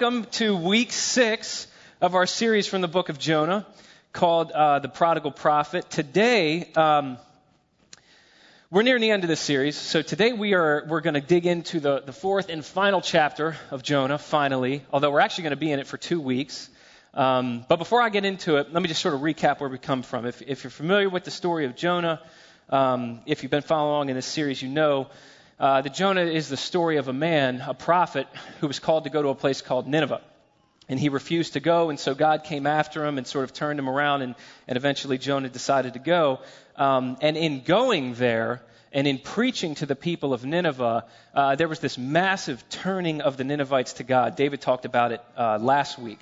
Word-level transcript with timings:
welcome 0.00 0.24
to 0.26 0.54
week 0.54 0.92
six 0.92 1.66
of 2.00 2.14
our 2.14 2.24
series 2.24 2.68
from 2.68 2.80
the 2.82 2.86
book 2.86 3.08
of 3.08 3.18
Jonah 3.18 3.66
called 4.12 4.52
uh, 4.52 4.78
The 4.78 4.88
Prodigal 4.88 5.32
Prophet. 5.32 5.90
Today, 5.90 6.70
um, 6.76 7.18
we're 8.70 8.82
nearing 8.82 9.02
the 9.02 9.10
end 9.10 9.24
of 9.24 9.28
this 9.28 9.40
series, 9.40 9.74
so 9.74 10.00
today 10.00 10.32
we 10.32 10.54
are 10.54 10.86
we're 10.86 11.00
going 11.00 11.14
to 11.14 11.20
dig 11.20 11.46
into 11.46 11.80
the, 11.80 11.98
the 11.98 12.12
fourth 12.12 12.48
and 12.48 12.64
final 12.64 13.00
chapter 13.00 13.56
of 13.72 13.82
Jonah, 13.82 14.18
finally, 14.18 14.84
although 14.92 15.10
we're 15.10 15.18
actually 15.18 15.42
going 15.42 15.50
to 15.50 15.56
be 15.56 15.72
in 15.72 15.80
it 15.80 15.88
for 15.88 15.96
two 15.96 16.20
weeks. 16.20 16.70
Um, 17.12 17.64
but 17.68 17.78
before 17.78 18.00
I 18.00 18.08
get 18.08 18.24
into 18.24 18.58
it, 18.58 18.72
let 18.72 18.80
me 18.80 18.88
just 18.88 19.02
sort 19.02 19.14
of 19.14 19.20
recap 19.22 19.58
where 19.58 19.68
we 19.68 19.78
come 19.78 20.04
from. 20.04 20.26
If, 20.26 20.42
if 20.42 20.62
you're 20.62 20.70
familiar 20.70 21.08
with 21.08 21.24
the 21.24 21.32
story 21.32 21.64
of 21.64 21.74
Jonah, 21.74 22.22
um, 22.70 23.20
if 23.26 23.42
you've 23.42 23.50
been 23.50 23.62
following 23.62 23.94
along 23.94 24.08
in 24.10 24.14
this 24.14 24.26
series, 24.26 24.62
you 24.62 24.68
know 24.68 25.08
uh, 25.60 25.82
that 25.82 25.94
Jonah 25.94 26.22
is 26.22 26.48
the 26.48 26.56
story 26.56 26.96
of 26.96 27.08
a 27.08 27.12
man, 27.12 27.62
a 27.66 27.74
prophet, 27.74 28.26
who 28.60 28.66
was 28.66 28.78
called 28.78 29.04
to 29.04 29.10
go 29.10 29.22
to 29.22 29.28
a 29.28 29.34
place 29.34 29.60
called 29.60 29.86
Nineveh. 29.86 30.20
And 30.88 30.98
he 30.98 31.10
refused 31.10 31.52
to 31.52 31.60
go, 31.60 31.90
and 31.90 32.00
so 32.00 32.14
God 32.14 32.44
came 32.44 32.66
after 32.66 33.04
him 33.04 33.18
and 33.18 33.26
sort 33.26 33.44
of 33.44 33.52
turned 33.52 33.78
him 33.78 33.88
around, 33.88 34.22
and, 34.22 34.34
and 34.66 34.76
eventually 34.76 35.18
Jonah 35.18 35.48
decided 35.50 35.94
to 35.94 35.98
go. 35.98 36.40
Um, 36.76 37.18
and 37.20 37.36
in 37.36 37.60
going 37.60 38.14
there, 38.14 38.62
and 38.92 39.06
in 39.06 39.18
preaching 39.18 39.74
to 39.76 39.86
the 39.86 39.96
people 39.96 40.32
of 40.32 40.44
Nineveh, 40.44 41.04
uh, 41.34 41.56
there 41.56 41.68
was 41.68 41.80
this 41.80 41.98
massive 41.98 42.66
turning 42.70 43.20
of 43.20 43.36
the 43.36 43.44
Ninevites 43.44 43.94
to 43.94 44.04
God. 44.04 44.34
David 44.36 44.62
talked 44.62 44.86
about 44.86 45.12
it 45.12 45.22
uh, 45.36 45.58
last 45.58 45.98
week. 45.98 46.20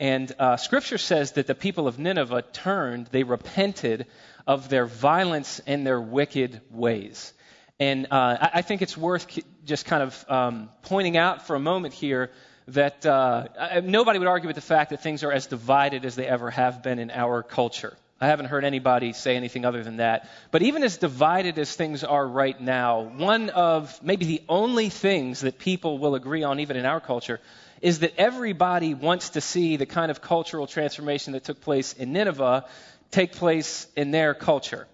And 0.00 0.32
uh, 0.38 0.56
Scripture 0.56 0.98
says 0.98 1.32
that 1.32 1.46
the 1.46 1.54
people 1.54 1.86
of 1.86 1.98
Nineveh 1.98 2.42
turned, 2.52 3.06
they 3.06 3.22
repented 3.22 4.06
of 4.46 4.68
their 4.68 4.86
violence 4.86 5.60
and 5.66 5.86
their 5.86 6.00
wicked 6.00 6.60
ways. 6.70 7.32
And 7.80 8.08
uh, 8.10 8.48
I, 8.54 8.62
think 8.62 8.82
it's 8.82 8.96
worth 8.96 9.38
just 9.64 9.86
kind 9.86 10.02
of 10.02 10.24
um, 10.28 10.68
pointing 10.82 11.16
out 11.16 11.46
for 11.46 11.54
a 11.54 11.60
moment 11.60 11.94
here 11.94 12.30
that 12.66 13.06
uh, 13.06 13.80
nobody 13.84 14.18
would 14.18 14.26
argue 14.26 14.48
with 14.48 14.56
the 14.56 14.62
fact 14.62 14.90
that 14.90 15.00
things 15.00 15.22
are 15.22 15.30
as 15.30 15.46
divided 15.46 16.04
as 16.04 16.16
they 16.16 16.26
ever 16.26 16.50
have 16.50 16.82
been 16.82 16.98
in 16.98 17.10
our 17.12 17.44
culture. 17.44 17.96
I 18.20 18.26
haven't 18.26 18.46
heard 18.46 18.64
anybody 18.64 19.12
say 19.12 19.36
anything 19.36 19.64
other 19.64 19.84
than 19.84 19.98
that. 19.98 20.28
But 20.50 20.62
even 20.62 20.82
as 20.82 20.96
divided 20.96 21.56
as 21.56 21.72
things 21.72 22.02
are 22.02 22.26
right 22.26 22.60
now, 22.60 23.02
one 23.02 23.48
of 23.50 24.02
maybe 24.02 24.24
the 24.24 24.42
only 24.48 24.88
things 24.88 25.42
that 25.42 25.60
people 25.60 25.98
will 25.98 26.16
agree 26.16 26.42
on, 26.42 26.58
even 26.58 26.76
in 26.76 26.84
our 26.84 27.00
culture, 27.00 27.40
is 27.80 28.00
that 28.00 28.14
everybody 28.18 28.94
wants 28.94 29.30
to 29.30 29.40
see 29.40 29.76
the 29.76 29.86
kind 29.86 30.10
of 30.10 30.20
cultural 30.20 30.66
transformation 30.66 31.34
that 31.34 31.44
took 31.44 31.60
place 31.60 31.92
in 31.92 32.12
Nineveh 32.12 32.64
take 33.10 33.32
place 33.32 33.86
in 33.96 34.10
their 34.10 34.34
culture. 34.34 34.86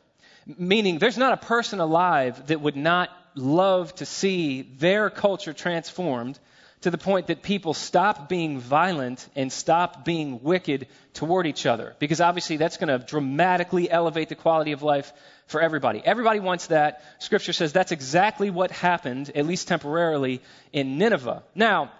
Meaning, 0.46 0.98
there's 0.98 1.18
not 1.18 1.32
a 1.32 1.46
person 1.46 1.80
alive 1.80 2.46
that 2.48 2.60
would 2.60 2.76
not 2.76 3.10
love 3.34 3.94
to 3.96 4.06
see 4.06 4.62
their 4.62 5.10
culture 5.10 5.52
transformed 5.52 6.38
to 6.82 6.90
the 6.90 6.98
point 6.98 7.28
that 7.28 7.42
people 7.42 7.72
stop 7.72 8.28
being 8.28 8.58
violent 8.58 9.26
and 9.34 9.50
stop 9.50 10.04
being 10.04 10.42
wicked 10.42 10.86
toward 11.14 11.46
each 11.46 11.64
other. 11.64 11.96
Because 11.98 12.20
obviously, 12.20 12.58
that's 12.58 12.76
going 12.76 12.88
to 12.88 13.04
dramatically 13.04 13.90
elevate 13.90 14.28
the 14.28 14.34
quality 14.34 14.72
of 14.72 14.82
life 14.82 15.10
for 15.46 15.62
everybody. 15.62 16.02
Everybody 16.04 16.40
wants 16.40 16.66
that. 16.66 17.02
Scripture 17.20 17.54
says 17.54 17.72
that's 17.72 17.92
exactly 17.92 18.50
what 18.50 18.70
happened, 18.70 19.30
at 19.34 19.46
least 19.46 19.66
temporarily, 19.66 20.42
in 20.74 20.98
Nineveh. 20.98 21.42
Now, 21.54 21.90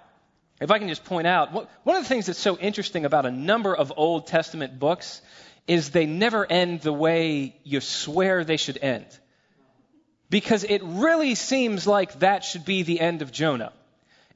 if 0.61 0.71
I 0.71 0.79
can 0.79 0.89
just 0.89 1.05
point 1.05 1.27
out, 1.27 1.53
one 1.53 1.97
of 1.97 2.03
the 2.03 2.09
things 2.09 2.27
that's 2.27 2.39
so 2.39 2.59
interesting 2.59 3.07
about 3.07 3.27
a 3.27 3.31
number 3.31 3.75
of 3.75 3.93
Old 3.97 4.27
Testament 4.27 4.79
books 4.79 5.21
is 5.67 5.91
they 5.91 6.07
never 6.07 6.45
end 6.45 6.81
the 6.83 6.93
way 6.93 7.57
you 7.65 7.81
swear 7.81 8.45
they 8.45 8.57
should 8.57 8.79
end. 8.83 9.07
Because 10.31 10.65
it 10.65 10.83
really 10.83 11.35
seems 11.35 11.87
like 11.87 12.19
that 12.21 12.45
should 12.45 12.65
be 12.65 12.83
the 12.83 13.01
end 13.01 13.23
of 13.23 13.33
Jonah. 13.33 13.73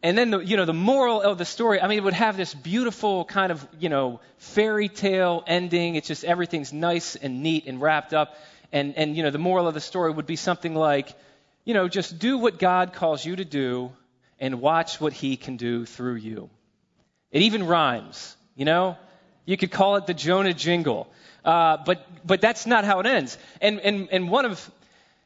And 0.02 0.16
then, 0.16 0.30
the, 0.30 0.38
you 0.38 0.56
know, 0.56 0.64
the 0.64 0.72
moral 0.72 1.20
of 1.20 1.38
the 1.38 1.44
story, 1.44 1.80
I 1.80 1.88
mean, 1.88 1.98
it 1.98 2.04
would 2.04 2.14
have 2.14 2.36
this 2.36 2.54
beautiful 2.54 3.25
kind 3.25 3.50
of, 3.50 3.66
you 3.80 3.88
know, 3.88 4.20
fairy 4.36 4.88
tale 4.88 5.42
ending. 5.47 5.97
It's 5.97 6.06
just 6.06 6.25
everything's 6.25 6.72
nice 6.72 7.16
and 7.16 7.42
neat 7.42 7.66
and 7.66 7.81
wrapped 7.81 8.14
up. 8.14 8.36
And, 8.70 8.97
and, 8.97 9.16
you 9.16 9.25
know, 9.25 9.31
the 9.31 9.38
moral 9.38 9.66
of 9.66 9.75
the 9.75 9.81
story 9.81 10.12
would 10.12 10.26
be 10.26 10.36
something 10.36 10.75
like, 10.75 11.12
you 11.64 11.75
know, 11.75 11.88
just 11.88 12.19
do 12.19 12.38
what 12.38 12.58
God 12.58 12.92
calls 12.92 13.25
you 13.25 13.36
to 13.36 13.44
do 13.44 13.91
and 14.38 14.60
watch 14.60 15.00
what 15.00 15.12
he 15.12 15.36
can 15.36 15.56
do 15.56 15.84
through 15.84 16.14
you. 16.14 16.48
It 17.32 17.42
even 17.42 17.66
rhymes, 17.66 18.36
you 18.54 18.64
know? 18.64 18.97
You 19.47 19.56
could 19.56 19.70
call 19.70 19.97
it 19.97 20.06
the 20.06 20.14
Jonah 20.14 20.54
jingle. 20.54 21.10
Uh, 21.48 21.78
but, 21.82 22.06
but 22.26 22.42
that's 22.42 22.66
not 22.66 22.84
how 22.84 23.00
it 23.00 23.06
ends. 23.06 23.38
And, 23.62 23.81
and, 23.81 24.09
and 24.12 24.28
one 24.28 24.44
of, 24.44 24.70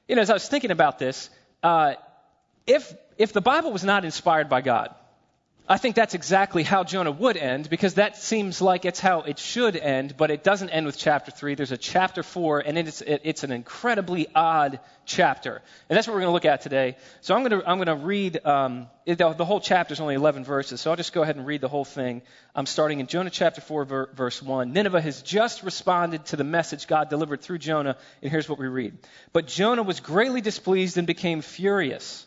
you 0.07 0.15
know, 0.15 0.23
as 0.23 0.31
I 0.31 0.35
was 0.35 0.49
thinking 0.49 0.71
about 0.71 1.01
this, 1.01 1.29
uh, 1.65 1.95
if, 2.65 2.95
if 3.19 3.33
the 3.33 3.41
Bible 3.41 3.73
was 3.73 3.83
not 3.83 4.05
inspired 4.05 4.49
by 4.49 4.61
God, 4.61 4.95
I 5.69 5.79
think 5.79 5.95
that's 5.95 6.15
exactly 6.15 6.65
how 6.65 6.83
Jonah 6.83 7.13
would 7.13 7.37
end 7.37 7.71
because 7.71 7.95
that 7.95 8.17
seems 8.17 8.61
like 8.61 8.85
it's 8.85 8.99
how 8.99 9.21
it 9.21 9.39
should 9.39 9.77
end, 9.77 10.17
but 10.17 10.33
it 10.33 10.43
doesn't 10.43 10.71
end 10.71 10.87
with 10.87 10.99
chapter 10.99 11.31
3. 11.31 11.55
There's 11.55 11.71
a 11.71 11.77
chapter 11.77 12.25
4, 12.25 12.61
and 12.61 12.77
it's, 12.77 13.01
it's 13.01 13.45
an 13.45 13.53
incredibly 13.53 14.27
odd 14.35 14.81
chapter. 15.07 15.63
And 15.89 15.97
that's 15.97 16.09
what 16.09 16.15
we're 16.15 16.23
going 16.23 16.31
to 16.31 16.35
look 16.35 16.47
at 16.47 16.63
today. 16.63 16.97
So 17.21 17.37
I'm 17.37 17.43
going 17.47 17.63
to, 17.63 17.69
I'm 17.69 17.79
going 17.79 17.87
to 17.87 18.05
read, 18.05 18.45
um, 18.45 18.89
it, 19.07 19.19
the, 19.19 19.45
whole 19.45 19.61
chapter 19.61 19.93
is 19.93 20.01
only 20.01 20.17
11 20.17 20.43
verses, 20.43 20.81
so 20.81 20.91
I'll 20.91 20.97
just 20.97 21.13
go 21.13 21.23
ahead 21.23 21.37
and 21.37 21.47
read 21.47 21.61
the 21.61 21.69
whole 21.69 21.85
thing. 21.85 22.23
I'm 22.57 22.67
starting 22.67 22.99
in 22.99 23.07
Jonah 23.07 23.31
chapter 23.31 23.61
4, 23.61 23.85
ver, 23.85 24.11
verse 24.15 24.43
1. 24.43 24.73
Nineveh 24.73 25.01
has 25.01 25.23
just 25.23 25.63
responded 25.63 26.25
to 26.27 26.37
the 26.37 26.45
message 26.45 26.89
God 26.89 27.09
delivered 27.09 27.41
through 27.41 27.59
Jonah, 27.59 27.97
and 28.21 28.33
here's 28.33 28.49
what 28.49 28.59
we 28.59 28.67
read. 28.67 28.99
But 29.33 29.47
Jonah 29.47 29.85
was 29.85 30.01
greatly 30.01 30.41
displeased 30.41 30.99
and 30.99 31.07
became 31.07 31.41
furious. 31.41 32.27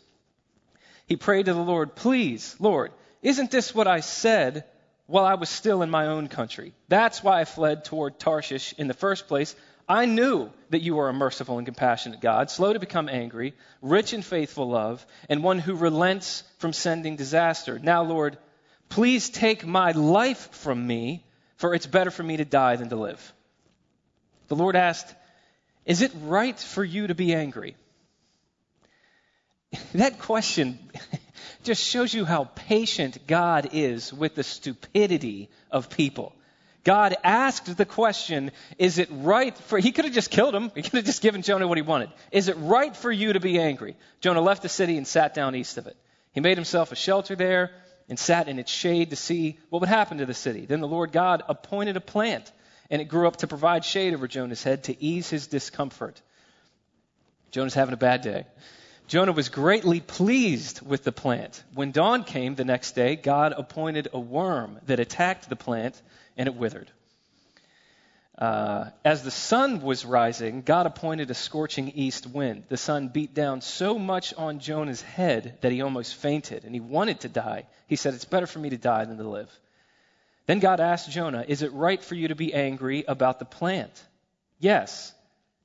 He 1.05 1.17
prayed 1.17 1.47
to 1.47 1.53
the 1.53 1.59
Lord, 1.59 1.95
Please, 1.95 2.55
Lord, 2.59 2.91
isn't 3.25 3.49
this 3.49 3.73
what 3.73 3.87
I 3.87 4.01
said 4.01 4.65
while 5.07 5.25
I 5.25 5.33
was 5.33 5.49
still 5.49 5.81
in 5.81 5.89
my 5.89 6.05
own 6.05 6.27
country? 6.27 6.73
That's 6.89 7.23
why 7.23 7.41
I 7.41 7.45
fled 7.45 7.83
toward 7.83 8.19
Tarshish 8.19 8.75
in 8.77 8.87
the 8.87 8.93
first 8.93 9.27
place. 9.27 9.55
I 9.89 10.05
knew 10.05 10.51
that 10.69 10.83
you 10.83 10.99
are 10.99 11.09
a 11.09 11.13
merciful 11.13 11.57
and 11.57 11.65
compassionate 11.65 12.21
God, 12.21 12.51
slow 12.51 12.71
to 12.71 12.79
become 12.79 13.09
angry, 13.09 13.55
rich 13.81 14.13
in 14.13 14.21
faithful 14.21 14.69
love, 14.69 15.03
and 15.27 15.43
one 15.43 15.57
who 15.57 15.73
relents 15.73 16.43
from 16.59 16.71
sending 16.71 17.15
disaster. 17.15 17.79
Now, 17.79 18.03
Lord, 18.03 18.37
please 18.89 19.31
take 19.31 19.65
my 19.65 19.91
life 19.91 20.49
from 20.51 20.85
me, 20.85 21.25
for 21.57 21.73
it's 21.73 21.87
better 21.87 22.11
for 22.11 22.21
me 22.21 22.37
to 22.37 22.45
die 22.45 22.75
than 22.75 22.89
to 22.89 22.95
live. 22.95 23.33
The 24.49 24.55
Lord 24.55 24.75
asked, 24.75 25.11
Is 25.83 26.03
it 26.03 26.11
right 26.21 26.59
for 26.59 26.83
you 26.83 27.07
to 27.07 27.15
be 27.15 27.33
angry? 27.33 27.75
That 29.95 30.19
question 30.19 30.77
just 31.63 31.83
shows 31.83 32.13
you 32.13 32.25
how 32.25 32.45
patient 32.55 33.27
God 33.27 33.69
is 33.73 34.13
with 34.13 34.35
the 34.35 34.43
stupidity 34.43 35.49
of 35.71 35.89
people. 35.89 36.33
God 36.83 37.15
asked 37.23 37.75
the 37.75 37.85
question, 37.85 38.51
is 38.77 38.99
it 38.99 39.09
right 39.11 39.57
for, 39.57 39.79
he 39.79 39.91
could 39.91 40.05
have 40.05 40.13
just 40.13 40.29
killed 40.29 40.53
him. 40.53 40.71
He 40.75 40.83
could 40.83 40.93
have 40.93 41.05
just 41.05 41.23
given 41.23 41.41
Jonah 41.41 41.67
what 41.67 41.79
he 41.79 41.81
wanted. 41.81 42.11
Is 42.31 42.47
it 42.47 42.57
right 42.59 42.95
for 42.95 43.11
you 43.11 43.33
to 43.33 43.39
be 43.39 43.59
angry? 43.59 43.97
Jonah 44.21 44.41
left 44.41 44.61
the 44.61 44.69
city 44.69 44.95
and 44.95 45.07
sat 45.07 45.33
down 45.33 45.55
east 45.55 45.79
of 45.79 45.87
it. 45.87 45.97
He 46.31 46.41
made 46.41 46.57
himself 46.57 46.91
a 46.91 46.95
shelter 46.95 47.35
there 47.35 47.71
and 48.07 48.19
sat 48.19 48.47
in 48.47 48.59
its 48.59 48.71
shade 48.71 49.09
to 49.09 49.15
see 49.15 49.57
what 49.69 49.79
would 49.79 49.89
happen 49.89 50.19
to 50.19 50.27
the 50.27 50.33
city. 50.35 50.67
Then 50.67 50.79
the 50.79 50.87
Lord 50.87 51.11
God 51.11 51.41
appointed 51.49 51.97
a 51.97 52.01
plant, 52.01 52.51
and 52.91 53.01
it 53.01 53.05
grew 53.05 53.27
up 53.27 53.37
to 53.37 53.47
provide 53.47 53.83
shade 53.83 54.13
over 54.13 54.27
Jonah's 54.27 54.61
head 54.61 54.83
to 54.83 55.03
ease 55.03 55.27
his 55.27 55.47
discomfort. 55.47 56.21
Jonah's 57.49 57.73
having 57.73 57.93
a 57.93 57.97
bad 57.97 58.21
day. 58.21 58.45
Jonah 59.07 59.33
was 59.33 59.49
greatly 59.49 59.99
pleased 59.99 60.81
with 60.81 61.03
the 61.03 61.11
plant. 61.11 61.63
When 61.73 61.91
dawn 61.91 62.23
came 62.23 62.55
the 62.55 62.65
next 62.65 62.93
day, 62.93 63.15
God 63.15 63.53
appointed 63.55 64.07
a 64.11 64.19
worm 64.19 64.79
that 64.87 64.99
attacked 64.99 65.47
the 65.47 65.55
plant, 65.55 66.01
and 66.35 66.47
it 66.47 66.55
withered. 66.55 66.89
Uh, 68.37 68.89
as 69.05 69.23
the 69.23 69.31
sun 69.31 69.81
was 69.81 70.05
rising, 70.05 70.61
God 70.61 70.87
appointed 70.87 71.29
a 71.31 71.35
scorching 71.35 71.89
east 71.89 72.27
wind. 72.27 72.63
The 72.67 72.77
sun 72.77 73.07
beat 73.07 73.33
down 73.33 73.61
so 73.61 73.97
much 73.97 74.33
on 74.33 74.59
Jonah's 74.59 75.01
head 75.01 75.57
that 75.61 75.71
he 75.71 75.81
almost 75.81 76.15
fainted, 76.15 76.65
and 76.65 76.73
he 76.73 76.81
wanted 76.81 77.21
to 77.21 77.29
die. 77.29 77.65
He 77.87 77.95
said, 77.95 78.13
It's 78.13 78.25
better 78.25 78.47
for 78.47 78.59
me 78.59 78.71
to 78.71 78.77
die 78.77 79.05
than 79.05 79.17
to 79.17 79.29
live. 79.29 79.49
Then 80.47 80.59
God 80.59 80.79
asked 80.79 81.11
Jonah, 81.11 81.45
Is 81.47 81.61
it 81.61 81.71
right 81.73 82.03
for 82.03 82.15
you 82.15 82.27
to 82.29 82.35
be 82.35 82.53
angry 82.53 83.05
about 83.07 83.39
the 83.39 83.45
plant? 83.45 84.03
Yes, 84.59 85.13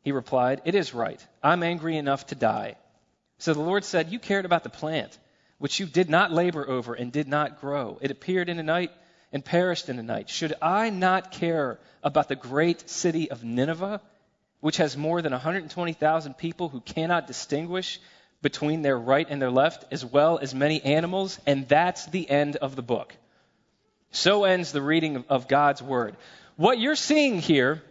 he 0.03 0.13
replied, 0.13 0.63
It 0.65 0.75
is 0.75 0.95
right. 0.95 1.25
I'm 1.43 1.63
angry 1.63 1.97
enough 1.97 2.27
to 2.29 2.35
die. 2.35 2.77
So 3.41 3.55
the 3.55 3.63
Lord 3.63 3.85
said, 3.85 4.13
You 4.13 4.19
cared 4.19 4.45
about 4.45 4.65
the 4.65 4.71
plant, 4.71 5.19
which 5.59 5.81
you 5.81 5.87
did 5.87 6.11
not 6.11 6.31
labor 6.31 6.69
over 6.69 6.93
and 6.93 7.11
did 7.11 7.27
not 7.27 7.61
grow. 7.61 7.99
It 8.03 8.11
appeared 8.11 8.51
in 8.51 8.59
the 8.59 8.63
night 8.63 8.93
and 9.33 9.43
perished 9.43 9.89
in 9.89 9.97
the 9.97 10.03
night. 10.03 10.29
Should 10.29 10.53
I 10.61 10.91
not 10.91 11.33
care 11.33 11.79
about 12.03 12.29
the 12.29 12.37
great 12.37 12.91
city 12.91 13.31
of 13.31 13.43
Nineveh, 13.43 14.03
which 14.61 14.77
has 14.77 14.95
more 14.95 15.23
than 15.23 15.33
120,000 15.33 16.35
people 16.35 16.69
who 16.69 16.81
cannot 16.81 17.27
distinguish 17.27 17.99
between 18.43 18.83
their 18.83 18.99
right 18.99 19.27
and 19.29 19.41
their 19.41 19.51
left, 19.51 19.91
as 19.91 20.05
well 20.05 20.39
as 20.39 20.55
many 20.55 20.83
animals? 20.83 21.41
And 21.47 21.67
that's 21.67 22.05
the 22.07 22.29
end 22.29 22.57
of 22.57 22.77
the 22.77 22.83
book. 22.83 23.17
So 24.11 24.45
ends 24.45 24.71
the 24.71 24.83
reading 24.83 25.25
of 25.31 25.49
God's 25.49 25.83
word. 25.83 26.15
What 26.57 26.79
you're 26.79 26.95
seeing 26.95 27.39
here 27.39 27.83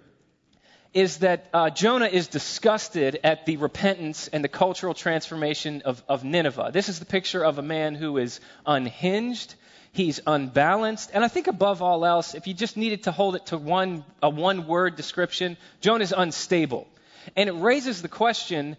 is 0.94 1.19
that 1.19 1.47
uh, 1.53 1.69
Jonah 1.69 2.07
is 2.07 2.27
disgusted 2.27 3.19
at 3.24 3.45
the 3.45 3.57
repentance 3.57 4.27
and 4.27 4.44
the 4.44 4.50
cultural 4.50 4.94
transformation 4.94 5.83
of, 5.86 6.03
of 6.09 6.24
Nineveh. 6.24 6.71
This 6.74 6.89
is 6.89 7.00
the 7.00 7.06
picture 7.06 7.44
of 7.44 7.59
a 7.59 7.62
man 7.62 7.95
who 7.95 8.18
is 8.18 8.39
unhinged. 8.65 9.53
He's 9.91 10.19
unbalanced. 10.25 11.12
And 11.13 11.24
I 11.24 11.27
think 11.27 11.47
above 11.47 11.81
all 11.81 12.06
else, 12.06 12.33
if 12.33 12.47
you 12.47 12.53
just 12.53 12.75
needed 12.75 13.03
to 13.03 13.12
hold 13.12 13.36
it 13.36 13.47
to 13.47 13.57
one, 13.57 14.03
a 14.24 14.30
one 14.30 14.65
word 14.68 14.95
description, 14.95 15.57
Jonah 15.81 16.03
is 16.03 16.13
unstable. 16.15 16.88
And 17.36 17.50
it 17.50 17.53
raises 17.53 18.01
the 18.01 18.07
question, 18.07 18.75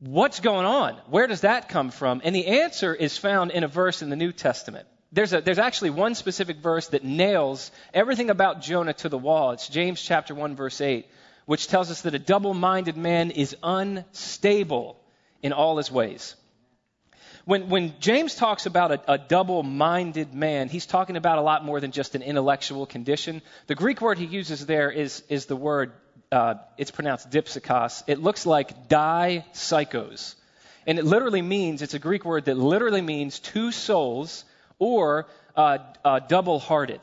what's 0.00 0.40
going 0.40 0.66
on? 0.66 0.94
Where 1.08 1.28
does 1.28 1.42
that 1.42 1.68
come 1.68 1.90
from? 1.90 2.22
And 2.24 2.34
the 2.34 2.46
answer 2.46 2.92
is 2.94 3.16
found 3.16 3.52
in 3.52 3.62
a 3.62 3.68
verse 3.68 4.02
in 4.02 4.10
the 4.10 4.16
New 4.16 4.32
Testament. 4.32 4.88
There's, 5.12 5.32
a, 5.32 5.40
there's 5.40 5.58
actually 5.58 5.90
one 5.90 6.14
specific 6.14 6.58
verse 6.58 6.88
that 6.88 7.04
nails 7.04 7.72
everything 7.92 8.30
about 8.30 8.62
Jonah 8.62 8.92
to 8.94 9.08
the 9.08 9.18
wall. 9.18 9.50
It's 9.50 9.68
James 9.68 10.00
chapter 10.00 10.34
1 10.34 10.54
verse 10.54 10.80
8, 10.80 11.06
which 11.50 11.66
tells 11.66 11.90
us 11.90 12.02
that 12.02 12.14
a 12.14 12.18
double-minded 12.20 12.96
man 12.96 13.32
is 13.32 13.56
unstable 13.60 14.96
in 15.42 15.52
all 15.52 15.78
his 15.78 15.90
ways. 15.90 16.36
When, 17.44 17.68
when 17.68 17.94
James 17.98 18.36
talks 18.36 18.66
about 18.66 18.92
a, 18.92 19.14
a 19.14 19.18
double 19.18 19.64
minded 19.64 20.32
man, 20.32 20.68
he's 20.68 20.86
talking 20.86 21.16
about 21.16 21.38
a 21.38 21.40
lot 21.40 21.64
more 21.64 21.80
than 21.80 21.90
just 21.90 22.14
an 22.14 22.22
intellectual 22.22 22.86
condition. 22.86 23.42
The 23.66 23.74
Greek 23.74 24.00
word 24.00 24.16
he 24.16 24.26
uses 24.26 24.64
there 24.64 24.92
is, 24.92 25.24
is 25.28 25.46
the 25.46 25.56
word, 25.56 25.90
uh, 26.30 26.54
it's 26.78 26.92
pronounced 26.92 27.30
dipsykos. 27.30 28.04
It 28.06 28.20
looks 28.20 28.46
like 28.46 28.86
die 28.86 29.44
psychos. 29.52 30.36
And 30.86 31.00
it 31.00 31.04
literally 31.04 31.42
means, 31.42 31.82
it's 31.82 31.94
a 31.94 31.98
Greek 31.98 32.24
word 32.24 32.44
that 32.44 32.58
literally 32.58 33.02
means 33.02 33.40
two 33.40 33.72
souls 33.72 34.44
or 34.78 35.26
uh, 35.56 35.78
uh, 36.04 36.20
double 36.20 36.60
hearted. 36.60 37.00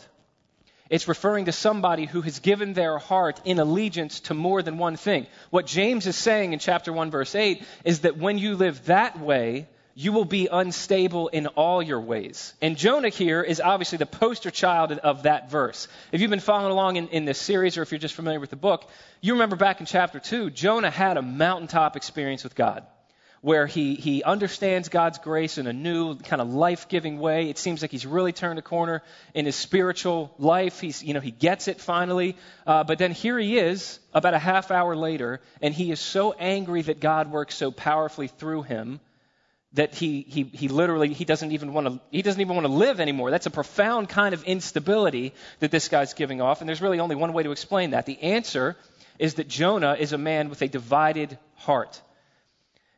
It's 0.89 1.07
referring 1.07 1.45
to 1.45 1.51
somebody 1.51 2.06
who 2.06 2.22
has 2.22 2.39
given 2.39 2.74
their 2.74 2.98
heart 2.98 3.42
in 3.45 3.60
allegiance 3.60 4.22
to 4.22 4.34
more 4.34 4.62
than 4.62 4.78
one 4.78 4.95
thing. 4.95 5.28
What 5.50 5.66
James 5.66 6.07
is 6.07 6.16
saying 6.16 6.54
in 6.54 6.60
chapter 6.60 6.94
1, 6.94 7.12
verse 7.12 7.36
8 7.36 7.63
is 7.84 8.01
that 8.01 8.18
when 8.18 8.38
you 8.38 8.56
live 8.56 8.86
that 8.86 9.19
way, 9.19 9.68
you 9.95 10.12
will 10.13 10.25
be 10.25 10.48
unstable 10.51 11.28
in 11.30 11.48
all 11.48 11.81
your 11.81 12.00
ways. 12.00 12.54
And 12.62 12.78
Jonah 12.78 13.10
here 13.10 13.42
is 13.42 13.60
obviously 13.60 13.98
the 13.98 14.06
poster 14.06 14.51
child 14.51 14.92
of 14.92 15.24
that 15.24 15.50
verse. 15.50 15.88
If 16.12 16.22
you've 16.22 16.30
been 16.30 16.39
following 16.39 16.72
along 16.72 16.98
in, 16.98 17.07
in, 17.07 17.25
this 17.25 17.39
series 17.39 17.78
or 17.78 17.81
if 17.81 17.92
you're 17.92 17.98
just 17.98 18.13
familiar 18.13 18.39
with 18.39 18.51
the 18.51 18.56
book, 18.56 18.88
you 19.22 19.34
remember 19.34 19.56
back 19.56 19.80
in 19.80 19.88
chapter 19.88 20.19
2, 20.19 20.51
Jonah 20.51 20.92
had 20.92 21.18
a 21.18 21.24
mountaintop 21.24 21.95
experience 21.95 22.44
with 22.44 22.54
God 22.54 22.86
where 23.48 23.66
he, 23.66 23.96
he 23.96 24.24
understands 24.24 24.90
God's 24.90 25.20
grace 25.20 25.58
in 25.58 25.68
a 25.68 25.72
new, 25.72 26.18
kind 26.18 26.42
of 26.42 26.54
life 26.54 26.90
giving 26.90 27.18
way. 27.18 27.50
It 27.50 27.58
seems 27.58 27.82
like 27.82 27.92
he's 27.92 28.06
really 28.06 28.34
turned 28.34 28.60
a 28.60 28.62
corner 28.62 29.04
in 29.34 29.46
his 29.46 29.56
spiritual 29.56 30.36
life. 30.38 30.82
He's, 30.82 31.02
you 31.02 31.14
know, 31.14 31.22
he 31.22 31.32
gets 31.32 31.70
it 31.70 31.80
finally. 31.80 32.36
Uh, 32.66 32.84
but 32.84 32.98
then 32.98 33.14
here 33.14 33.40
he 33.40 33.58
is 33.58 34.00
about 34.14 34.34
a 34.34 34.38
half 34.38 34.70
hour 34.70 34.98
later, 34.98 35.40
and 35.62 35.74
he 35.74 35.92
is 35.92 36.02
so 36.02 36.34
angry 36.34 36.82
that 36.82 37.00
God 37.00 37.32
works 37.32 37.56
so 37.56 37.72
powerfully 37.72 38.28
through 38.28 38.64
him 38.64 39.00
that 39.72 39.96
he, 39.96 40.26
he, 40.28 40.44
he 40.44 40.68
literally 40.68 41.14
he 41.14 41.24
doesn't 41.24 41.54
even 41.54 41.72
want 41.72 41.88
to 41.88 42.02
he 42.12 42.24
doesn't 42.24 42.42
even 42.42 42.54
want 42.54 42.68
to 42.68 42.74
live 42.74 43.00
anymore 43.00 43.32
that's 43.32 43.46
a 43.46 43.52
profound 43.52 44.10
kind 44.10 44.34
of 44.34 44.44
instability 44.44 45.34
that 45.60 45.72
this 45.72 45.88
guy's 45.88 46.14
giving 46.14 46.42
off 46.42 46.62
and 46.62 46.68
there's 46.68 46.82
really 46.82 47.00
only 47.00 47.16
one 47.16 47.34
way 47.34 47.44
to 47.44 47.52
explain 47.52 47.92
that 47.92 48.06
the 48.06 48.22
answer 48.24 48.78
is 49.20 49.34
that 49.36 49.50
jonah 49.50 49.98
is 50.00 50.14
a 50.14 50.18
man 50.18 50.50
with 50.50 50.62
a 50.62 50.70
divided 50.70 51.38
heart 51.56 52.02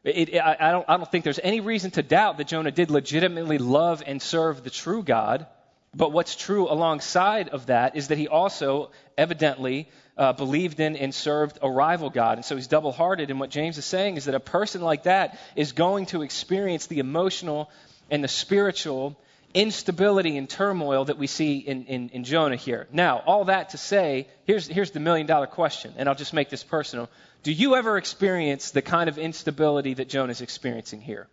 it, 0.04 0.30
it, 0.30 0.42
I, 0.42 0.72
don't, 0.72 0.86
I 0.88 0.98
don't 0.98 1.12
think 1.12 1.24
there's 1.24 1.40
any 1.42 1.60
reason 1.60 1.92
to 1.92 2.04
doubt 2.04 2.38
that 2.38 2.48
jonah 2.48 2.72
did 2.72 2.90
legitimately 2.90 3.57
love 3.57 4.04
and 4.06 4.22
serve 4.22 4.63
the 4.63 4.69
true 4.69 5.04
god 5.04 5.48
but 5.94 6.12
what's 6.12 6.36
true 6.36 6.72
alongside 6.72 7.50
of 7.50 7.68
that 7.68 7.96
is 7.96 8.10
that 8.10 8.18
he 8.18 8.28
also 8.28 8.92
evidently 9.18 9.90
uh, 10.18 10.34
believed 10.34 10.80
in 10.80 10.96
and 10.96 11.16
served 11.16 11.57
a 11.62 11.69
rival 11.69 12.10
God. 12.10 12.38
And 12.38 12.46
so 12.46 12.56
he's 12.56 12.68
double 12.68 12.92
hearted. 12.92 13.31
And 13.31 13.40
what 13.40 13.50
James 13.50 13.78
is 13.78 13.86
saying 13.86 14.18
is 14.18 14.25
that 14.25 14.36
a 14.36 14.40
person 14.40 14.81
like 14.81 15.04
that 15.04 15.40
is 15.56 15.72
going 15.72 16.07
to 16.07 16.22
experience 16.22 16.88
the 16.88 17.00
emotional 17.00 17.72
and 18.12 18.24
the 18.24 18.28
spiritual 18.28 19.18
instability 19.54 20.38
and 20.38 20.50
turmoil 20.50 21.06
that 21.06 21.18
we 21.18 21.28
see 21.28 21.57
in, 21.57 21.86
in, 21.86 22.10
in 22.10 22.24
Jonah 22.24 22.56
here. 22.56 22.88
Now, 22.92 23.18
all 23.25 23.46
that 23.46 23.69
to 23.69 23.78
say, 23.78 24.28
here's, 24.46 24.68
here's 24.68 24.92
the 24.92 25.00
million 25.00 25.25
dollar 25.25 25.48
question, 25.48 25.94
and 25.98 26.07
I'll 26.07 26.16
just 26.16 26.34
make 26.34 26.50
this 26.50 26.63
personal. 26.63 27.10
Do 27.42 27.51
you 27.51 27.75
ever 27.75 27.98
experience 27.98 28.72
the 28.72 28.81
kind 28.81 29.10
of 29.10 29.18
instability 29.18 29.96
that 29.96 30.10
Jonah 30.10 30.31
is 30.31 30.42
experiencing 30.42 31.01
here? 31.01 31.28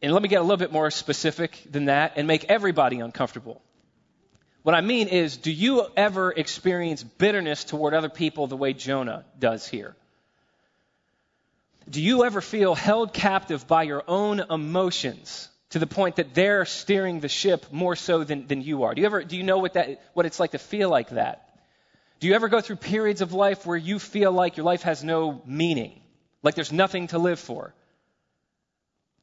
And 0.00 0.12
let 0.12 0.22
me 0.22 0.28
get 0.28 0.40
a 0.40 0.42
little 0.42 0.56
bit 0.56 0.72
more 0.72 0.90
specific 0.90 1.62
than 1.70 1.84
that 1.84 2.14
and 2.16 2.26
make 2.26 2.44
everybody 2.44 3.00
uncomfortable. 3.00 3.62
What 4.62 4.74
I 4.74 4.80
mean 4.80 5.08
is, 5.08 5.36
do 5.36 5.52
you 5.52 5.86
ever 5.96 6.32
experience 6.32 7.02
bitterness 7.02 7.64
toward 7.64 7.94
other 7.94 8.08
people 8.08 8.46
the 8.46 8.56
way 8.56 8.72
Jonah 8.72 9.24
does 9.38 9.66
here? 9.66 9.96
Do 11.88 12.00
you 12.00 12.24
ever 12.24 12.40
feel 12.40 12.74
held 12.74 13.12
captive 13.12 13.66
by 13.66 13.82
your 13.82 14.04
own 14.06 14.40
emotions 14.40 15.48
to 15.72 15.78
the 15.78 15.86
point 15.86 16.16
that 16.16 16.32
they're 16.34 16.64
steering 16.64 17.20
the 17.20 17.28
ship 17.28 17.66
more 17.70 17.96
so 17.96 18.24
than, 18.24 18.46
than 18.46 18.62
you 18.62 18.84
are? 18.84 18.94
Do 18.94 19.02
you 19.02 19.06
ever 19.06 19.22
do 19.24 19.36
you 19.36 19.42
know 19.42 19.58
what 19.58 19.74
that 19.74 20.00
what 20.14 20.24
it's 20.24 20.40
like 20.40 20.52
to 20.52 20.58
feel 20.58 20.88
like 20.88 21.10
that? 21.10 21.48
Do 22.20 22.28
you 22.28 22.34
ever 22.34 22.48
go 22.48 22.60
through 22.60 22.76
periods 22.76 23.20
of 23.20 23.32
life 23.32 23.66
where 23.66 23.76
you 23.76 23.98
feel 23.98 24.32
like 24.32 24.56
your 24.56 24.64
life 24.64 24.82
has 24.82 25.02
no 25.02 25.42
meaning, 25.44 26.00
like 26.42 26.54
there's 26.54 26.72
nothing 26.72 27.08
to 27.08 27.18
live 27.18 27.40
for? 27.40 27.74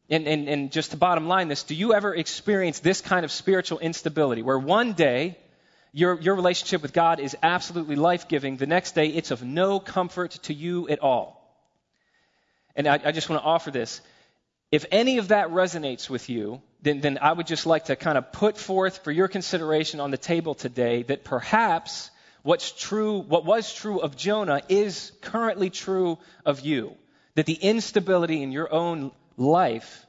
and, 0.10 0.28
and, 0.28 0.50
and 0.50 0.72
just 0.72 0.92
to 0.92 0.98
bottom 0.98 1.28
line 1.28 1.48
this, 1.48 1.64
do 1.64 1.76
you 1.76 1.94
ever 1.94 2.16
experience 2.16 2.80
this 2.80 3.02
kind 3.02 3.24
of 3.24 3.32
spiritual 3.32 3.80
instability 3.80 4.42
where 4.42 4.58
one 4.58 4.94
day 4.94 5.38
your, 5.94 6.20
your 6.20 6.36
relationship 6.36 6.82
with 6.82 6.94
God 6.94 7.20
is 7.20 7.38
absolutely 7.44 7.96
life 7.96 8.28
giving, 8.28 8.58
the 8.58 8.68
next 8.68 8.96
day 8.96 9.08
it's 9.08 9.32
of 9.32 9.44
no 9.44 9.80
comfort 9.80 10.32
to 10.44 10.54
you 10.54 10.90
at 10.90 11.00
all? 11.00 11.36
And 12.76 12.88
I, 12.88 13.00
I 13.06 13.12
just 13.12 13.30
want 13.30 13.42
to 13.42 13.46
offer 13.48 13.72
this. 13.72 14.02
If 14.72 14.86
any 14.92 15.18
of 15.18 15.30
that 15.30 15.50
resonates 15.50 16.10
with 16.10 16.30
you, 16.30 16.62
then, 16.82 17.02
then 17.02 17.18
I 17.22 17.34
would 17.34 17.48
just 17.48 17.66
like 17.66 17.86
to 17.86 17.96
kind 17.96 18.18
of 18.18 18.32
put 18.32 18.58
forth 18.58 19.04
for 19.04 19.12
your 19.12 19.28
consideration 19.28 20.00
on 20.00 20.12
the 20.12 20.18
table 20.18 20.54
today 20.54 21.04
that 21.04 21.24
perhaps 21.24 22.12
what's 22.44 22.72
true, 22.72 23.20
what 23.20 23.46
was 23.46 23.74
true 23.74 24.00
of 24.00 24.16
Jonah 24.16 24.62
is 24.70 25.12
currently 25.22 25.70
true 25.70 26.20
of 26.46 26.62
you. 26.62 26.96
That 27.36 27.46
the 27.46 27.54
instability 27.54 28.44
in 28.44 28.52
your 28.52 28.72
own 28.72 29.12
life 29.38 30.06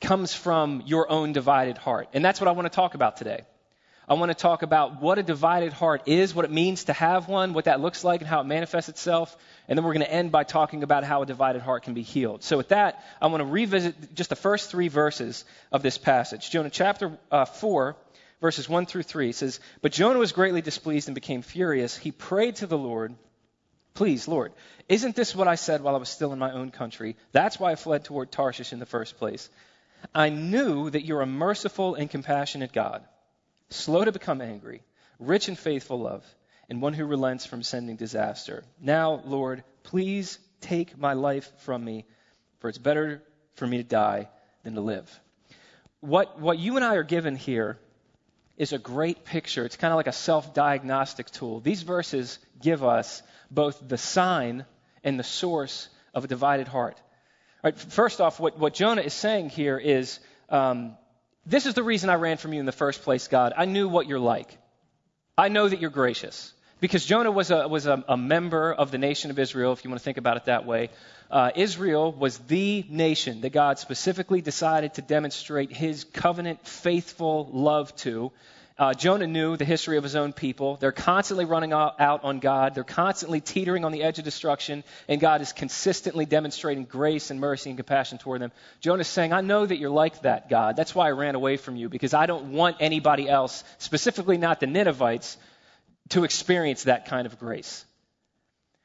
comes 0.00 0.34
from 0.34 0.82
your 0.86 1.10
own 1.10 1.32
divided 1.32 1.78
heart. 1.78 2.08
And 2.12 2.24
that's 2.24 2.40
what 2.40 2.48
I 2.48 2.52
want 2.52 2.66
to 2.66 2.74
talk 2.74 2.94
about 2.94 3.16
today. 3.16 3.44
I 4.08 4.14
want 4.14 4.30
to 4.30 4.34
talk 4.34 4.62
about 4.62 5.02
what 5.02 5.18
a 5.18 5.22
divided 5.22 5.72
heart 5.74 6.02
is, 6.06 6.34
what 6.34 6.46
it 6.46 6.50
means 6.50 6.84
to 6.84 6.94
have 6.94 7.28
one, 7.28 7.52
what 7.52 7.66
that 7.66 7.80
looks 7.80 8.04
like, 8.04 8.20
and 8.20 8.28
how 8.28 8.40
it 8.40 8.44
manifests 8.44 8.88
itself. 8.88 9.36
And 9.68 9.76
then 9.76 9.84
we're 9.84 9.92
going 9.92 10.06
to 10.06 10.12
end 10.12 10.32
by 10.32 10.44
talking 10.44 10.82
about 10.82 11.04
how 11.04 11.22
a 11.22 11.26
divided 11.26 11.60
heart 11.60 11.82
can 11.82 11.94
be 11.94 12.02
healed. 12.02 12.42
So, 12.42 12.56
with 12.56 12.68
that, 12.68 13.04
I 13.20 13.26
want 13.26 13.42
to 13.42 13.46
revisit 13.46 14.14
just 14.14 14.30
the 14.30 14.36
first 14.36 14.70
three 14.70 14.88
verses 14.88 15.44
of 15.70 15.82
this 15.82 15.98
passage. 15.98 16.50
Jonah 16.50 16.70
chapter 16.70 17.18
uh, 17.30 17.44
4, 17.44 17.94
verses 18.40 18.68
1 18.68 18.86
through 18.86 19.02
3 19.02 19.32
says, 19.32 19.60
But 19.82 19.92
Jonah 19.92 20.18
was 20.18 20.32
greatly 20.32 20.62
displeased 20.62 21.08
and 21.08 21.14
became 21.14 21.42
furious. 21.42 21.96
He 21.96 22.12
prayed 22.12 22.56
to 22.56 22.66
the 22.66 22.78
Lord 22.78 23.14
Please, 23.98 24.28
Lord, 24.28 24.52
isn't 24.88 25.16
this 25.16 25.34
what 25.34 25.48
I 25.48 25.56
said 25.56 25.80
while 25.80 25.96
I 25.96 25.98
was 25.98 26.08
still 26.08 26.32
in 26.32 26.38
my 26.38 26.52
own 26.52 26.70
country? 26.70 27.16
That's 27.32 27.58
why 27.58 27.72
I 27.72 27.74
fled 27.74 28.04
toward 28.04 28.30
Tarshish 28.30 28.72
in 28.72 28.78
the 28.78 28.86
first 28.86 29.18
place. 29.18 29.50
I 30.14 30.28
knew 30.28 30.88
that 30.88 31.04
you're 31.04 31.20
a 31.20 31.26
merciful 31.26 31.96
and 31.96 32.08
compassionate 32.08 32.72
God, 32.72 33.02
slow 33.70 34.04
to 34.04 34.12
become 34.12 34.40
angry, 34.40 34.82
rich 35.18 35.48
in 35.48 35.56
faithful 35.56 35.98
love, 35.98 36.24
and 36.68 36.82
one 36.82 36.92
who 36.92 37.04
relents 37.04 37.46
from 37.46 37.62
sending 37.62 37.96
disaster. 37.96 38.64
Now, 38.80 39.22
Lord, 39.24 39.64
please 39.84 40.38
take 40.60 40.98
my 40.98 41.14
life 41.14 41.50
from 41.58 41.84
me, 41.84 42.04
for 42.60 42.68
it's 42.68 42.78
better 42.78 43.22
for 43.54 43.66
me 43.66 43.78
to 43.78 43.84
die 43.84 44.28
than 44.64 44.74
to 44.74 44.80
live. 44.80 45.20
What, 46.00 46.40
what 46.40 46.58
you 46.58 46.76
and 46.76 46.84
I 46.84 46.94
are 46.96 47.04
given 47.04 47.36
here 47.36 47.78
is 48.56 48.72
a 48.72 48.78
great 48.78 49.24
picture. 49.24 49.64
It's 49.64 49.76
kind 49.76 49.92
of 49.92 49.96
like 49.96 50.06
a 50.06 50.12
self 50.12 50.52
diagnostic 50.52 51.30
tool. 51.30 51.60
These 51.60 51.82
verses 51.82 52.38
give 52.60 52.84
us 52.84 53.22
both 53.50 53.80
the 53.86 53.98
sign 53.98 54.66
and 55.02 55.18
the 55.18 55.24
source 55.24 55.88
of 56.12 56.24
a 56.24 56.28
divided 56.28 56.68
heart. 56.68 57.00
first 57.76 58.20
off, 58.20 58.40
what, 58.40 58.58
what 58.58 58.74
Jonah 58.74 59.02
is 59.02 59.14
saying 59.14 59.50
here 59.50 59.78
is 59.78 60.20
um, 60.48 60.96
this 61.46 61.66
is 61.66 61.74
the 61.74 61.82
reason 61.82 62.10
I 62.10 62.14
ran 62.14 62.36
from 62.36 62.52
you 62.52 62.60
in 62.60 62.66
the 62.66 62.72
first 62.72 63.02
place, 63.02 63.28
God. 63.28 63.52
I 63.56 63.64
knew 63.64 63.88
what 63.88 64.06
you're 64.06 64.18
like. 64.18 64.56
I 65.36 65.48
know 65.48 65.68
that 65.68 65.80
you're 65.80 65.90
gracious. 65.90 66.52
Because 66.80 67.04
Jonah 67.04 67.32
was 67.32 67.50
a, 67.50 67.66
was 67.66 67.86
a, 67.86 68.04
a 68.08 68.16
member 68.16 68.72
of 68.72 68.92
the 68.92 68.98
nation 68.98 69.30
of 69.32 69.38
Israel, 69.38 69.72
if 69.72 69.84
you 69.84 69.90
want 69.90 70.00
to 70.00 70.04
think 70.04 70.18
about 70.18 70.36
it 70.36 70.44
that 70.44 70.64
way. 70.64 70.90
Uh, 71.30 71.50
Israel 71.56 72.12
was 72.12 72.38
the 72.38 72.84
nation 72.88 73.40
that 73.40 73.50
God 73.50 73.78
specifically 73.78 74.40
decided 74.40 74.94
to 74.94 75.02
demonstrate 75.02 75.72
his 75.72 76.04
covenant 76.04 76.66
faithful 76.66 77.50
love 77.52 77.94
to. 77.96 78.30
Uh, 78.78 78.94
Jonah 78.94 79.26
knew 79.26 79.56
the 79.56 79.64
history 79.64 79.96
of 79.96 80.04
his 80.04 80.14
own 80.14 80.32
people. 80.32 80.76
They're 80.76 80.92
constantly 80.92 81.44
running 81.44 81.72
out 81.72 82.22
on 82.22 82.38
God. 82.38 82.76
They're 82.76 82.84
constantly 82.84 83.40
teetering 83.40 83.84
on 83.84 83.90
the 83.90 84.04
edge 84.04 84.20
of 84.20 84.24
destruction, 84.24 84.84
and 85.08 85.20
God 85.20 85.40
is 85.40 85.52
consistently 85.52 86.26
demonstrating 86.26 86.84
grace 86.84 87.32
and 87.32 87.40
mercy 87.40 87.70
and 87.70 87.76
compassion 87.76 88.18
toward 88.18 88.40
them. 88.40 88.52
Jonah's 88.80 89.08
saying, 89.08 89.32
I 89.32 89.40
know 89.40 89.66
that 89.66 89.78
you're 89.78 89.90
like 89.90 90.22
that, 90.22 90.48
God. 90.48 90.76
That's 90.76 90.94
why 90.94 91.08
I 91.08 91.10
ran 91.10 91.34
away 91.34 91.56
from 91.56 91.74
you, 91.74 91.88
because 91.88 92.14
I 92.14 92.26
don't 92.26 92.52
want 92.52 92.76
anybody 92.78 93.28
else, 93.28 93.64
specifically 93.78 94.38
not 94.38 94.60
the 94.60 94.68
Ninevites, 94.68 95.36
to 96.10 96.24
experience 96.24 96.84
that 96.84 97.06
kind 97.06 97.26
of 97.26 97.38
grace. 97.38 97.84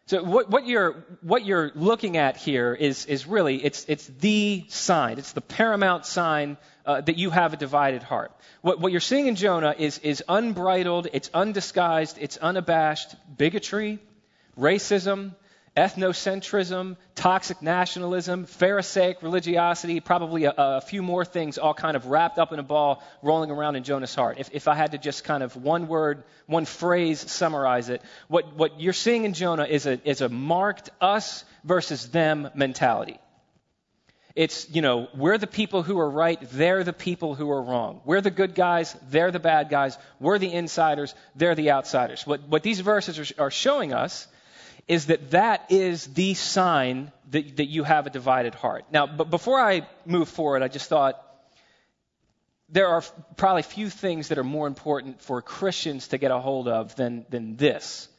So 0.05 0.21
what, 0.21 0.49
what, 0.49 0.67
you're 0.67 1.05
what 1.21 1.45
you're 1.45 1.71
looking 1.75 2.17
at 2.17 2.35
here 2.35 2.73
is 2.73 3.05
is 3.05 3.25
really 3.25 3.63
it's 3.63 3.85
it's 3.87 4.05
the 4.05 4.65
sign. 4.67 5.17
It's 5.17 5.31
the 5.31 5.41
paramount 5.41 6.05
sign 6.05 6.57
uh, 6.85 6.99
that 7.01 7.17
you 7.17 7.29
have 7.29 7.53
a 7.53 7.57
divided 7.57 8.03
heart. 8.03 8.33
What 8.61 8.81
what 8.81 8.91
you're 8.91 8.99
seeing 9.01 9.27
in 9.27 9.35
Jonah 9.35 9.73
is 9.77 9.99
is 9.99 10.21
unbridled, 10.27 11.07
it's 11.13 11.29
undisguised, 11.33 12.17
it's 12.19 12.35
unabashed 12.35 13.15
bigotry, 13.37 13.99
racism, 14.59 15.35
ethnocentrism, 15.75 16.97
toxic 17.15 17.61
nationalism, 17.61 18.45
Pharisaic 18.45 19.23
religiosity, 19.23 19.99
probably 19.99 20.45
a, 20.45 20.53
a, 20.55 20.81
few 20.81 21.01
more 21.01 21.25
things 21.25 21.57
all 21.57 21.73
kind 21.73 21.97
of 21.97 22.05
wrapped 22.05 22.37
up 22.37 22.53
in 22.53 22.59
a 22.59 22.63
ball 22.63 23.03
rolling 23.23 23.49
around 23.49 23.75
in 23.75 23.83
Jonah's 23.83 24.13
heart. 24.13 24.37
If, 24.39 24.49
if 24.53 24.67
I 24.67 24.75
had 24.75 24.91
to 24.91 24.99
just 24.99 25.23
kind 25.23 25.41
of 25.41 25.55
one 25.55 25.87
word, 25.87 26.23
one 26.45 26.65
phrase 26.65 27.19
summarize 27.19 27.89
it, 27.89 28.03
what, 28.27 28.55
what 28.55 28.79
you're 28.79 28.93
seeing 28.93 29.23
in 29.23 29.33
Jonah 29.33 29.65
is 29.65 29.87
a, 29.87 29.99
is 30.07 30.21
a 30.21 30.29
marked 30.29 30.91
us 31.01 31.43
versus 31.63 32.09
them 32.09 32.49
mentality. 32.53 33.19
It's, 34.35 34.69
you 34.69 34.81
know, 34.81 35.09
we're 35.15 35.37
the 35.37 35.47
people 35.47 35.81
who 35.83 35.99
are 35.99 36.09
right, 36.09 36.39
they're 36.51 36.83
the 36.83 36.93
people 36.93 37.33
who 37.33 37.49
are 37.49 37.61
wrong. 37.61 38.01
We're 38.05 38.21
the 38.21 38.31
good 38.31 38.53
guys, 38.53 38.95
they're 39.09 39.31
the 39.31 39.39
bad 39.39 39.69
guys. 39.69 39.97
We're 40.19 40.39
the 40.39 40.51
insiders, 40.51 41.15
they're 41.35 41.55
the 41.55 41.71
outsiders. 41.71 42.27
What, 42.27 42.47
what 42.47 42.61
these 42.61 42.79
verses 42.79 43.19
are, 43.19 43.43
are 43.45 43.51
showing 43.51 43.93
us 43.93 44.27
is 44.87 45.07
that 45.07 45.31
that 45.31 45.65
is 45.69 46.07
the 46.07 46.33
sign 46.33 47.11
that, 47.31 47.57
that 47.57 47.65
you 47.65 47.83
have 47.83 48.05
a 48.07 48.09
divided 48.09 48.53
heart. 48.53 48.85
Now, 48.91 49.07
but 49.07 49.29
before 49.29 49.59
I 49.59 49.87
move 50.05 50.29
forward, 50.29 50.61
I 50.61 50.67
just 50.67 50.89
thought 50.89 51.21
there 52.69 52.87
are 52.87 53.03
probably 53.37 53.61
few 53.61 53.89
things 53.89 54.29
that 54.29 54.37
are 54.37 54.43
more 54.43 54.67
important 54.67 55.21
for 55.21 55.41
Christians 55.41 56.09
to 56.09 56.17
get 56.17 56.31
a 56.31 56.39
hold 56.39 56.67
of 56.67 56.95
than, 56.95 57.25
than 57.29 57.55
this. 57.55 58.09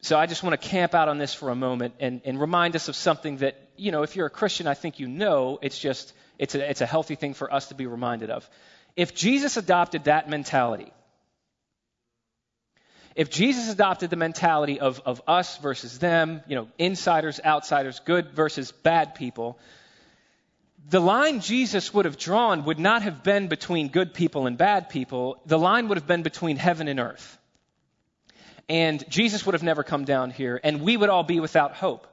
So 0.00 0.18
I 0.18 0.26
just 0.26 0.42
want 0.42 0.60
to 0.60 0.68
camp 0.68 0.94
out 0.94 1.08
on 1.08 1.18
this 1.18 1.32
for 1.32 1.50
a 1.50 1.54
moment 1.54 1.94
and, 2.00 2.20
and 2.24 2.40
remind 2.40 2.76
us 2.76 2.88
of 2.88 2.96
something 2.96 3.38
that, 3.38 3.56
you 3.76 3.92
know, 3.92 4.02
if 4.02 4.14
you're 4.14 4.26
a 4.26 4.30
Christian, 4.30 4.66
I 4.66 4.74
think 4.74 5.00
you 5.00 5.08
know. 5.08 5.58
It's 5.62 5.78
just, 5.78 6.12
it's 6.38 6.54
a, 6.54 6.70
it's 6.70 6.80
a 6.80 6.86
healthy 6.86 7.14
thing 7.14 7.34
for 7.34 7.52
us 7.52 7.68
to 7.68 7.74
be 7.74 7.86
reminded 7.86 8.30
of. 8.30 8.48
If 8.94 9.14
Jesus 9.14 9.56
adopted 9.56 10.04
that 10.04 10.28
mentality, 10.28 10.92
if 13.16 13.30
Jesus 13.30 13.72
adopted 13.72 14.10
the 14.10 14.16
mentality 14.16 14.78
of, 14.78 15.00
of 15.06 15.22
us 15.26 15.56
versus 15.56 15.98
them, 15.98 16.42
you 16.46 16.54
know, 16.54 16.68
insiders, 16.78 17.40
outsiders, 17.42 18.00
good 18.00 18.30
versus 18.32 18.72
bad 18.72 19.14
people, 19.14 19.58
the 20.90 21.00
line 21.00 21.40
Jesus 21.40 21.94
would 21.94 22.04
have 22.04 22.18
drawn 22.18 22.64
would 22.64 22.78
not 22.78 23.02
have 23.02 23.22
been 23.22 23.48
between 23.48 23.88
good 23.88 24.12
people 24.12 24.46
and 24.46 24.58
bad 24.58 24.90
people. 24.90 25.40
The 25.46 25.58
line 25.58 25.88
would 25.88 25.96
have 25.96 26.06
been 26.06 26.22
between 26.22 26.58
heaven 26.58 26.88
and 26.88 27.00
earth. 27.00 27.38
And 28.68 29.02
Jesus 29.08 29.46
would 29.46 29.54
have 29.54 29.62
never 29.62 29.82
come 29.82 30.04
down 30.04 30.30
here, 30.30 30.60
and 30.62 30.82
we 30.82 30.96
would 30.96 31.08
all 31.08 31.22
be 31.22 31.40
without 31.40 31.74
hope. 31.74 32.06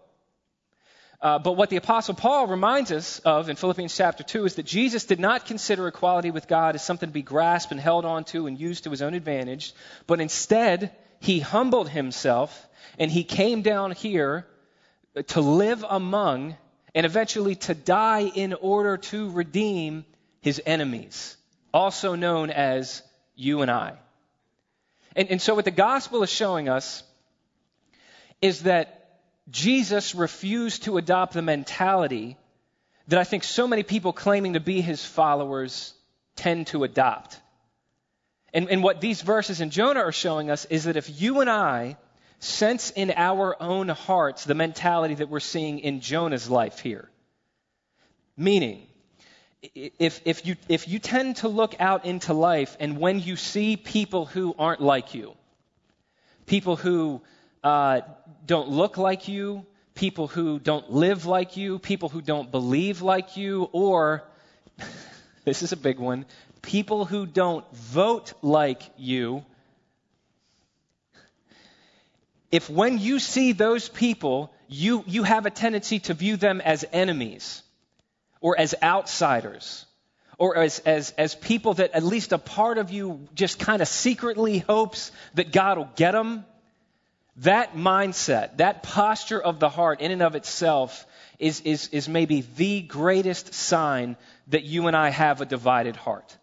Uh, 1.24 1.40
but 1.40 1.54
what 1.54 1.70
the 1.70 1.78
Apostle 1.78 2.16
Paul 2.16 2.48
reminds 2.48 2.92
us 2.92 3.20
of 3.20 3.48
in 3.48 3.56
Philippians 3.56 3.96
chapter 3.96 4.24
2 4.24 4.44
is 4.44 4.56
that 4.56 4.66
Jesus 4.66 5.06
did 5.06 5.22
not 5.22 5.46
consider 5.46 5.88
equality 5.88 6.32
with 6.32 6.50
God 6.50 6.76
as 6.76 6.84
something 6.84 7.08
to 7.08 7.14
be 7.14 7.22
grasped 7.22 7.72
and 7.72 7.80
held 7.80 8.04
onto 8.04 8.46
and 8.46 8.60
used 8.60 8.84
to 8.84 8.90
his 8.90 9.02
own 9.02 9.14
advantage, 9.14 9.74
but 10.06 10.20
instead 10.20 10.92
he 11.22 11.40
humbled 11.40 11.88
himself 11.88 12.68
and 13.00 13.10
he 13.10 13.24
came 13.24 13.62
down 13.62 13.94
here 13.94 14.46
to 15.28 15.40
live 15.40 15.86
among 15.90 16.58
and 16.94 17.06
eventually 17.06 17.56
to 17.56 17.74
die 17.74 18.30
in 18.36 18.54
order 18.54 18.98
to 18.98 19.32
redeem 19.32 20.04
his 20.42 20.62
enemies, 20.66 21.38
also 21.74 22.16
known 22.16 22.50
as 22.50 23.02
you 23.34 23.62
and 23.62 23.72
I. 23.72 23.94
And, 25.16 25.30
and 25.30 25.42
so, 25.42 25.56
what 25.56 25.64
the 25.64 25.72
gospel 25.72 26.22
is 26.24 26.30
showing 26.30 26.68
us 26.68 27.02
is 28.42 28.64
that 28.64 29.03
Jesus 29.50 30.16
refused 30.16 30.84
to 30.84 30.98
adopt 30.98 31.34
the 31.34 31.42
mentality 31.42 32.38
that 33.08 33.20
I 33.20 33.24
think 33.24 33.44
so 33.44 33.68
many 33.68 33.84
people 33.84 34.14
claiming 34.14 34.54
to 34.54 34.60
be 34.60 34.82
his 34.82 35.04
followers 35.04 35.94
tend 36.36 36.68
to 36.68 36.84
adopt. 36.84 37.40
And, 38.54 38.70
and 38.70 38.84
what 38.84 39.02
these 39.02 39.22
verses 39.22 39.62
in 39.62 39.72
Jonah 39.72 40.02
are 40.02 40.12
showing 40.12 40.50
us 40.50 40.66
is 40.66 40.86
that 40.86 40.96
if 40.96 41.22
you 41.22 41.42
and 41.42 41.50
I 41.50 41.98
sense 42.40 42.92
in 42.92 43.12
our 43.16 43.62
own 43.62 43.90
hearts 43.90 44.46
the 44.46 44.56
mentality 44.56 45.16
that 45.16 45.30
we're 45.30 45.40
seeing 45.40 45.80
in 45.80 46.02
Jonah's 46.02 46.50
life 46.50 46.80
here, 46.80 47.10
meaning, 48.38 48.86
if, 49.74 50.22
if, 50.26 50.46
you, 50.46 50.56
if 50.70 50.88
you 50.88 51.00
tend 51.00 51.38
to 51.38 51.48
look 51.48 51.76
out 51.80 52.06
into 52.06 52.34
life 52.34 52.76
and 52.80 52.98
when 53.00 53.20
you 53.20 53.36
see 53.36 53.78
people 53.78 54.26
who 54.26 54.56
aren't 54.58 54.82
like 54.82 55.14
you, 55.14 55.34
people 56.46 56.76
who 56.76 57.22
uh, 57.64 58.02
don't 58.46 58.70
look 58.70 58.98
like 58.98 59.28
you, 59.28 59.66
people 59.96 60.28
who 60.28 60.60
don't 60.60 60.92
live 60.92 61.26
like 61.26 61.56
you, 61.58 61.80
people 61.80 62.10
who 62.10 62.22
don't 62.22 62.52
believe 62.52 63.02
like 63.02 63.38
you, 63.38 63.70
or, 63.72 64.24
this 65.46 65.64
is 65.64 65.72
a 65.72 65.78
big 65.78 66.00
one, 66.00 66.26
people 66.62 67.06
who 67.06 67.26
don't 67.26 67.66
vote 67.74 68.34
like 68.42 68.82
you. 68.98 69.46
If 72.52 72.70
when 72.70 73.00
you 73.00 73.20
see 73.20 73.52
those 73.52 73.90
people, 73.90 74.54
you, 74.68 75.04
you 75.08 75.24
have 75.24 75.46
a 75.46 75.50
tendency 75.50 76.00
to 76.00 76.14
view 76.14 76.38
them 76.38 76.62
as 76.62 76.86
enemies 76.92 77.64
or 78.42 78.60
as 78.60 78.76
outsiders 78.84 79.86
or 80.38 80.58
as, 80.58 80.80
as, 80.80 81.12
as 81.18 81.36
people 81.36 81.76
that 81.76 81.92
at 81.94 82.04
least 82.04 82.32
a 82.32 82.38
part 82.38 82.78
of 82.78 82.92
you 82.92 83.28
just 83.34 83.60
kind 83.60 83.82
of 83.82 83.88
secretly 83.88 84.60
hopes 84.60 85.12
that 85.36 85.52
God 85.52 85.78
will 85.78 85.90
get 85.96 86.12
them, 86.12 86.46
that 87.38 87.76
mindset, 87.76 88.58
that 88.58 88.84
posture 88.84 89.42
of 89.42 89.60
the 89.60 89.70
heart 89.70 90.02
in 90.02 90.12
and 90.12 90.22
of 90.22 90.36
itself 90.36 91.06
is, 91.40 91.62
is, 91.62 91.88
is 91.90 92.08
maybe 92.08 92.42
the 92.56 92.82
greatest 92.82 93.54
sign 93.54 94.16
that 94.48 94.64
you 94.64 94.88
and 94.88 94.96
I 94.96 95.10
have 95.10 95.42
a 95.42 95.46
divided 95.46 95.96
heart. 95.96 96.38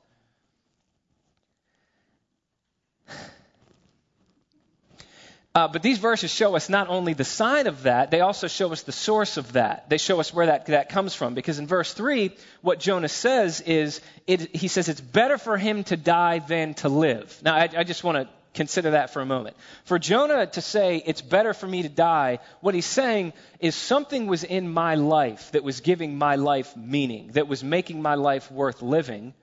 Uh, 5.52 5.66
but 5.66 5.82
these 5.82 5.98
verses 5.98 6.32
show 6.32 6.54
us 6.54 6.68
not 6.68 6.88
only 6.88 7.12
the 7.12 7.24
sign 7.24 7.66
of 7.66 7.82
that, 7.82 8.12
they 8.12 8.20
also 8.20 8.46
show 8.46 8.70
us 8.70 8.82
the 8.82 8.92
source 8.92 9.36
of 9.36 9.54
that. 9.54 9.88
They 9.90 9.98
show 9.98 10.20
us 10.20 10.32
where 10.32 10.46
that, 10.46 10.66
that 10.66 10.90
comes 10.90 11.12
from. 11.12 11.34
Because 11.34 11.58
in 11.58 11.66
verse 11.66 11.92
3, 11.92 12.30
what 12.62 12.78
Jonah 12.78 13.08
says 13.08 13.60
is, 13.60 14.00
it, 14.28 14.54
he 14.54 14.68
says 14.68 14.88
it's 14.88 15.00
better 15.00 15.38
for 15.38 15.56
him 15.56 15.82
to 15.84 15.96
die 15.96 16.38
than 16.38 16.74
to 16.74 16.88
live. 16.88 17.36
Now, 17.42 17.56
I, 17.56 17.68
I 17.78 17.82
just 17.82 18.04
want 18.04 18.18
to 18.18 18.28
consider 18.54 18.92
that 18.92 19.10
for 19.10 19.20
a 19.22 19.26
moment. 19.26 19.56
For 19.84 19.98
Jonah 19.98 20.46
to 20.46 20.60
say, 20.60 21.02
it's 21.04 21.22
better 21.22 21.54
for 21.54 21.66
me 21.66 21.82
to 21.82 21.88
die, 21.88 22.38
what 22.60 22.74
he's 22.74 22.86
saying 22.86 23.32
is 23.60 23.74
something 23.74 24.26
was 24.26 24.44
in 24.44 24.72
my 24.72 24.96
life 24.96 25.52
that 25.52 25.62
was 25.62 25.80
giving 25.80 26.18
my 26.18 26.36
life 26.36 26.76
meaning, 26.76 27.28
that 27.32 27.48
was 27.48 27.62
making 27.62 28.02
my 28.02 28.14
life 28.14 28.50
worth 28.50 28.82
living. 28.82 29.34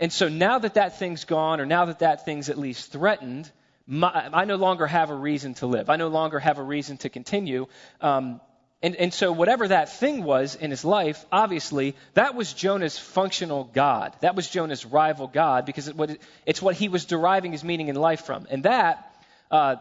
And 0.00 0.12
so 0.12 0.28
now 0.28 0.58
that 0.58 0.74
that 0.74 0.98
thing's 0.98 1.24
gone, 1.24 1.60
or 1.60 1.66
now 1.66 1.86
that 1.86 2.00
that 2.00 2.24
thing's 2.24 2.48
at 2.48 2.58
least 2.58 2.92
threatened, 2.92 3.50
my, 3.86 4.28
I 4.32 4.44
no 4.44 4.56
longer 4.56 4.86
have 4.86 5.10
a 5.10 5.14
reason 5.14 5.54
to 5.54 5.66
live. 5.66 5.88
I 5.88 5.96
no 5.96 6.08
longer 6.08 6.38
have 6.38 6.58
a 6.58 6.62
reason 6.62 6.98
to 6.98 7.08
continue. 7.08 7.66
Um, 8.00 8.40
and, 8.80 8.94
and 8.94 9.12
so, 9.12 9.32
whatever 9.32 9.66
that 9.66 9.98
thing 9.98 10.22
was 10.22 10.54
in 10.54 10.70
his 10.70 10.84
life, 10.84 11.26
obviously, 11.32 11.96
that 12.14 12.36
was 12.36 12.52
Jonah's 12.52 12.96
functional 12.96 13.64
God. 13.64 14.14
That 14.20 14.36
was 14.36 14.48
Jonah's 14.48 14.86
rival 14.86 15.26
God 15.26 15.66
because 15.66 15.88
it, 15.88 16.20
it's 16.46 16.62
what 16.62 16.76
he 16.76 16.88
was 16.88 17.04
deriving 17.04 17.50
his 17.50 17.64
meaning 17.64 17.88
in 17.88 17.96
life 17.96 18.20
from. 18.24 18.46
And 18.50 18.62
that, 18.62 19.12
uh, 19.50 19.76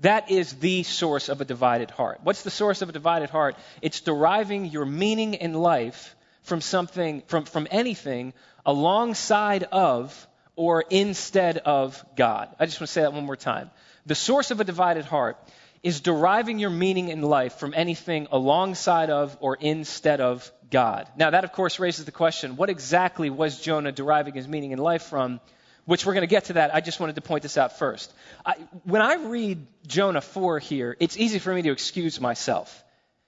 that 0.00 0.30
is 0.30 0.52
the 0.54 0.82
source 0.82 1.30
of 1.30 1.40
a 1.40 1.46
divided 1.46 1.90
heart. 1.90 2.20
What's 2.22 2.42
the 2.42 2.50
source 2.50 2.82
of 2.82 2.90
a 2.90 2.92
divided 2.92 3.30
heart? 3.30 3.56
It's 3.80 4.00
deriving 4.00 4.66
your 4.66 4.84
meaning 4.84 5.34
in 5.34 5.54
life 5.54 6.14
from 6.42 6.60
something, 6.60 7.22
from, 7.28 7.46
from 7.46 7.66
anything 7.70 8.34
alongside 8.66 9.62
of 9.72 10.26
or 10.54 10.84
instead 10.90 11.56
of 11.56 12.04
God. 12.14 12.54
I 12.60 12.66
just 12.66 12.78
want 12.78 12.88
to 12.88 12.92
say 12.92 13.00
that 13.00 13.14
one 13.14 13.24
more 13.24 13.36
time. 13.36 13.70
The 14.04 14.14
source 14.14 14.50
of 14.50 14.60
a 14.60 14.64
divided 14.64 15.06
heart 15.06 15.38
is 15.84 16.00
deriving 16.00 16.58
your 16.58 16.70
meaning 16.70 17.10
in 17.10 17.20
life 17.20 17.56
from 17.56 17.74
anything 17.76 18.26
alongside 18.32 19.10
of 19.10 19.36
or 19.40 19.54
instead 19.54 20.22
of 20.22 20.50
God. 20.70 21.06
Now, 21.14 21.30
that 21.30 21.44
of 21.44 21.52
course 21.52 21.78
raises 21.78 22.06
the 22.06 22.10
question 22.10 22.56
what 22.56 22.70
exactly 22.70 23.28
was 23.28 23.60
Jonah 23.60 23.92
deriving 23.92 24.32
his 24.32 24.48
meaning 24.48 24.72
in 24.72 24.78
life 24.78 25.02
from? 25.02 25.40
Which 25.84 26.06
we're 26.06 26.14
going 26.14 26.22
to 26.22 26.26
get 26.26 26.46
to 26.46 26.54
that. 26.54 26.74
I 26.74 26.80
just 26.80 26.98
wanted 26.98 27.16
to 27.16 27.20
point 27.20 27.42
this 27.42 27.58
out 27.58 27.78
first. 27.78 28.10
I, 28.46 28.54
when 28.84 29.02
I 29.02 29.16
read 29.16 29.66
Jonah 29.86 30.22
4 30.22 30.58
here, 30.58 30.96
it's 30.98 31.18
easy 31.18 31.38
for 31.38 31.52
me 31.52 31.60
to 31.60 31.72
excuse 31.72 32.18
myself 32.18 32.82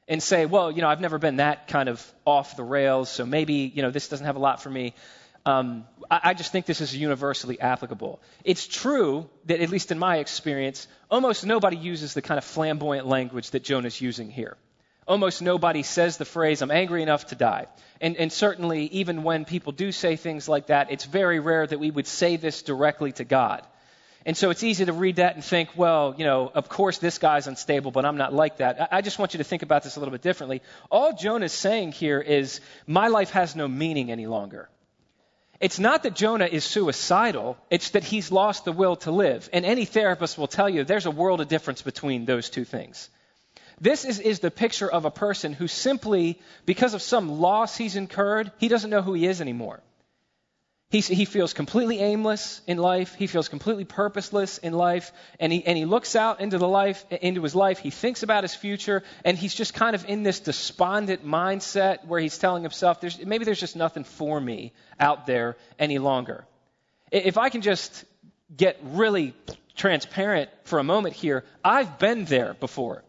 and 0.09 0.23
say, 0.23 0.47
well, 0.47 0.71
you 0.71 0.81
know, 0.81 0.89
I've 0.89 1.03
never 1.03 1.19
been 1.19 1.37
that 1.37 1.69
kind 1.69 1.91
of 1.91 2.03
off 2.25 2.57
the 2.57 2.63
rails, 2.63 3.11
so 3.11 3.27
maybe, 3.27 3.71
you 3.75 3.83
know, 3.83 3.91
this 3.91 4.09
doesn't 4.09 4.25
have 4.25 4.37
a 4.37 4.39
lot 4.39 4.63
for 4.63 4.71
me. 4.71 4.95
Um, 5.47 5.87
I, 6.11 6.21
I 6.25 6.35
just 6.35 6.51
think 6.51 6.67
this 6.67 6.81
is 6.81 6.95
universally 6.95 7.61
applicable. 7.61 8.21
It's 8.45 8.67
true 8.67 9.31
that, 9.45 9.61
at 9.61 9.71
least 9.71 9.93
in 9.93 9.99
my 9.99 10.17
experience, 10.19 10.89
almost 11.09 11.47
nobody 11.47 11.77
uses 11.77 12.15
the 12.15 12.21
kind 12.21 12.37
of 12.37 12.45
flamboyant 12.45 13.07
language 13.07 13.51
that 13.53 13.63
Jonah's 13.63 14.01
using 14.01 14.29
here. 14.29 14.57
Almost 15.07 15.43
nobody 15.43 15.85
says 15.85 16.17
the 16.17 16.25
phrase, 16.25 16.63
I'm 16.63 16.73
angry 16.73 17.01
enough 17.01 17.27
to 17.27 17.37
die. 17.37 17.69
And, 18.01 18.17
and 18.17 18.33
certainly, 18.33 18.87
even 18.87 19.23
when 19.23 19.45
people 19.45 19.71
do 19.71 19.93
say 19.93 20.17
things 20.17 20.49
like 20.49 20.67
that, 20.67 20.91
it's 20.91 21.05
very 21.05 21.39
rare 21.39 21.65
that 21.65 21.79
we 21.79 21.93
would 21.93 22.09
say 22.09 22.37
this 22.37 22.63
directly 22.63 23.13
to 23.13 23.25
God. 23.25 23.63
And 24.27 24.37
so 24.37 24.51
it's 24.51 24.65
easy 24.65 24.85
to 24.85 24.93
read 24.93 25.17
that 25.17 25.37
and 25.37 25.45
think, 25.45 25.69
well, 25.77 26.17
you 26.19 26.25
know, 26.25 26.51
of 26.53 26.69
course 26.69 26.99
this 26.99 27.19
guy's 27.19 27.47
unstable, 27.47 27.93
but 27.93 28.05
I'm 28.05 28.17
not 28.17 28.35
like 28.35 28.57
that. 28.57 28.89
I 28.91 29.01
just 29.01 29.21
want 29.21 29.35
you 29.35 29.39
to 29.39 29.45
think 29.45 29.63
about 29.63 29.85
this 29.85 29.95
a 29.95 30.01
little 30.01 30.11
bit 30.11 30.23
differently. 30.23 30.63
All 30.91 31.13
Jonah 31.13 31.45
is 31.45 31.53
saying 31.53 31.93
here 31.93 32.21
is, 32.21 32.61
my 32.89 33.07
life 33.07 33.31
has 33.31 33.55
no 33.55 33.69
meaning 33.69 34.11
any 34.11 34.27
longer. 34.27 34.69
It's 35.61 35.79
not 35.79 36.03
that 36.03 36.15
Jonah 36.15 36.47
is 36.47 36.65
suicidal, 36.65 37.57
it's 37.71 37.91
that 37.91 38.05
he's 38.05 38.31
lost 38.31 38.65
the 38.65 38.73
will 38.73 38.97
to 38.97 39.11
live. 39.11 39.49
And 39.53 39.65
any 39.65 39.85
therapist 39.85 40.37
will 40.37 40.49
tell 40.49 40.69
you 40.69 40.85
there's 40.85 41.07
a 41.07 41.11
world 41.11 41.41
of 41.41 41.49
difference 41.49 41.83
between 41.83 42.25
those 42.25 42.51
two 42.51 42.65
things. 42.65 43.09
This 43.81 44.05
is, 44.05 44.21
is 44.21 44.41
the 44.41 44.51
picture 44.51 44.91
of 44.91 45.05
a 45.05 45.11
person 45.11 45.53
who 45.53 45.69
simply, 45.69 46.39
because 46.65 46.95
of 46.95 47.03
some 47.03 47.41
loss 47.41 47.77
he's 47.77 47.97
incurred, 47.97 48.51
he 48.59 48.69
doesn't 48.69 48.91
know 48.91 49.03
who 49.03 49.13
he 49.13 49.27
is 49.27 49.41
anymore. 49.41 49.81
He, 50.89 51.01
he 51.01 51.25
feels 51.25 51.53
completely 51.53 51.99
aimless 51.99 52.61
in 52.67 52.79
life. 52.79 53.15
He 53.15 53.27
feels 53.27 53.49
completely 53.49 53.85
purposeless 53.85 54.59
in 54.59 54.73
life. 54.73 55.11
And 55.41 55.53
he, 55.53 55.67
and 55.67 55.77
he 55.77 55.85
looks 55.85 56.15
out 56.15 56.41
into, 56.41 56.59
the 56.59 56.69
life, 56.69 57.05
into 57.11 57.43
his 57.43 57.57
life. 57.57 57.81
He 57.81 57.91
thinks 57.91 58.23
about 58.23 58.45
his 58.45 58.55
future. 58.55 59.03
And 59.25 59.37
he's 59.37 59.55
just 59.55 59.75
kind 59.75 59.97
of 59.97 60.05
in 60.09 60.23
this 60.23 60.39
despondent 60.39 61.27
mindset 61.27 62.07
where 62.07 62.21
he's 62.21 62.39
telling 62.39 62.63
himself, 62.63 63.01
there's, 63.01 63.19
maybe 63.25 63.45
there's 63.45 63.59
just 63.59 63.75
nothing 63.75 64.05
for 64.05 64.41
me 64.41 64.73
out 65.01 65.27
there 65.27 65.57
any 65.77 65.99
longer. 65.99 66.47
If 67.11 67.37
I 67.37 67.49
can 67.49 67.63
just 67.63 68.05
get 68.57 68.79
really 68.83 69.35
transparent 69.75 70.51
for 70.65 70.79
a 70.79 70.85
moment 70.85 71.17
here, 71.17 71.45
I've 71.65 71.99
been 71.99 72.27
there 72.27 72.55
before. 72.55 73.03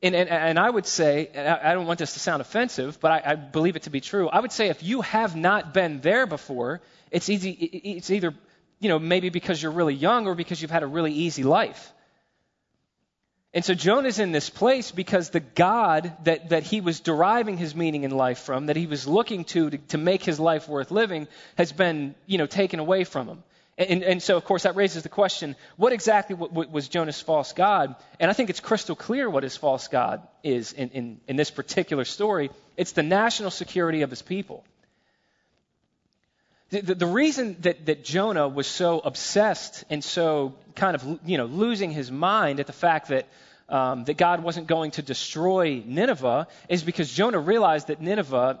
And, 0.00 0.14
and, 0.14 0.28
and, 0.28 0.58
I 0.60 0.70
would 0.70 0.86
say, 0.86 1.28
I 1.34 1.74
don't 1.74 1.86
want 1.86 1.98
this 1.98 2.12
to 2.12 2.20
sound 2.20 2.40
offensive, 2.40 3.00
but 3.00 3.10
I, 3.10 3.32
I, 3.32 3.34
believe 3.34 3.74
it 3.74 3.82
to 3.82 3.90
be 3.90 4.00
true. 4.00 4.28
I 4.28 4.38
would 4.38 4.52
say 4.52 4.68
if 4.68 4.80
you 4.80 5.00
have 5.00 5.34
not 5.34 5.74
been 5.74 6.00
there 6.00 6.24
before, 6.24 6.80
it's, 7.10 7.28
easy, 7.28 7.50
it's 7.50 8.08
either, 8.10 8.32
you 8.78 8.88
know, 8.88 9.00
maybe 9.00 9.28
because 9.28 9.60
you're 9.60 9.72
really 9.72 9.94
young 9.94 10.28
or 10.28 10.36
because 10.36 10.62
you've 10.62 10.70
had 10.70 10.84
a 10.84 10.86
really 10.86 11.12
easy 11.12 11.42
life. 11.42 11.92
And 13.52 13.64
so 13.64 13.74
Jonah's 13.74 14.20
in 14.20 14.30
this 14.30 14.50
place 14.50 14.92
because 14.92 15.30
the 15.30 15.40
God 15.40 16.12
that, 16.24 16.50
that 16.50 16.62
he 16.62 16.80
was 16.80 17.00
deriving 17.00 17.56
his 17.56 17.74
meaning 17.74 18.04
in 18.04 18.12
life 18.12 18.38
from, 18.40 18.66
that 18.66 18.76
he 18.76 18.86
was 18.86 19.08
looking 19.08 19.44
to, 19.46 19.70
to 19.70 19.78
to 19.78 19.98
make 19.98 20.22
his 20.22 20.38
life 20.38 20.68
worth 20.68 20.92
living, 20.92 21.26
has 21.56 21.72
been, 21.72 22.14
you 22.26 22.38
know, 22.38 22.46
taken 22.46 22.78
away 22.78 23.02
from 23.02 23.26
him. 23.26 23.42
And, 23.78 24.02
and, 24.02 24.20
so, 24.20 24.36
of 24.36 24.44
course, 24.44 24.64
that 24.64 24.74
raises 24.74 25.04
the 25.04 25.08
question 25.08 25.54
what 25.76 25.92
exactly 25.92 26.34
was 26.34 26.88
Jonah's 26.88 27.20
false 27.20 27.52
God? 27.52 27.94
And 28.18 28.28
I 28.28 28.34
think 28.34 28.50
it's 28.50 28.58
crystal 28.58 28.96
clear 28.96 29.30
what 29.30 29.44
his 29.44 29.56
false 29.56 29.86
God 29.86 30.26
is 30.42 30.72
in, 30.72 30.90
in, 30.90 31.20
in 31.28 31.36
this 31.36 31.52
particular 31.52 32.04
story 32.04 32.50
it's 32.76 32.92
the 32.92 33.02
national 33.02 33.50
security 33.50 34.02
of 34.02 34.10
his 34.10 34.22
people. 34.22 34.64
The, 36.70 36.80
the, 36.80 36.94
the 36.94 37.06
reason 37.06 37.56
that, 37.60 37.86
that 37.86 38.04
Jonah 38.04 38.46
was 38.46 38.66
so 38.66 39.00
obsessed 39.00 39.84
and 39.90 40.02
so 40.02 40.54
kind 40.76 40.94
of 40.94 41.20
you 41.24 41.38
know, 41.38 41.46
losing 41.46 41.90
his 41.90 42.10
mind 42.10 42.60
at 42.60 42.66
the 42.66 42.72
fact 42.72 43.08
that, 43.08 43.26
um, 43.68 44.04
that 44.04 44.16
God 44.16 44.42
wasn't 44.44 44.68
going 44.68 44.92
to 44.92 45.02
destroy 45.02 45.82
Nineveh 45.84 46.46
is 46.68 46.82
because 46.82 47.12
Jonah 47.12 47.40
realized 47.40 47.88
that 47.88 48.00
Nineveh 48.00 48.60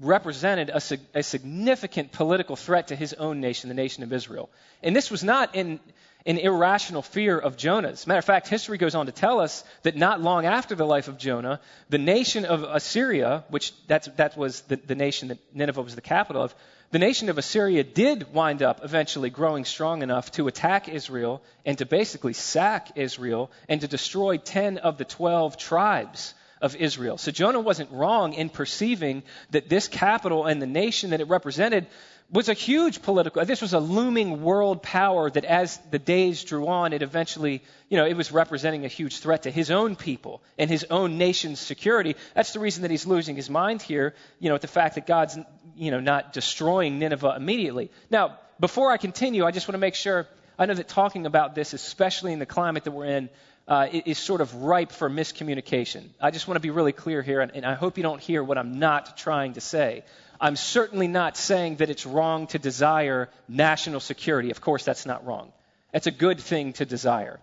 represented 0.00 0.70
a, 0.70 0.80
a, 1.14 1.22
significant 1.22 2.12
political 2.12 2.56
threat 2.56 2.88
to 2.88 2.96
his 2.96 3.14
own 3.14 3.40
nation, 3.40 3.68
the 3.68 3.74
nation 3.74 4.02
of 4.02 4.12
Israel. 4.12 4.48
And 4.82 4.94
this 4.94 5.10
was 5.10 5.24
not 5.24 5.56
in 5.56 5.80
an 6.24 6.38
irrational 6.38 7.02
fear 7.02 7.38
of 7.38 7.56
Jonah's. 7.56 8.06
Matter 8.06 8.18
of 8.18 8.24
fact, 8.24 8.48
history 8.48 8.78
goes 8.78 8.94
on 8.94 9.06
to 9.06 9.12
tell 9.12 9.40
us 9.40 9.64
that 9.82 9.96
not 9.96 10.20
long 10.20 10.46
after 10.46 10.74
the 10.74 10.86
life 10.86 11.08
of 11.08 11.18
Jonah, 11.18 11.60
the 11.88 11.98
nation 11.98 12.44
of 12.44 12.62
Assyria, 12.62 13.44
which 13.48 13.72
that 13.86 14.36
was 14.36 14.60
the, 14.62 14.76
the 14.76 14.94
nation 14.94 15.28
that 15.28 15.38
Nineveh 15.54 15.82
was 15.82 15.94
the 15.94 16.00
capital 16.00 16.42
of, 16.42 16.54
the 16.90 16.98
nation 16.98 17.28
of 17.28 17.36
Assyria 17.36 17.84
did 17.84 18.32
wind 18.32 18.62
up 18.62 18.80
eventually 18.82 19.30
growing 19.30 19.64
strong 19.64 20.02
enough 20.02 20.30
to 20.32 20.48
attack 20.48 20.88
Israel 20.88 21.42
and 21.66 21.76
to 21.78 21.86
basically 21.86 22.32
sack 22.32 22.92
Israel 22.96 23.50
and 23.68 23.80
to 23.82 23.88
destroy 23.88 24.38
10 24.38 24.78
of 24.78 24.96
the 24.96 25.04
12 25.04 25.58
tribes 25.58 26.34
of 26.60 26.76
Israel. 26.76 27.18
So 27.18 27.30
Jonah 27.30 27.60
wasn't 27.60 27.90
wrong 27.92 28.32
in 28.32 28.48
perceiving 28.48 29.22
that 29.50 29.68
this 29.68 29.88
capital 29.88 30.46
and 30.46 30.60
the 30.60 30.66
nation 30.66 31.10
that 31.10 31.20
it 31.20 31.28
represented 31.28 31.86
was 32.30 32.50
a 32.50 32.54
huge 32.54 33.00
political, 33.00 33.42
this 33.46 33.62
was 33.62 33.72
a 33.72 33.78
looming 33.78 34.42
world 34.42 34.82
power 34.82 35.30
that 35.30 35.46
as 35.46 35.78
the 35.90 35.98
days 35.98 36.44
drew 36.44 36.68
on, 36.68 36.92
it 36.92 37.00
eventually, 37.00 37.62
you 37.88 37.96
know, 37.96 38.04
it 38.04 38.16
was 38.18 38.30
representing 38.30 38.84
a 38.84 38.88
huge 38.88 39.20
threat 39.20 39.44
to 39.44 39.50
his 39.50 39.70
own 39.70 39.96
people 39.96 40.42
and 40.58 40.68
his 40.68 40.84
own 40.90 41.16
nation's 41.16 41.58
security. 41.58 42.16
That's 42.34 42.52
the 42.52 42.60
reason 42.60 42.82
that 42.82 42.90
he's 42.90 43.06
losing 43.06 43.34
his 43.34 43.48
mind 43.48 43.80
here, 43.80 44.14
you 44.40 44.50
know, 44.50 44.56
at 44.56 44.60
the 44.60 44.68
fact 44.68 44.96
that 44.96 45.06
God's, 45.06 45.38
you 45.74 45.90
know, 45.90 46.00
not 46.00 46.34
destroying 46.34 46.98
Nineveh 46.98 47.34
immediately. 47.34 47.90
Now, 48.10 48.38
before 48.60 48.92
I 48.92 48.98
continue, 48.98 49.46
I 49.46 49.50
just 49.50 49.66
want 49.66 49.76
to 49.76 49.78
make 49.78 49.94
sure, 49.94 50.26
I 50.58 50.66
know 50.66 50.74
that 50.74 50.88
talking 50.88 51.24
about 51.24 51.54
this, 51.54 51.72
especially 51.72 52.34
in 52.34 52.40
the 52.40 52.46
climate 52.46 52.84
that 52.84 52.90
we're 52.90 53.06
in, 53.06 53.30
uh, 53.68 53.86
is 53.92 54.18
sort 54.18 54.40
of 54.40 54.54
ripe 54.54 54.90
for 54.90 55.10
miscommunication. 55.10 56.08
I 56.20 56.30
just 56.30 56.48
want 56.48 56.56
to 56.56 56.60
be 56.60 56.70
really 56.70 56.92
clear 56.92 57.22
here, 57.22 57.40
and, 57.40 57.54
and 57.54 57.66
I 57.66 57.74
hope 57.74 57.98
you 57.98 58.02
don't 58.02 58.20
hear 58.20 58.42
what 58.42 58.56
I'm 58.56 58.78
not 58.78 59.18
trying 59.18 59.52
to 59.52 59.60
say. 59.60 60.04
I'm 60.40 60.56
certainly 60.56 61.06
not 61.06 61.36
saying 61.36 61.76
that 61.76 61.90
it's 61.90 62.06
wrong 62.06 62.46
to 62.48 62.58
desire 62.58 63.28
national 63.46 64.00
security. 64.00 64.50
Of 64.50 64.62
course, 64.62 64.84
that's 64.84 65.04
not 65.04 65.26
wrong. 65.26 65.52
That's 65.92 66.06
a 66.06 66.10
good 66.10 66.40
thing 66.40 66.72
to 66.74 66.86
desire. 66.86 67.40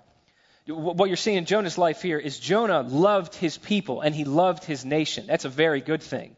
What 0.68 1.10
you're 1.10 1.18
seeing 1.18 1.38
in 1.38 1.46
Jonah's 1.46 1.78
life 1.78 2.02
here 2.02 2.18
is 2.18 2.40
Jonah 2.40 2.82
loved 2.82 3.36
his 3.36 3.58
people 3.58 4.02
and 4.02 4.16
he 4.16 4.24
loved 4.24 4.64
his 4.64 4.84
nation. 4.84 5.28
That's 5.28 5.46
a 5.46 5.50
very 5.50 5.80
good 5.80 6.02
thing. 6.02 6.36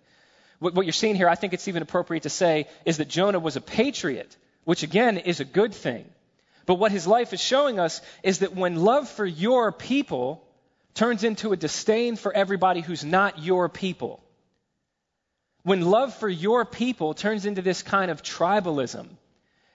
What 0.60 0.86
you're 0.86 0.92
seeing 0.92 1.16
here, 1.16 1.30
I 1.30 1.36
think 1.36 1.54
it's 1.54 1.68
even 1.68 1.82
appropriate 1.82 2.24
to 2.24 2.30
say, 2.30 2.68
is 2.84 2.98
that 2.98 3.08
Jonah 3.08 3.40
was 3.40 3.56
a 3.56 3.62
patriot, 3.62 4.36
which 4.66 4.84
again 4.84 5.18
is 5.18 5.40
a 5.40 5.46
good 5.46 5.74
thing. 5.74 6.10
But 6.68 6.76
what 6.76 6.92
his 6.92 7.08
life 7.08 7.34
is 7.34 7.40
showing 7.40 7.80
us 7.80 8.02
is 8.22 8.40
that 8.40 8.56
when 8.56 8.76
love 8.76 9.10
for 9.10 9.26
your 9.26 9.72
people 9.72 10.44
turns 10.94 11.24
into 11.24 11.54
a 11.54 11.58
disdain 11.58 12.18
for 12.18 12.32
everybody 12.32 12.82
who's 12.82 13.04
not 13.04 13.40
your 13.40 13.70
people, 13.70 14.22
when 15.64 15.82
love 15.82 16.14
for 16.14 16.30
your 16.30 16.66
people 16.66 17.14
turns 17.14 17.46
into 17.46 17.62
this 17.62 17.82
kind 17.82 18.12
of 18.12 18.22
tribalism 18.22 19.08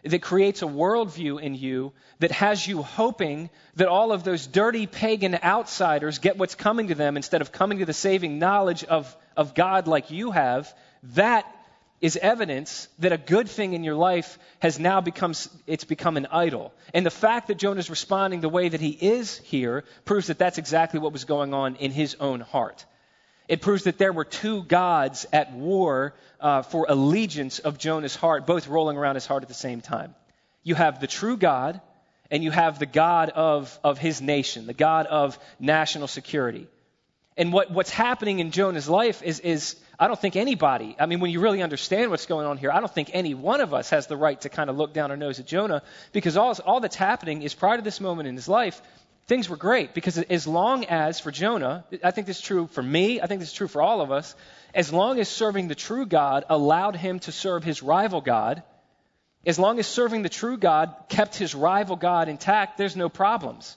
that 0.04 0.20
creates 0.20 0.62
a 0.62 0.66
worldview 0.66 1.40
in 1.40 1.54
you 1.54 1.92
that 2.18 2.32
has 2.32 2.66
you 2.66 2.82
hoping 2.82 3.48
that 3.76 3.88
all 3.88 4.12
of 4.12 4.22
those 4.22 4.46
dirty 4.46 4.86
pagan 4.86 5.38
outsiders 5.42 6.18
get 6.18 6.36
what's 6.36 6.54
coming 6.54 6.88
to 6.88 6.94
them 6.94 7.16
instead 7.16 7.40
of 7.40 7.52
coming 7.52 7.78
to 7.78 7.86
the 7.86 7.92
saving 7.94 8.38
knowledge 8.38 8.84
of, 8.84 9.16
of 9.36 9.54
God 9.54 9.86
like 9.86 10.10
you 10.10 10.30
have, 10.30 10.74
that 11.14 11.46
is 12.02 12.16
evidence 12.16 12.88
that 12.98 13.12
a 13.12 13.16
good 13.16 13.48
thing 13.48 13.74
in 13.74 13.84
your 13.84 13.94
life 13.94 14.38
has 14.58 14.78
now 14.80 15.00
become 15.00 15.32
it's 15.68 15.84
become 15.84 16.16
an 16.16 16.26
idol. 16.26 16.74
And 16.92 17.06
the 17.06 17.10
fact 17.10 17.46
that 17.46 17.58
Jonah 17.58 17.78
is 17.78 17.88
responding 17.88 18.40
the 18.40 18.48
way 18.48 18.68
that 18.68 18.80
he 18.80 18.90
is 18.90 19.38
here 19.38 19.84
proves 20.04 20.26
that 20.26 20.38
that's 20.38 20.58
exactly 20.58 20.98
what 20.98 21.12
was 21.12 21.24
going 21.24 21.54
on 21.54 21.76
in 21.76 21.92
his 21.92 22.16
own 22.18 22.40
heart. 22.40 22.84
It 23.48 23.60
proves 23.60 23.84
that 23.84 23.98
there 23.98 24.12
were 24.12 24.24
two 24.24 24.64
gods 24.64 25.26
at 25.32 25.52
war 25.52 26.14
uh, 26.40 26.62
for 26.62 26.86
allegiance 26.88 27.60
of 27.60 27.78
Jonah's 27.78 28.16
heart, 28.16 28.46
both 28.46 28.66
rolling 28.66 28.96
around 28.96 29.14
his 29.14 29.26
heart 29.26 29.42
at 29.44 29.48
the 29.48 29.54
same 29.54 29.80
time. 29.80 30.14
You 30.64 30.74
have 30.74 31.00
the 31.00 31.06
true 31.06 31.36
God, 31.36 31.80
and 32.30 32.42
you 32.42 32.50
have 32.50 32.78
the 32.78 32.86
God 32.86 33.30
of, 33.30 33.78
of 33.84 33.98
his 33.98 34.20
nation, 34.20 34.66
the 34.66 34.74
God 34.74 35.06
of 35.06 35.38
national 35.60 36.08
security. 36.08 36.66
And 37.36 37.52
what, 37.52 37.70
what's 37.70 37.90
happening 37.90 38.40
in 38.40 38.50
Jonah's 38.50 38.88
life 38.88 39.22
is, 39.22 39.40
is 39.40 39.76
I 40.02 40.08
don't 40.08 40.20
think 40.20 40.34
anybody, 40.34 40.96
I 40.98 41.06
mean, 41.06 41.20
when 41.20 41.30
you 41.30 41.38
really 41.38 41.62
understand 41.62 42.10
what's 42.10 42.26
going 42.26 42.44
on 42.44 42.56
here, 42.56 42.72
I 42.72 42.80
don't 42.80 42.92
think 42.92 43.10
any 43.12 43.34
one 43.34 43.60
of 43.60 43.72
us 43.72 43.90
has 43.90 44.08
the 44.08 44.16
right 44.16 44.40
to 44.40 44.48
kind 44.48 44.68
of 44.68 44.76
look 44.76 44.92
down 44.92 45.12
our 45.12 45.16
nose 45.16 45.38
at 45.38 45.46
Jonah 45.46 45.84
because 46.10 46.36
all, 46.36 46.52
all 46.66 46.80
that's 46.80 46.96
happening 46.96 47.42
is 47.42 47.54
prior 47.54 47.76
to 47.76 47.84
this 47.84 48.00
moment 48.00 48.28
in 48.28 48.34
his 48.34 48.48
life, 48.48 48.82
things 49.28 49.48
were 49.48 49.56
great. 49.56 49.94
Because 49.94 50.18
as 50.18 50.44
long 50.44 50.86
as, 50.86 51.20
for 51.20 51.30
Jonah, 51.30 51.84
I 52.02 52.10
think 52.10 52.26
this 52.26 52.38
is 52.38 52.42
true 52.42 52.66
for 52.66 52.82
me, 52.82 53.20
I 53.20 53.28
think 53.28 53.38
this 53.38 53.50
is 53.50 53.54
true 53.54 53.68
for 53.68 53.80
all 53.80 54.00
of 54.00 54.10
us, 54.10 54.34
as 54.74 54.92
long 54.92 55.20
as 55.20 55.28
serving 55.28 55.68
the 55.68 55.76
true 55.76 56.04
God 56.04 56.46
allowed 56.48 56.96
him 56.96 57.20
to 57.20 57.30
serve 57.30 57.62
his 57.62 57.80
rival 57.80 58.20
God, 58.20 58.64
as 59.46 59.56
long 59.56 59.78
as 59.78 59.86
serving 59.86 60.22
the 60.22 60.28
true 60.28 60.56
God 60.56 60.96
kept 61.10 61.36
his 61.36 61.54
rival 61.54 61.94
God 61.94 62.28
intact, 62.28 62.76
there's 62.76 62.96
no 62.96 63.08
problems. 63.08 63.76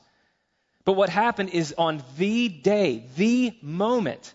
But 0.86 0.94
what 0.94 1.10
happened 1.10 1.52
is 1.52 1.76
on 1.78 2.02
the 2.18 2.50
day, 2.50 3.04
the 3.16 3.56
moment 3.62 4.34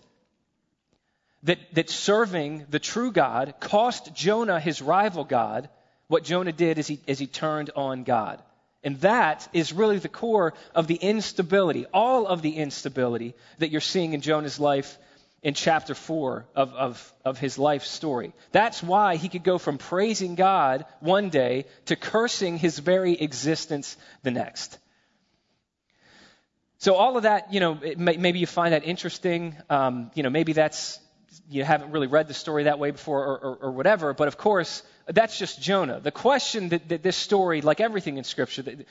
that, 1.43 1.59
that 1.73 1.89
serving 1.89 2.65
the 2.69 2.79
true 2.79 3.11
God 3.11 3.55
cost 3.59 4.13
Jonah 4.13 4.59
his 4.59 4.81
rival 4.81 5.23
God, 5.23 5.69
what 6.07 6.23
Jonah 6.23 6.51
did 6.51 6.77
is 6.77 6.87
he, 6.87 6.99
is 7.07 7.19
he 7.19 7.27
turned 7.27 7.71
on 7.75 8.03
God. 8.03 8.41
And 8.83 8.99
that 9.01 9.47
is 9.53 9.73
really 9.73 9.99
the 9.99 10.09
core 10.09 10.53
of 10.73 10.87
the 10.87 10.95
instability, 10.95 11.85
all 11.93 12.25
of 12.25 12.41
the 12.41 12.57
instability 12.57 13.35
that 13.59 13.69
you're 13.69 13.81
seeing 13.81 14.13
in 14.13 14.21
Jonah's 14.21 14.59
life 14.59 14.97
in 15.43 15.53
chapter 15.53 15.95
4 15.95 16.45
of, 16.55 16.73
of, 16.73 17.13
of 17.25 17.39
his 17.39 17.57
life 17.57 17.83
story. 17.83 18.33
That's 18.51 18.81
why 18.81 19.15
he 19.15 19.29
could 19.29 19.43
go 19.43 19.57
from 19.57 19.77
praising 19.77 20.35
God 20.35 20.85
one 20.99 21.29
day 21.29 21.65
to 21.85 21.95
cursing 21.95 22.57
his 22.57 22.77
very 22.77 23.13
existence 23.13 23.97
the 24.23 24.31
next. 24.31 24.77
So 26.77 26.95
all 26.95 27.17
of 27.17 27.23
that, 27.23 27.53
you 27.53 27.59
know, 27.59 27.79
may, 27.97 28.17
maybe 28.17 28.39
you 28.39 28.47
find 28.47 28.73
that 28.73 28.83
interesting. 28.83 29.55
Um, 29.69 30.09
you 30.15 30.23
know, 30.23 30.31
maybe 30.31 30.53
that's 30.53 30.99
you 31.51 31.63
haven't 31.63 31.91
really 31.91 32.07
read 32.07 32.27
the 32.27 32.33
story 32.33 32.63
that 32.63 32.79
way 32.79 32.91
before 32.91 33.25
or, 33.25 33.37
or, 33.37 33.55
or 33.63 33.71
whatever. 33.71 34.13
But 34.13 34.27
of 34.27 34.37
course, 34.37 34.83
that's 35.07 35.37
just 35.37 35.61
Jonah. 35.61 35.99
The 35.99 36.11
question 36.11 36.69
that, 36.69 36.89
that, 36.89 37.03
this 37.03 37.17
story, 37.17 37.61
like 37.61 37.81
everything 37.81 38.17
in 38.17 38.23
Scripture, 38.23 38.61
that, 38.63 38.85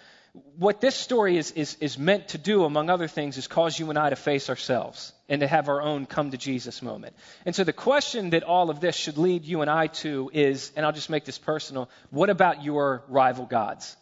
what 0.59 0.81
this 0.81 0.95
story 0.95 1.39
is, 1.39 1.51
is, 1.53 1.77
is 1.81 1.99
meant 1.99 2.29
to 2.29 2.39
do, 2.39 2.65
among 2.65 2.89
other 2.89 3.09
things, 3.09 3.37
is 3.37 3.49
cause 3.49 3.79
you 3.79 3.91
and 3.91 3.99
I 3.99 4.11
to 4.11 4.17
face 4.17 4.49
ourselves 4.49 5.13
and 5.29 5.41
to 5.41 5.47
have 5.47 5.69
our 5.69 5.83
own 5.83 6.07
come 6.07 6.31
to 6.31 6.37
Jesus 6.37 6.83
moment. 6.83 7.17
And 7.45 7.55
so 7.55 7.65
the 7.65 7.73
question 7.73 8.31
that 8.31 8.45
all 8.45 8.71
of 8.71 8.81
this 8.81 8.95
should 8.95 9.19
lead 9.19 9.45
you 9.45 9.61
and 9.63 9.71
I 9.71 9.89
to 9.89 10.31
is, 10.33 10.71
and 10.77 10.87
I'll 10.87 10.93
just 10.93 11.11
make 11.11 11.25
this 11.25 11.39
personal, 11.39 11.89
what 12.11 12.31
about 12.31 12.63
your 12.63 13.03
rival 13.09 13.47
gods? 13.47 13.97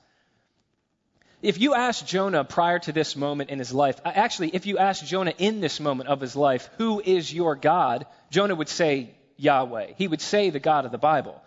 If 1.41 1.61
you 1.61 1.75
ask 1.75 2.05
Jonah 2.05 2.43
prior 2.43 2.81
to 2.81 2.93
this 2.93 3.15
moment 3.15 3.51
in 3.51 3.59
his 3.59 3.73
life, 3.73 4.01
uh, 4.05 4.11
actually, 4.13 4.51
if 4.55 4.67
you 4.67 4.79
ask 4.79 5.05
Jonah 5.05 5.35
in 5.39 5.61
this 5.61 5.79
moment 5.79 6.09
of 6.09 6.21
his 6.21 6.35
life, 6.35 6.69
who 6.79 7.01
is 7.01 7.33
your 7.33 7.55
God? 7.55 8.07
Jonah 8.31 8.57
would 8.57 8.69
say 8.69 9.11
Yahweh. 9.37 9.93
He 9.97 10.09
would 10.09 10.21
say 10.21 10.51
the 10.51 10.59
God 10.59 10.85
of 10.85 10.91
the 10.91 10.99
Bible. 10.99 11.41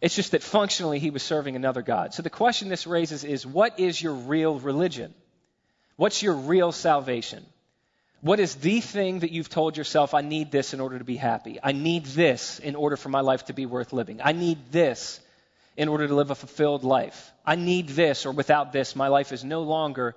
It's 0.00 0.16
just 0.16 0.32
that 0.32 0.42
functionally 0.42 0.98
he 0.98 1.10
was 1.10 1.22
serving 1.22 1.54
another 1.54 1.82
God. 1.82 2.14
So 2.14 2.22
the 2.22 2.30
question 2.30 2.68
this 2.68 2.86
raises 2.86 3.22
is 3.24 3.46
what 3.46 3.78
is 3.78 4.00
your 4.00 4.14
real 4.14 4.58
religion? 4.58 5.14
What's 5.96 6.22
your 6.22 6.34
real 6.34 6.72
salvation? 6.72 7.44
What 8.20 8.40
is 8.40 8.56
the 8.56 8.80
thing 8.80 9.20
that 9.20 9.30
you've 9.30 9.48
told 9.48 9.76
yourself, 9.76 10.14
I 10.14 10.22
need 10.22 10.50
this 10.50 10.74
in 10.74 10.80
order 10.80 10.98
to 10.98 11.04
be 11.04 11.16
happy? 11.16 11.58
I 11.62 11.70
need 11.70 12.04
this 12.06 12.58
in 12.58 12.74
order 12.74 12.96
for 12.96 13.08
my 13.08 13.20
life 13.20 13.44
to 13.46 13.52
be 13.52 13.66
worth 13.66 13.92
living. 13.92 14.20
I 14.22 14.32
need 14.32 14.72
this 14.72 15.20
in 15.78 15.88
order 15.88 16.08
to 16.08 16.14
live 16.14 16.30
a 16.30 16.34
fulfilled 16.34 16.82
life. 16.82 17.32
I 17.46 17.54
need 17.54 17.88
this, 17.88 18.26
or 18.26 18.32
without 18.32 18.72
this, 18.72 18.96
my 18.96 19.08
life 19.08 19.32
is 19.32 19.44
no 19.44 19.62
longer 19.62 20.16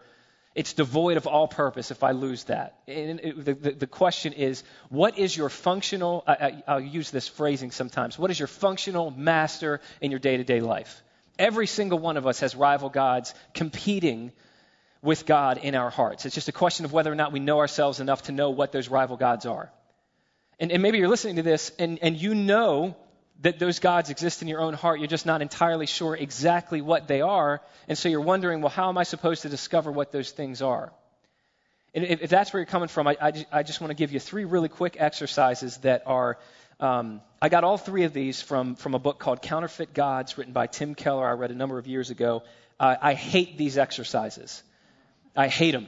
it's 0.54 0.74
devoid 0.74 1.16
of 1.16 1.28
all 1.28 1.48
purpose 1.48 1.92
if 1.92 2.04
I 2.04 2.12
lose 2.12 2.44
that. 2.46 2.80
And 2.88 3.20
the, 3.38 3.54
the, 3.54 3.72
the 3.72 3.88
question 3.88 4.34
is, 4.34 4.64
what 4.90 5.18
is 5.18 5.38
your 5.38 5.48
functional, 5.48 6.26
I, 6.28 6.62
I'll 6.68 6.82
use 6.82 7.10
this 7.10 7.28
phrasing 7.28 7.72
sometimes, 7.72 8.20
what 8.20 8.32
is 8.32 8.40
your 8.40 8.50
functional 8.50 9.12
master 9.12 9.80
in 10.02 10.12
your 10.12 10.20
day 10.20 10.36
to 10.36 10.44
day 10.44 10.60
life? 10.60 11.04
Every 11.40 11.68
single 11.68 12.00
one 12.00 12.18
of 12.18 12.28
us 12.28 12.42
has 12.42 12.54
rival 12.54 12.90
gods 12.90 13.34
competing 13.54 14.34
with 15.02 15.26
God 15.26 15.60
in 15.60 15.74
our 15.76 15.90
hearts. 15.90 16.26
It's 16.26 16.36
just 16.36 16.50
a 16.50 16.52
question 16.52 16.84
of 16.86 16.92
whether 16.92 17.12
or 17.12 17.16
not 17.16 17.32
we 17.32 17.40
know 17.40 17.60
ourselves 17.60 18.02
enough 18.02 18.24
to 18.24 18.34
know 18.34 18.50
what 18.50 18.74
those 18.74 18.90
rival 18.90 19.16
gods 19.16 19.46
are. 19.46 19.72
And, 20.60 20.72
and 20.72 20.82
maybe 20.84 20.98
you're 20.98 21.08
listening 21.08 21.38
to 21.38 21.44
this 21.44 21.72
and, 21.80 21.98
and 22.02 22.18
you 22.18 22.36
know 22.36 22.98
that 23.42 23.60
those 23.60 23.80
gods 23.80 24.10
exist 24.10 24.42
in 24.42 24.48
your 24.48 24.62
own 24.62 24.74
heart. 24.74 25.00
You're 25.00 25.08
just 25.08 25.26
not 25.26 25.42
entirely 25.42 25.88
sure 25.88 26.16
exactly 26.16 26.82
what 26.82 27.08
they 27.08 27.22
are. 27.22 27.62
And 27.88 27.98
so 27.98 28.08
you're 28.10 28.22
wondering, 28.22 28.62
well, 28.62 28.70
how 28.70 28.90
am 28.90 28.98
I 28.98 29.04
supposed 29.04 29.42
to 29.44 29.50
discover 29.50 29.92
what 29.92 30.12
those 30.12 30.32
things 30.32 30.62
are? 30.62 30.94
And 31.94 32.06
if, 32.06 32.22
if 32.22 32.30
that's 32.30 32.54
where 32.54 32.62
you're 32.62 32.68
coming 32.68 32.88
from, 32.88 33.08
I, 33.08 33.18
I, 33.20 33.32
just, 33.32 33.48
just 33.66 33.82
want 33.82 33.92
to 33.92 33.96
give 33.96 34.12
you 34.12 34.20
three 34.20 34.46
really 34.46 34.70
quick 34.70 34.96
exercises 35.00 35.78
that 35.78 36.04
are. 36.06 36.38
Um, 36.80 37.22
I 37.42 37.50
got 37.50 37.64
all 37.64 37.78
three 37.78 38.06
of 38.06 38.14
these 38.14 38.42
from, 38.42 38.76
from 38.76 38.96
a 38.96 39.00
book 39.00 39.20
called 39.20 39.42
Counterfeit 39.42 39.94
Gods, 39.94 40.38
written 40.38 40.54
by 40.54 40.66
Tim 40.66 40.96
Keller. 40.96 41.28
I 41.28 41.34
read 41.34 41.52
a 41.52 41.56
number 41.56 41.78
of 41.78 41.88
years 41.88 42.10
ago. 42.10 42.44
Uh, 42.80 42.96
I 43.00 43.14
hate 43.14 43.58
these 43.58 43.78
exercises. 43.78 44.64
I 45.36 45.48
hate 45.48 45.72
them 45.72 45.88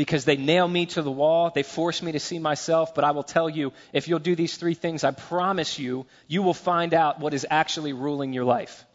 because 0.00 0.24
they 0.24 0.38
nail 0.38 0.66
me 0.66 0.86
to 0.86 1.02
the 1.02 1.10
wall. 1.10 1.50
They 1.54 1.62
force 1.62 2.00
me 2.00 2.12
to 2.12 2.20
see 2.20 2.38
myself. 2.38 2.94
But 2.94 3.04
I 3.04 3.10
will 3.10 3.22
tell 3.22 3.50
you, 3.50 3.74
if 3.92 4.08
you'll 4.08 4.18
do 4.18 4.34
these 4.34 4.56
three 4.56 4.72
things, 4.72 5.04
I 5.04 5.10
promise 5.10 5.78
you, 5.78 6.06
you 6.26 6.40
will 6.40 6.54
find 6.54 6.94
out 6.94 7.20
what 7.20 7.34
is 7.34 7.46
actually 7.50 7.92
ruling 7.92 8.32
your 8.32 8.46
life. 8.46 8.86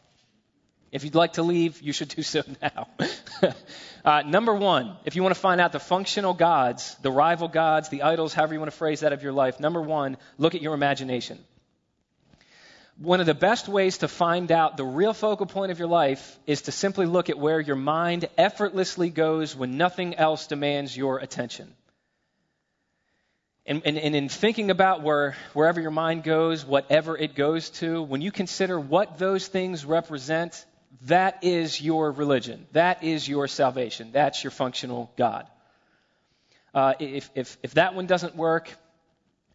If 0.92 1.04
you'd 1.04 1.14
like 1.14 1.34
to 1.34 1.44
leave, 1.44 1.80
you 1.80 1.94
should 1.94 2.08
do 2.08 2.24
so 2.24 2.42
now. 2.60 2.88
uh, 4.04 4.24
number 4.24 4.56
one, 4.56 4.98
if 5.06 5.16
you 5.16 5.22
want 5.22 5.36
to 5.36 5.40
find 5.40 5.62
out 5.62 5.74
the 5.74 5.80
functional 5.80 6.34
gods, 6.34 6.96
the 7.04 7.12
rival 7.12 7.50
gods, 7.50 7.90
the 7.90 8.02
idols, 8.02 8.34
however 8.34 8.56
you 8.56 8.60
want 8.60 8.72
to 8.72 8.78
phrase 8.78 9.02
that 9.02 9.14
of 9.14 9.22
your 9.22 9.32
life, 9.32 9.60
number 9.60 9.84
one, 9.84 10.18
look 10.40 10.56
at 10.56 10.64
your 10.64 10.74
imagination 10.74 11.38
one 12.98 13.20
of 13.20 13.26
the 13.26 13.34
best 13.34 13.68
ways 13.68 14.00
to 14.00 14.08
find 14.08 14.52
out 14.52 14.78
the 14.78 14.86
real 14.86 15.14
focal 15.14 15.46
point 15.46 15.72
of 15.72 15.80
your 15.80 15.88
life 15.88 16.40
is 16.48 16.64
to 16.64 16.72
simply 16.72 17.06
look 17.06 17.30
at 17.30 17.38
where 17.38 17.60
your 17.60 17.76
mind 17.76 18.30
effortlessly 18.38 19.10
goes 19.10 19.56
when 19.56 19.78
nothing 19.78 20.16
else 20.16 20.48
demands 20.48 20.96
your 20.96 21.20
attention. 21.20 21.74
And, 23.66 23.82
and, 23.84 23.98
and, 23.98 24.16
in 24.16 24.30
thinking 24.30 24.70
about 24.70 25.02
where, 25.02 25.36
wherever 25.54 25.82
your 25.82 25.92
mind 25.92 26.24
goes, 26.24 26.64
whatever 26.64 27.18
it 27.18 27.34
goes 27.34 27.72
to, 27.72 28.02
when 28.04 28.22
you 28.22 28.32
consider 28.32 28.80
what 28.80 29.18
those 29.18 29.48
things 29.48 29.84
represent, 29.84 30.64
that 31.04 31.44
is 31.44 31.82
your 31.82 32.12
religion. 32.12 32.68
That 32.74 33.04
is 33.04 33.28
your 33.28 33.48
salvation. 33.48 34.12
That's 34.12 34.44
your 34.44 34.52
functional 34.52 35.12
God. 35.18 35.48
Uh, 36.76 36.94
if, 37.00 37.30
if, 37.34 37.58
if 37.64 37.74
that 37.74 37.96
one 37.96 38.06
doesn't 38.06 38.36
work, 38.36 38.72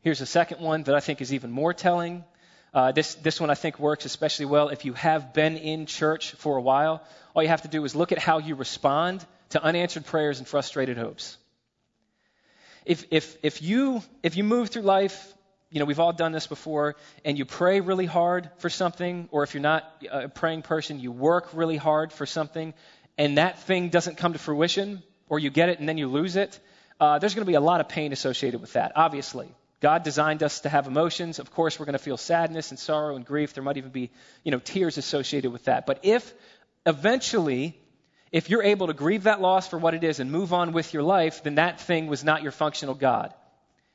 here's 0.02 0.20
a 0.20 0.26
second 0.26 0.60
one 0.60 0.82
that 0.84 0.94
I 0.94 1.00
think 1.00 1.20
is 1.20 1.32
even 1.32 1.52
more 1.52 1.72
telling. 1.72 2.24
Uh, 2.72 2.92
this, 2.92 3.14
this 3.16 3.40
one 3.40 3.50
I 3.50 3.54
think 3.54 3.78
works 3.78 4.04
especially 4.04 4.46
well 4.46 4.68
if 4.68 4.84
you 4.84 4.92
have 4.92 5.34
been 5.34 5.56
in 5.56 5.86
church 5.86 6.32
for 6.32 6.56
a 6.56 6.62
while. 6.62 7.02
All 7.34 7.42
you 7.42 7.48
have 7.48 7.62
to 7.62 7.68
do 7.68 7.84
is 7.84 7.94
look 7.94 8.12
at 8.12 8.18
how 8.18 8.38
you 8.38 8.54
respond 8.54 9.24
to 9.50 9.62
unanswered 9.62 10.06
prayers 10.06 10.38
and 10.38 10.46
frustrated 10.46 10.96
hopes. 10.96 11.36
If, 12.86 13.04
if, 13.10 13.36
if, 13.42 13.62
you, 13.62 14.02
if 14.22 14.36
you 14.36 14.44
move 14.44 14.70
through 14.70 14.82
life, 14.82 15.34
you 15.70 15.78
know, 15.78 15.84
we've 15.84 16.00
all 16.00 16.12
done 16.12 16.32
this 16.32 16.46
before, 16.46 16.96
and 17.24 17.38
you 17.38 17.44
pray 17.44 17.80
really 17.80 18.06
hard 18.06 18.50
for 18.58 18.68
something, 18.68 19.28
or 19.30 19.42
if 19.42 19.54
you're 19.54 19.62
not 19.62 19.84
a 20.10 20.28
praying 20.28 20.62
person, 20.62 20.98
you 20.98 21.12
work 21.12 21.50
really 21.52 21.76
hard 21.76 22.12
for 22.12 22.26
something, 22.26 22.74
and 23.18 23.38
that 23.38 23.60
thing 23.60 23.88
doesn't 23.88 24.16
come 24.16 24.32
to 24.32 24.38
fruition, 24.38 25.02
or 25.28 25.38
you 25.38 25.50
get 25.50 25.68
it 25.68 25.78
and 25.78 25.88
then 25.88 25.98
you 25.98 26.08
lose 26.08 26.36
it, 26.36 26.58
uh, 26.98 27.18
there's 27.18 27.34
going 27.34 27.44
to 27.44 27.50
be 27.50 27.54
a 27.54 27.60
lot 27.60 27.80
of 27.80 27.88
pain 27.88 28.12
associated 28.12 28.60
with 28.60 28.72
that, 28.72 28.92
obviously. 28.96 29.48
God 29.80 30.02
designed 30.02 30.42
us 30.42 30.60
to 30.60 30.68
have 30.68 30.86
emotions. 30.86 31.38
Of 31.38 31.50
course, 31.50 31.78
we're 31.78 31.86
going 31.86 31.94
to 31.94 31.98
feel 31.98 32.18
sadness 32.18 32.70
and 32.70 32.78
sorrow 32.78 33.16
and 33.16 33.24
grief. 33.24 33.54
There 33.54 33.64
might 33.64 33.78
even 33.78 33.90
be, 33.90 34.10
you 34.44 34.50
know, 34.50 34.58
tears 34.58 34.98
associated 34.98 35.52
with 35.52 35.64
that. 35.64 35.86
But 35.86 36.00
if 36.02 36.32
eventually, 36.84 37.78
if 38.30 38.50
you're 38.50 38.62
able 38.62 38.88
to 38.88 38.92
grieve 38.92 39.22
that 39.22 39.40
loss 39.40 39.68
for 39.68 39.78
what 39.78 39.94
it 39.94 40.04
is 40.04 40.20
and 40.20 40.30
move 40.30 40.52
on 40.52 40.72
with 40.72 40.92
your 40.92 41.02
life, 41.02 41.42
then 41.42 41.54
that 41.54 41.80
thing 41.80 42.08
was 42.08 42.22
not 42.22 42.42
your 42.42 42.52
functional 42.52 42.94
God. 42.94 43.32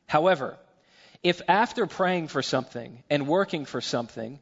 However, 0.08 0.58
if 1.22 1.42
after 1.48 1.86
praying 1.86 2.30
for 2.30 2.42
something 2.42 3.04
and 3.10 3.28
working 3.28 3.66
for 3.66 3.80
something, 3.80 4.40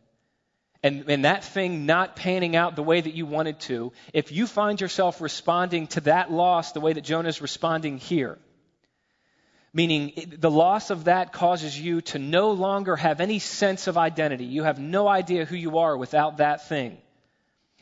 and, 0.81 1.09
and 1.09 1.25
that 1.25 1.43
thing 1.43 1.85
not 1.85 2.15
panning 2.15 2.55
out 2.55 2.75
the 2.75 2.83
way 2.83 2.99
that 2.99 3.13
you 3.13 3.25
wanted 3.25 3.59
to, 3.61 3.93
if 4.13 4.31
you 4.31 4.47
find 4.47 4.79
yourself 4.79 5.21
responding 5.21 5.87
to 5.87 6.01
that 6.01 6.31
loss 6.31 6.71
the 6.73 6.81
way 6.81 6.93
that 6.93 7.03
Jonah 7.03 7.29
is 7.29 7.41
responding 7.41 7.97
here, 7.97 8.37
meaning 9.73 10.13
the 10.39 10.51
loss 10.51 10.91
of 10.91 11.05
that 11.05 11.33
causes 11.33 11.79
you 11.79 12.01
to 12.01 12.19
no 12.19 12.51
longer 12.51 12.95
have 12.95 13.19
any 13.19 13.39
sense 13.39 13.87
of 13.87 13.97
identity. 13.97 14.45
You 14.45 14.63
have 14.63 14.79
no 14.79 15.07
idea 15.07 15.45
who 15.45 15.55
you 15.55 15.79
are 15.79 15.97
without 15.97 16.37
that 16.37 16.67
thing. 16.67 16.97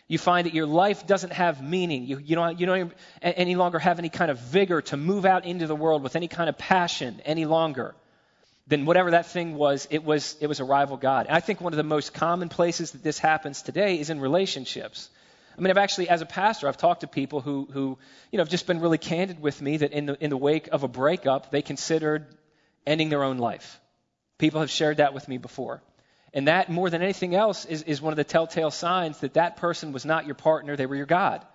You 0.08 0.18
find 0.18 0.46
that 0.46 0.54
your 0.54 0.66
life 0.66 1.08
doesn't 1.08 1.34
have 1.34 1.64
meaning. 1.64 2.06
You, 2.06 2.18
you, 2.18 2.36
don't, 2.36 2.60
you 2.60 2.66
don't 2.66 2.94
any 3.22 3.56
longer 3.56 3.80
have 3.80 4.00
any 4.00 4.10
kind 4.10 4.30
of 4.30 4.40
vigor 4.40 4.82
to 4.84 4.98
move 4.98 5.26
out 5.26 5.46
into 5.46 5.68
the 5.68 5.76
world 5.76 6.04
with 6.04 6.16
any 6.16 6.28
kind 6.28 6.50
of 6.50 6.58
passion 6.58 7.22
any 7.26 7.46
longer. 7.46 7.96
Then 8.68 8.86
whatever 8.86 9.12
that 9.12 9.28
thing 9.28 9.56
was, 9.56 9.88
it 9.90 10.04
was, 10.04 10.38
it 10.40 10.48
was 10.48 10.60
a 10.60 10.66
rival 10.66 10.98
God. 10.98 11.28
And 11.28 11.36
I 11.36 11.40
think 11.40 11.62
one 11.62 11.74
of 11.74 11.78
the 11.78 11.84
most 11.84 12.14
common 12.14 12.50
places 12.50 12.92
that 12.92 13.04
this 13.04 13.20
happens 13.20 13.62
today 13.62 14.00
is 14.00 14.10
in 14.10 14.20
relationships. 14.20 15.10
I 15.58 15.62
mean, 15.62 15.72
I've 15.72 15.78
actually, 15.78 16.10
as 16.10 16.22
a 16.22 16.26
pastor, 16.26 16.68
I've 16.68 16.78
talked 16.78 17.02
to 17.02 17.08
people 17.08 17.42
who, 17.42 17.68
who 17.72 17.98
you 18.32 18.38
know, 18.38 18.42
have 18.42 18.50
just 18.50 18.68
been 18.68 18.80
really 18.80 18.98
candid 18.98 19.42
with 19.42 19.62
me 19.62 19.78
that 19.78 19.92
in 19.92 20.06
the, 20.06 20.24
in 20.24 20.30
the 20.30 20.38
wake 20.38 20.70
of 20.72 20.84
a 20.84 20.88
breakup, 20.88 21.52
they 21.52 21.62
considered 21.62 22.26
ending 22.86 23.10
their 23.10 23.24
own 23.24 23.38
life. 23.38 23.80
People 24.38 24.62
have 24.62 24.70
shared 24.70 24.98
that 24.98 25.14
with 25.14 25.28
me 25.28 25.38
before. 25.38 25.82
And 26.34 26.48
that, 26.48 26.70
more 26.70 26.90
than 26.90 27.02
anything 27.02 27.36
else, 27.36 27.66
is, 27.66 27.84
is 27.84 28.02
one 28.02 28.14
of 28.14 28.18
the 28.18 28.24
telltale 28.24 28.72
signs 28.72 29.20
that 29.20 29.34
that 29.34 29.58
person 29.58 29.92
was 29.92 30.06
not 30.06 30.26
your 30.26 30.36
partner, 30.36 30.76
they 30.76 30.86
were 30.86 30.96
your 30.96 31.06
God. 31.06 31.46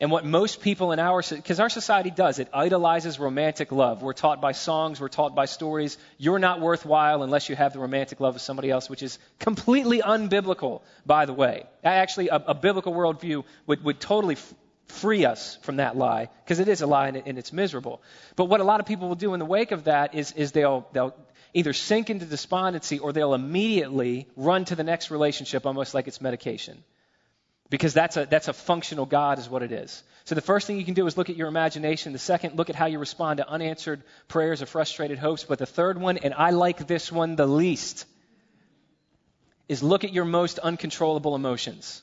And 0.00 0.12
what 0.12 0.24
most 0.24 0.60
people 0.60 0.92
in 0.92 1.00
our, 1.00 1.22
because 1.28 1.58
our 1.58 1.68
society 1.68 2.10
does, 2.10 2.38
it 2.38 2.48
idolizes 2.52 3.18
romantic 3.18 3.72
love. 3.72 4.00
We're 4.00 4.12
taught 4.12 4.40
by 4.40 4.52
songs, 4.52 5.00
we're 5.00 5.08
taught 5.08 5.34
by 5.34 5.46
stories. 5.46 5.98
You're 6.18 6.38
not 6.38 6.60
worthwhile 6.60 7.24
unless 7.24 7.48
you 7.48 7.56
have 7.56 7.72
the 7.72 7.80
romantic 7.80 8.20
love 8.20 8.36
of 8.36 8.40
somebody 8.40 8.70
else, 8.70 8.88
which 8.88 9.02
is 9.02 9.18
completely 9.40 10.00
unbiblical, 10.00 10.82
by 11.04 11.26
the 11.26 11.32
way. 11.32 11.66
Actually, 11.82 12.28
a, 12.28 12.36
a 12.36 12.54
biblical 12.54 12.92
worldview 12.92 13.42
would, 13.66 13.82
would 13.82 13.98
totally 13.98 14.36
f- 14.36 14.54
free 14.86 15.24
us 15.24 15.58
from 15.62 15.76
that 15.76 15.96
lie, 15.96 16.28
because 16.44 16.60
it 16.60 16.68
is 16.68 16.80
a 16.80 16.86
lie 16.86 17.08
and, 17.08 17.16
it, 17.16 17.24
and, 17.26 17.36
it's 17.36 17.52
miserable. 17.52 18.00
But 18.36 18.44
what 18.44 18.60
a 18.60 18.64
lot 18.64 18.78
of 18.78 18.86
people 18.86 19.08
will 19.08 19.16
do 19.16 19.34
in 19.34 19.40
the 19.40 19.46
wake 19.46 19.72
of 19.72 19.84
that 19.84 20.14
is, 20.14 20.30
is 20.32 20.52
they'll, 20.52 20.86
they'll 20.92 21.14
either 21.54 21.72
sink 21.72 22.08
into 22.08 22.24
despondency 22.24 23.00
or 23.00 23.12
they'll 23.12 23.34
immediately 23.34 24.28
run 24.36 24.64
to 24.66 24.76
the 24.76 24.84
next 24.84 25.10
relationship 25.10 25.66
almost 25.66 25.92
like 25.92 26.06
it's 26.06 26.20
medication. 26.20 26.84
Because 27.70 27.92
that's 27.92 28.16
a, 28.16 28.26
that's 28.26 28.48
a 28.48 28.52
functional 28.52 29.04
God, 29.04 29.38
is 29.38 29.48
what 29.48 29.62
it 29.62 29.72
is. 29.72 30.02
So 30.24 30.34
the 30.34 30.40
first 30.40 30.66
thing 30.66 30.78
you 30.78 30.84
can 30.84 30.94
do 30.94 31.06
is 31.06 31.16
look 31.16 31.30
at 31.30 31.36
your 31.36 31.48
imagination. 31.48 32.12
The 32.12 32.18
second, 32.18 32.56
look 32.56 32.70
at 32.70 32.76
how 32.76 32.86
you 32.86 32.98
respond 32.98 33.38
to 33.38 33.48
unanswered 33.48 34.02
prayers 34.26 34.62
or 34.62 34.66
frustrated 34.66 35.18
hopes. 35.18 35.44
But 35.44 35.58
the 35.58 35.66
third 35.66 36.00
one, 36.00 36.18
and 36.18 36.34
I 36.34 36.50
like 36.50 36.86
this 36.86 37.12
one 37.12 37.36
the 37.36 37.46
least, 37.46 38.06
is 39.68 39.82
look 39.82 40.04
at 40.04 40.12
your 40.12 40.24
most 40.24 40.58
uncontrollable 40.58 41.34
emotions. 41.34 42.02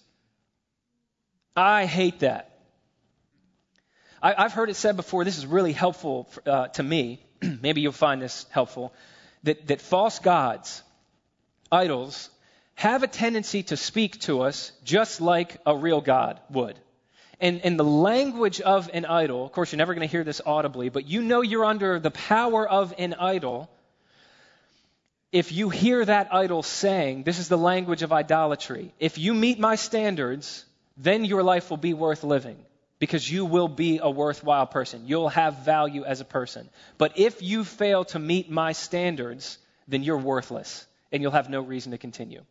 I 1.56 1.86
hate 1.86 2.19
that. 2.19 2.51
I, 4.21 4.41
have 4.43 4.54
heard 4.54 4.69
it 4.69 4.75
said 4.75 4.95
before, 4.95 5.23
this 5.23 5.38
is 5.38 5.45
really 5.45 5.73
helpful 5.73 6.28
uh, 6.45 6.67
to 6.69 6.84
me. 6.84 7.23
Maybe 7.62 7.82
you'll 7.82 7.91
find 7.91 8.21
this 8.21 8.45
helpful. 8.49 8.93
That, 9.43 9.67
that 9.67 9.82
false 9.82 10.17
gods, 10.17 10.82
idols, 11.71 12.30
have 12.75 13.03
a 13.03 13.07
tendency 13.07 13.63
to 13.63 13.77
speak 13.77 14.19
to 14.21 14.41
us 14.41 14.71
just 14.83 15.21
like 15.21 15.57
a 15.65 15.75
real 15.75 16.01
God 16.01 16.39
would. 16.49 16.77
And, 17.39 17.61
and 17.65 17.77
the 17.77 17.83
language 17.83 18.61
of 18.61 18.89
an 18.93 19.05
idol, 19.05 19.45
of 19.45 19.51
course, 19.51 19.71
you're 19.71 19.77
never 19.77 19.93
going 19.93 20.07
to 20.07 20.11
hear 20.11 20.23
this 20.23 20.41
audibly, 20.45 20.89
but 20.89 21.07
you 21.07 21.21
know 21.21 21.41
you're 21.41 21.65
under 21.65 21.99
the 21.99 22.11
power 22.11 22.67
of 22.67 22.93
an 22.97 23.13
idol 23.15 23.69
if 25.35 25.51
you 25.51 25.69
hear 25.69 26.05
that 26.05 26.33
idol 26.33 26.63
saying, 26.63 27.23
This 27.23 27.39
is 27.39 27.49
the 27.49 27.57
language 27.57 28.03
of 28.03 28.13
idolatry, 28.13 28.93
if 28.99 29.17
you 29.17 29.33
meet 29.33 29.59
my 29.59 29.75
standards, 29.75 30.63
then 30.95 31.25
your 31.25 31.43
life 31.43 31.69
will 31.69 31.77
be 31.77 31.93
worth 31.93 32.23
living 32.23 32.55
because 32.99 33.29
you 33.29 33.43
will 33.43 33.67
be 33.67 33.99
a 34.01 34.09
worthwhile 34.09 34.65
person. 34.65 35.03
You'll 35.07 35.27
have 35.27 35.65
value 35.65 36.05
as 36.05 36.21
a 36.21 36.25
person. 36.25 36.69
But 36.97 37.19
if 37.19 37.41
you 37.41 37.65
fail 37.65 38.05
to 38.05 38.19
meet 38.19 38.49
my 38.49 38.71
standards, 38.71 39.57
then 39.89 40.03
you're 40.03 40.17
worthless 40.17 40.85
and 41.11 41.21
you'll 41.21 41.33
have 41.33 41.49
no 41.49 41.59
reason 41.59 41.91
to 41.91 41.97
continue. 41.97 42.45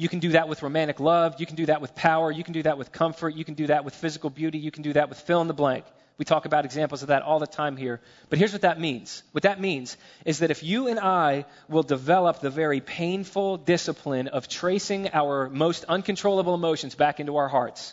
You 0.00 0.08
can 0.08 0.18
do 0.18 0.30
that 0.30 0.48
with 0.48 0.62
romantic 0.62 0.98
love. 0.98 1.34
You 1.38 1.44
can 1.44 1.56
do 1.56 1.66
that 1.66 1.82
with 1.82 1.94
power. 1.94 2.32
You 2.32 2.42
can 2.42 2.54
do 2.54 2.62
that 2.62 2.78
with 2.78 2.90
comfort. 2.90 3.34
You 3.34 3.44
can 3.44 3.52
do 3.52 3.66
that 3.66 3.84
with 3.84 3.94
physical 3.94 4.30
beauty. 4.30 4.56
You 4.56 4.70
can 4.70 4.82
do 4.82 4.94
that 4.94 5.10
with 5.10 5.20
fill 5.20 5.42
in 5.42 5.46
the 5.46 5.52
blank. 5.52 5.84
We 6.16 6.24
talk 6.24 6.46
about 6.46 6.64
examples 6.64 7.02
of 7.02 7.08
that 7.08 7.20
all 7.20 7.38
the 7.38 7.46
time 7.46 7.76
here. 7.76 8.00
But 8.30 8.38
here's 8.38 8.52
what 8.52 8.62
that 8.62 8.80
means. 8.80 9.22
What 9.32 9.42
that 9.42 9.60
means 9.60 9.98
is 10.24 10.38
that 10.38 10.50
if 10.50 10.62
you 10.62 10.88
and 10.88 10.98
I 10.98 11.44
will 11.68 11.82
develop 11.82 12.40
the 12.40 12.48
very 12.48 12.80
painful 12.80 13.58
discipline 13.58 14.28
of 14.28 14.48
tracing 14.48 15.10
our 15.12 15.50
most 15.50 15.84
uncontrollable 15.84 16.54
emotions 16.54 16.94
back 16.94 17.20
into 17.20 17.36
our 17.36 17.48
hearts, 17.48 17.92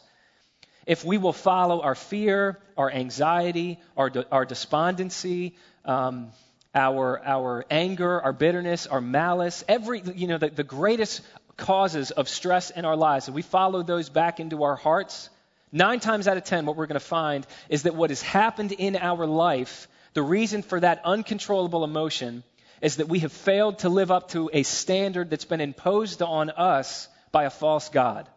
if 0.85 1.03
we 1.03 1.17
will 1.17 1.33
follow 1.33 1.81
our 1.81 1.95
fear, 1.95 2.57
our 2.77 2.89
anxiety, 2.89 3.81
our, 3.97 4.09
de- 4.09 4.31
our 4.31 4.45
despondency, 4.45 5.57
um, 5.83 6.31
our, 6.73 7.21
our 7.25 7.65
anger, 7.69 8.21
our 8.21 8.31
bitterness, 8.31 8.87
our 8.87 9.01
malice, 9.01 9.65
every, 9.67 10.01
you 10.15 10.27
know, 10.27 10.37
the, 10.37 10.49
the 10.49 10.63
greatest 10.63 11.21
causes 11.57 12.11
of 12.11 12.29
stress 12.29 12.69
in 12.69 12.85
our 12.85 12.95
lives, 12.95 13.27
and 13.27 13.35
we 13.35 13.41
follow 13.41 13.83
those 13.83 14.09
back 14.09 14.39
into 14.39 14.63
our 14.63 14.75
hearts, 14.75 15.29
Nine 15.71 15.99
times 15.99 16.27
out 16.27 16.37
of 16.37 16.45
ten, 16.45 16.65
what 16.65 16.77
we're 16.77 16.87
going 16.87 16.99
to 16.99 17.05
find 17.05 17.45
is 17.67 17.83
that 17.83 17.95
what 17.95 18.09
has 18.09 18.21
happened 18.21 18.71
in 18.71 18.95
our 18.95 19.25
life, 19.25 19.87
the 20.13 20.21
reason 20.21 20.61
for 20.61 20.79
that 20.79 21.01
uncontrollable 21.03 21.83
emotion, 21.83 22.43
is 22.81 22.97
that 22.97 23.09
we 23.09 23.19
have 23.19 23.33
failed 23.33 23.79
to 23.79 23.89
live 23.89 24.09
up 24.09 24.29
to 24.29 24.49
a 24.53 24.63
standard 24.63 25.29
that's 25.29 25.45
been 25.45 25.61
imposed 25.61 26.21
on 26.21 26.51
us 26.51 27.09
by 27.31 27.43
a 27.43 27.49
false 27.49 27.89
God. 27.89 28.29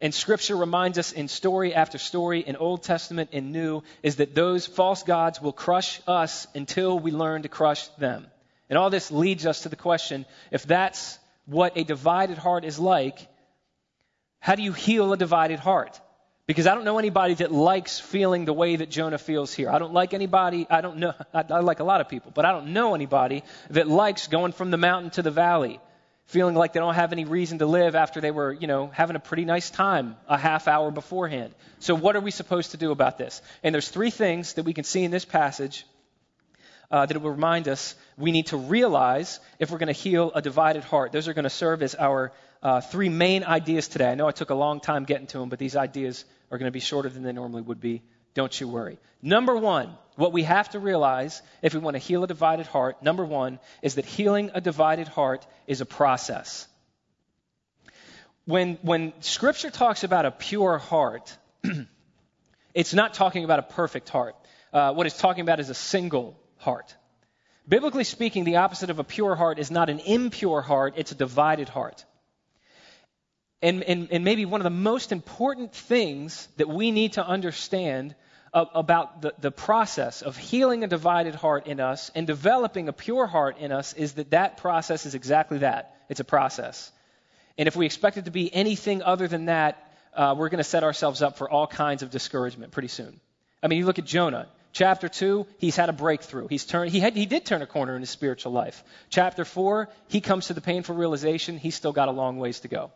And 0.00 0.12
Scripture 0.12 0.56
reminds 0.56 0.98
us 0.98 1.12
in 1.12 1.28
story 1.28 1.72
after 1.72 1.98
story, 1.98 2.40
in 2.40 2.56
Old 2.56 2.82
Testament 2.82 3.30
and 3.32 3.52
New, 3.52 3.82
is 4.02 4.16
that 4.16 4.34
those 4.34 4.66
false 4.66 5.04
gods 5.04 5.40
will 5.40 5.52
crush 5.52 6.00
us 6.08 6.48
until 6.56 6.98
we 6.98 7.12
learn 7.12 7.42
to 7.42 7.48
crush 7.48 7.86
them. 7.98 8.26
And 8.68 8.76
all 8.76 8.90
this 8.90 9.12
leads 9.12 9.46
us 9.46 9.60
to 9.60 9.68
the 9.68 9.76
question 9.76 10.26
if 10.50 10.64
that's 10.64 11.20
what 11.46 11.76
a 11.76 11.84
divided 11.84 12.38
heart 12.38 12.64
is 12.64 12.78
like, 12.78 13.28
how 14.40 14.54
do 14.54 14.62
you 14.62 14.72
heal 14.72 15.12
a 15.12 15.16
divided 15.16 15.58
heart? 15.58 16.00
Because 16.46 16.66
I 16.66 16.74
don't 16.74 16.84
know 16.84 16.98
anybody 16.98 17.34
that 17.34 17.52
likes 17.52 18.00
feeling 18.00 18.44
the 18.44 18.52
way 18.52 18.76
that 18.76 18.90
Jonah 18.90 19.18
feels 19.18 19.54
here. 19.54 19.70
I 19.70 19.78
don't 19.78 19.92
like 19.92 20.12
anybody, 20.12 20.66
I 20.68 20.80
don't 20.80 20.98
know, 20.98 21.14
I, 21.34 21.44
I 21.48 21.60
like 21.60 21.80
a 21.80 21.84
lot 21.84 22.00
of 22.00 22.08
people, 22.08 22.32
but 22.34 22.44
I 22.44 22.52
don't 22.52 22.72
know 22.72 22.94
anybody 22.94 23.44
that 23.70 23.88
likes 23.88 24.26
going 24.26 24.52
from 24.52 24.70
the 24.70 24.76
mountain 24.76 25.10
to 25.12 25.22
the 25.22 25.30
valley, 25.30 25.80
feeling 26.26 26.54
like 26.54 26.72
they 26.72 26.80
don't 26.80 26.94
have 26.94 27.12
any 27.12 27.24
reason 27.24 27.58
to 27.60 27.66
live 27.66 27.94
after 27.94 28.20
they 28.20 28.30
were, 28.30 28.52
you 28.52 28.66
know, 28.66 28.88
having 28.88 29.14
a 29.14 29.20
pretty 29.20 29.44
nice 29.44 29.70
time 29.70 30.16
a 30.28 30.36
half 30.36 30.66
hour 30.66 30.90
beforehand. 30.90 31.54
So 31.78 31.94
what 31.94 32.16
are 32.16 32.20
we 32.20 32.32
supposed 32.32 32.72
to 32.72 32.76
do 32.76 32.90
about 32.90 33.18
this? 33.18 33.40
And 33.62 33.72
there's 33.72 33.88
three 33.88 34.10
things 34.10 34.54
that 34.54 34.64
we 34.64 34.72
can 34.72 34.84
see 34.84 35.04
in 35.04 35.10
this 35.10 35.24
passage 35.24 35.86
uh, 36.92 37.06
that 37.06 37.16
it 37.16 37.22
will 37.22 37.30
remind 37.30 37.68
us 37.68 37.94
we 38.18 38.30
need 38.30 38.48
to 38.48 38.58
realize 38.58 39.40
if 39.58 39.70
we're 39.70 39.78
going 39.78 39.86
to 39.86 39.92
heal 39.94 40.30
a 40.34 40.42
divided 40.42 40.84
heart. 40.84 41.10
Those 41.10 41.26
are 41.26 41.32
going 41.32 41.44
to 41.44 41.50
serve 41.50 41.82
as 41.82 41.94
our 41.94 42.32
uh, 42.62 42.82
three 42.82 43.08
main 43.08 43.44
ideas 43.44 43.88
today. 43.88 44.10
I 44.10 44.14
know 44.14 44.28
I 44.28 44.32
took 44.32 44.50
a 44.50 44.54
long 44.54 44.78
time 44.78 45.04
getting 45.04 45.26
to 45.28 45.38
them, 45.38 45.48
but 45.48 45.58
these 45.58 45.74
ideas 45.74 46.24
are 46.50 46.58
going 46.58 46.68
to 46.68 46.72
be 46.72 46.80
shorter 46.80 47.08
than 47.08 47.22
they 47.22 47.32
normally 47.32 47.62
would 47.62 47.80
be. 47.80 48.02
Don't 48.34 48.58
you 48.60 48.68
worry. 48.68 48.98
Number 49.22 49.56
one, 49.56 49.94
what 50.16 50.32
we 50.32 50.42
have 50.42 50.68
to 50.70 50.78
realize 50.78 51.40
if 51.62 51.72
we 51.72 51.80
want 51.80 51.94
to 51.94 51.98
heal 51.98 52.24
a 52.24 52.26
divided 52.26 52.66
heart, 52.66 53.02
number 53.02 53.24
one, 53.24 53.58
is 53.80 53.94
that 53.94 54.04
healing 54.04 54.50
a 54.54 54.60
divided 54.60 55.08
heart 55.08 55.46
is 55.66 55.80
a 55.80 55.86
process. 55.86 56.68
When, 58.44 58.74
when 58.82 59.12
Scripture 59.20 59.70
talks 59.70 60.04
about 60.04 60.26
a 60.26 60.30
pure 60.30 60.76
heart, 60.76 61.36
it's 62.74 62.92
not 62.92 63.14
talking 63.14 63.44
about 63.44 63.60
a 63.60 63.62
perfect 63.62 64.08
heart. 64.08 64.36
Uh, 64.72 64.92
what 64.92 65.06
it's 65.06 65.18
talking 65.18 65.42
about 65.42 65.60
is 65.60 65.70
a 65.70 65.74
single 65.74 66.36
heart. 66.62 66.96
Biblically 67.68 68.04
speaking, 68.04 68.44
the 68.44 68.56
opposite 68.56 68.90
of 68.90 68.98
a 68.98 69.04
pure 69.04 69.36
heart 69.36 69.58
is 69.58 69.70
not 69.70 69.88
an 69.88 70.00
impure 70.00 70.62
heart, 70.62 70.94
it's 70.96 71.12
a 71.12 71.14
divided 71.14 71.68
heart. 71.68 72.04
And, 73.60 73.84
and, 73.84 74.08
and 74.10 74.24
maybe 74.24 74.44
one 74.44 74.60
of 74.60 74.64
the 74.64 74.70
most 74.70 75.12
important 75.12 75.72
things 75.72 76.48
that 76.56 76.68
we 76.68 76.90
need 76.90 77.12
to 77.12 77.24
understand 77.24 78.16
about 78.52 79.22
the, 79.22 79.32
the 79.40 79.50
process 79.50 80.20
of 80.20 80.36
healing 80.36 80.84
a 80.84 80.86
divided 80.86 81.34
heart 81.34 81.66
in 81.66 81.80
us 81.80 82.10
and 82.14 82.26
developing 82.26 82.88
a 82.88 82.92
pure 82.92 83.26
heart 83.26 83.58
in 83.58 83.72
us 83.72 83.94
is 83.94 84.14
that 84.14 84.30
that 84.30 84.58
process 84.58 85.06
is 85.06 85.14
exactly 85.14 85.58
that. 85.58 85.96
It's 86.08 86.20
a 86.20 86.24
process. 86.24 86.90
And 87.56 87.66
if 87.66 87.76
we 87.76 87.86
expect 87.86 88.16
it 88.18 88.26
to 88.26 88.30
be 88.30 88.52
anything 88.52 89.02
other 89.02 89.28
than 89.28 89.46
that, 89.46 89.78
uh, 90.14 90.34
we're 90.36 90.50
going 90.50 90.58
to 90.58 90.64
set 90.64 90.84
ourselves 90.84 91.22
up 91.22 91.38
for 91.38 91.48
all 91.48 91.66
kinds 91.66 92.02
of 92.02 92.10
discouragement 92.10 92.72
pretty 92.72 92.88
soon. 92.88 93.20
I 93.62 93.68
mean, 93.68 93.78
you 93.78 93.86
look 93.86 93.98
at 93.98 94.04
Jonah. 94.04 94.48
Chapter 94.72 95.08
2, 95.08 95.46
he's 95.58 95.76
had 95.76 95.90
a 95.90 95.92
breakthrough. 95.92 96.48
He's 96.48 96.64
turned, 96.64 96.90
he, 96.90 97.00
had, 97.00 97.14
he 97.14 97.26
did 97.26 97.44
turn 97.44 97.60
a 97.60 97.66
corner 97.66 97.94
in 97.94 98.00
his 98.00 98.08
spiritual 98.08 98.52
life. 98.52 98.82
Chapter 99.10 99.44
4, 99.44 99.88
he 100.08 100.22
comes 100.22 100.46
to 100.46 100.54
the 100.54 100.62
painful 100.62 100.94
realization 100.94 101.58
he's 101.58 101.74
still 101.74 101.92
got 101.92 102.08
a 102.08 102.12
long 102.12 102.38
ways 102.38 102.60
to 102.60 102.68
go. 102.68 102.90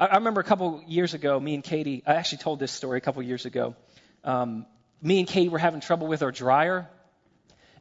I, 0.00 0.06
I 0.06 0.14
remember 0.16 0.40
a 0.40 0.44
couple 0.44 0.82
years 0.86 1.12
ago, 1.12 1.38
me 1.38 1.54
and 1.54 1.62
Katie, 1.62 2.02
I 2.06 2.14
actually 2.14 2.38
told 2.38 2.60
this 2.60 2.72
story 2.72 2.96
a 2.96 3.02
couple 3.02 3.22
years 3.22 3.44
ago. 3.44 3.76
Um, 4.24 4.64
me 5.02 5.18
and 5.18 5.28
Katie 5.28 5.50
were 5.50 5.58
having 5.58 5.80
trouble 5.80 6.06
with 6.06 6.22
our 6.22 6.32
dryer, 6.32 6.88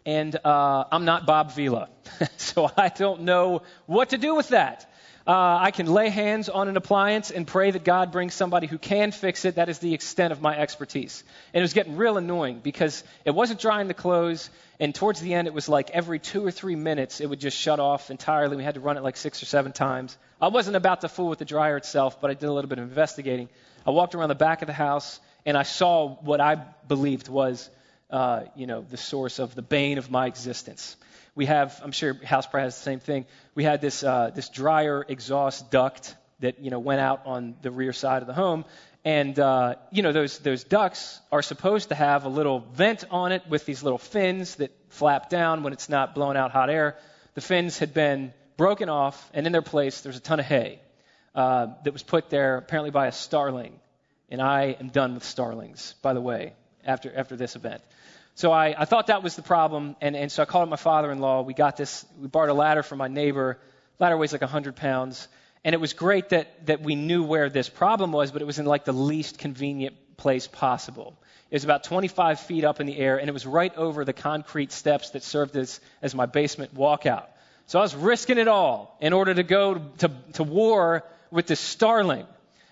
and 0.05 0.35
uh, 0.43 0.83
I'm 0.91 1.05
not 1.05 1.25
Bob 1.25 1.53
Vila, 1.53 1.89
so 2.37 2.69
I 2.77 2.89
don't 2.89 3.21
know 3.21 3.61
what 3.85 4.09
to 4.09 4.17
do 4.17 4.35
with 4.35 4.49
that. 4.49 4.91
Uh, 5.27 5.57
I 5.59 5.71
can 5.71 5.87
lay 5.87 6.09
hands 6.09 6.49
on 6.49 6.67
an 6.67 6.77
appliance 6.77 7.31
and 7.31 7.47
pray 7.47 7.71
that 7.71 7.83
God 7.83 8.11
brings 8.11 8.35
somebody 8.35 8.67
who 8.67 8.77
can 8.77 9.11
fix 9.11 9.43
it. 9.43 9.55
That 9.55 9.69
is 9.69 9.79
the 9.79 9.95
extent 9.95 10.31
of 10.31 10.39
my 10.39 10.55
expertise. 10.55 11.23
And 11.51 11.61
it 11.61 11.63
was 11.63 11.73
getting 11.73 11.97
real 11.97 12.17
annoying 12.17 12.59
because 12.59 13.03
it 13.25 13.31
wasn't 13.33 13.59
drying 13.59 13.87
the 13.87 13.95
clothes, 13.95 14.51
and 14.79 14.93
towards 14.93 15.21
the 15.21 15.33
end, 15.33 15.47
it 15.47 15.53
was 15.53 15.67
like 15.67 15.89
every 15.89 16.19
two 16.19 16.45
or 16.45 16.51
three 16.51 16.75
minutes, 16.75 17.21
it 17.21 17.25
would 17.27 17.39
just 17.39 17.57
shut 17.57 17.79
off 17.79 18.11
entirely. 18.11 18.55
We 18.55 18.63
had 18.63 18.75
to 18.75 18.81
run 18.81 18.97
it 18.97 19.03
like 19.03 19.17
six 19.17 19.41
or 19.41 19.47
seven 19.47 19.71
times. 19.71 20.15
I 20.39 20.49
wasn't 20.49 20.75
about 20.75 21.01
to 21.01 21.09
fool 21.09 21.29
with 21.29 21.39
the 21.39 21.45
dryer 21.45 21.77
itself, 21.77 22.21
but 22.21 22.29
I 22.29 22.35
did 22.35 22.45
a 22.45 22.53
little 22.53 22.69
bit 22.69 22.77
of 22.77 22.83
investigating. 22.83 23.49
I 23.83 23.89
walked 23.89 24.13
around 24.13 24.29
the 24.29 24.35
back 24.35 24.61
of 24.61 24.67
the 24.67 24.73
house, 24.73 25.19
and 25.43 25.57
I 25.57 25.63
saw 25.63 26.09
what 26.17 26.39
I 26.39 26.55
believed 26.87 27.29
was, 27.29 27.67
uh, 28.09 28.43
you 28.55 28.67
know, 28.67 28.81
the 28.81 28.97
source 28.97 29.39
of 29.39 29.55
the 29.55 29.61
bane 29.61 29.97
of 29.97 30.09
my 30.11 30.27
existence 30.27 30.95
we 31.35 31.45
have, 31.47 31.79
I'm 31.83 31.91
sure 31.91 32.13
house 32.23 32.47
probably 32.47 32.63
has 32.63 32.77
the 32.77 32.83
same 32.83 32.99
thing. 32.99 33.25
We 33.53 33.65
had 33.65 33.81
this, 33.81 34.03
uh, 34.03 34.31
this 34.33 34.49
dryer 34.49 35.05
exhaust 35.07 35.69
duct 35.69 36.15
that, 36.39 36.59
you 36.59 36.71
know, 36.71 36.79
went 36.79 37.01
out 37.01 37.23
on 37.25 37.55
the 37.61 37.71
rear 37.71 37.93
side 37.93 38.21
of 38.21 38.27
the 38.27 38.33
home. 38.33 38.63
And, 39.03 39.37
uh, 39.37 39.75
you 39.91 40.01
know, 40.01 40.13
those, 40.13 40.39
those 40.39 40.63
ducts 40.63 41.19
are 41.31 41.41
supposed 41.41 41.89
to 41.89 41.95
have 41.95 42.25
a 42.25 42.29
little 42.29 42.59
vent 42.73 43.03
on 43.11 43.33
it 43.33 43.43
with 43.47 43.65
these 43.65 43.83
little 43.83 43.99
fins 43.99 44.55
that 44.55 44.71
flap 44.89 45.29
down 45.29 45.61
when 45.61 45.73
it's 45.73 45.89
not 45.89 46.15
blowing 46.15 46.37
out 46.37 46.51
hot 46.51 46.69
air. 46.69 46.97
The 47.35 47.41
fins 47.41 47.77
had 47.77 47.93
been 47.93 48.33
broken 48.57 48.89
off, 48.89 49.29
and 49.33 49.45
in 49.45 49.51
their 49.51 49.61
place, 49.61 50.01
there's 50.01 50.17
a 50.17 50.21
ton 50.21 50.39
of 50.39 50.45
hay 50.45 50.79
uh, 51.35 51.67
that 51.83 51.91
was 51.91 52.01
put 52.01 52.29
there 52.29 52.57
apparently 52.57 52.91
by 52.91 53.07
a 53.07 53.11
starling. 53.11 53.79
And 54.29 54.41
I 54.41 54.77
am 54.79 54.89
done 54.89 55.13
with 55.13 55.23
starlings, 55.23 55.93
by 56.01 56.13
the 56.13 56.21
way, 56.21 56.53
after, 56.85 57.11
after 57.15 57.35
this 57.35 57.55
event. 57.55 57.81
So 58.35 58.51
I, 58.51 58.75
I 58.77 58.85
thought 58.85 59.07
that 59.07 59.23
was 59.23 59.35
the 59.35 59.41
problem, 59.41 59.95
and, 60.01 60.15
and 60.15 60.31
so 60.31 60.43
I 60.43 60.45
called 60.45 60.63
up 60.63 60.69
my 60.69 60.75
father-in-law. 60.75 61.43
We 61.43 61.53
got 61.53 61.77
this. 61.77 62.05
We 62.19 62.27
borrowed 62.27 62.49
a 62.49 62.53
ladder 62.53 62.83
from 62.83 62.97
my 62.97 63.07
neighbor. 63.07 63.57
Ladder 63.97 64.17
weighs 64.17 64.33
like 64.33 64.41
100 64.41 64.75
pounds, 64.75 65.29
and 65.63 65.73
it 65.73 65.79
was 65.79 65.93
great 65.93 66.29
that 66.29 66.65
that 66.65 66.81
we 66.81 66.95
knew 66.95 67.23
where 67.23 67.49
this 67.49 67.69
problem 67.69 68.11
was, 68.11 68.31
but 68.31 68.41
it 68.41 68.45
was 68.45 68.59
in 68.59 68.65
like 68.65 68.83
the 68.83 68.91
least 68.91 69.37
convenient 69.37 69.95
place 70.17 70.47
possible. 70.47 71.17
It 71.49 71.55
was 71.55 71.63
about 71.63 71.85
25 71.85 72.41
feet 72.41 72.65
up 72.65 72.81
in 72.81 72.87
the 72.87 72.97
air, 72.97 73.17
and 73.17 73.29
it 73.29 73.31
was 73.31 73.45
right 73.45 73.73
over 73.77 74.03
the 74.03 74.11
concrete 74.11 74.73
steps 74.73 75.11
that 75.11 75.23
served 75.23 75.55
as 75.55 75.79
as 76.01 76.13
my 76.13 76.25
basement 76.25 76.75
walkout. 76.75 77.27
So 77.67 77.79
I 77.79 77.83
was 77.83 77.95
risking 77.95 78.37
it 78.37 78.49
all 78.49 78.97
in 78.99 79.13
order 79.13 79.33
to 79.33 79.43
go 79.43 79.75
to, 79.99 80.11
to 80.33 80.43
war 80.43 81.03
with 81.31 81.47
this 81.47 81.61
starling 81.61 82.27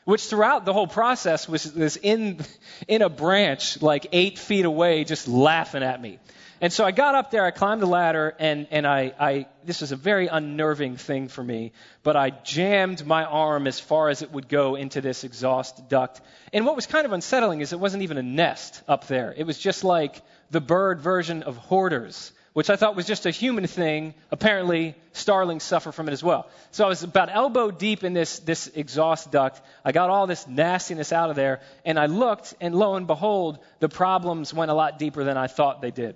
which 0.05 0.25
throughout 0.25 0.65
the 0.65 0.73
whole 0.73 0.87
process 0.87 1.47
was, 1.47 1.73
was 1.73 1.97
in, 1.97 2.39
in 2.87 3.01
a 3.01 3.09
branch 3.09 3.81
like 3.81 4.07
eight 4.11 4.37
feet 4.37 4.65
away, 4.65 5.03
just 5.03 5.27
laughing 5.27 5.83
at 5.83 6.01
me. 6.01 6.19
And 6.61 6.71
so 6.71 6.85
I 6.85 6.91
got 6.91 7.13
up 7.13 7.29
there, 7.29 7.43
I 7.43 7.51
climbed 7.51 7.81
the 7.81 7.87
ladder, 7.87 8.33
and, 8.39 8.67
and 8.71 8.87
I, 8.87 9.13
I, 9.19 9.47
this 9.65 9.81
was 9.81 9.91
a 9.91 9.97
very 9.97 10.27
unnerving 10.27 10.95
thing 10.95 11.27
for 11.27 11.43
me, 11.43 11.73
but 12.03 12.15
I 12.15 12.29
jammed 12.29 13.05
my 13.05 13.25
arm 13.25 13.67
as 13.67 13.81
far 13.81 14.07
as 14.07 14.21
it 14.21 14.31
would 14.31 14.47
go 14.47 14.75
into 14.75 15.01
this 15.01 15.25
exhaust 15.25 15.89
duct. 15.89 16.21
And 16.53 16.65
what 16.65 16.77
was 16.77 16.85
kind 16.85 17.05
of 17.05 17.11
unsettling 17.11 17.59
is 17.59 17.73
it 17.73 17.81
wasn't 17.81 18.03
even 18.03 18.17
a 18.17 18.23
nest 18.23 18.81
up 18.87 19.07
there. 19.07 19.33
It 19.35 19.45
was 19.45 19.59
just 19.59 19.83
like 19.83 20.21
the 20.51 20.61
bird 20.61 21.01
version 21.01 21.43
of 21.43 21.57
hoarders 21.57 22.31
which 22.53 22.69
I 22.69 22.75
thought 22.75 22.95
was 22.95 23.05
just 23.05 23.25
a 23.25 23.31
human 23.31 23.65
thing. 23.67 24.13
Apparently, 24.31 24.95
starlings 25.11 25.63
suffer 25.63 25.91
from 25.91 26.07
it 26.07 26.11
as 26.11 26.23
well. 26.23 26.47
So 26.71 26.85
I 26.85 26.87
was 26.87 27.03
about 27.03 27.29
elbow 27.31 27.71
deep 27.71 28.03
in 28.03 28.13
this, 28.13 28.39
this 28.39 28.67
exhaust 28.67 29.31
duct. 29.31 29.59
I 29.83 29.91
got 29.91 30.09
all 30.09 30.27
this 30.27 30.47
nastiness 30.47 31.11
out 31.11 31.29
of 31.29 31.35
there, 31.35 31.61
and 31.83 31.99
I 31.99 32.05
looked, 32.05 32.53
and 32.61 32.75
lo 32.75 32.95
and 32.95 33.07
behold, 33.07 33.59
the 33.79 33.89
problems 33.89 34.53
went 34.53 34.71
a 34.71 34.75
lot 34.75 34.99
deeper 34.99 35.23
than 35.23 35.35
I 35.35 35.47
thought 35.47 35.81
they 35.81 35.91
did. 35.91 36.15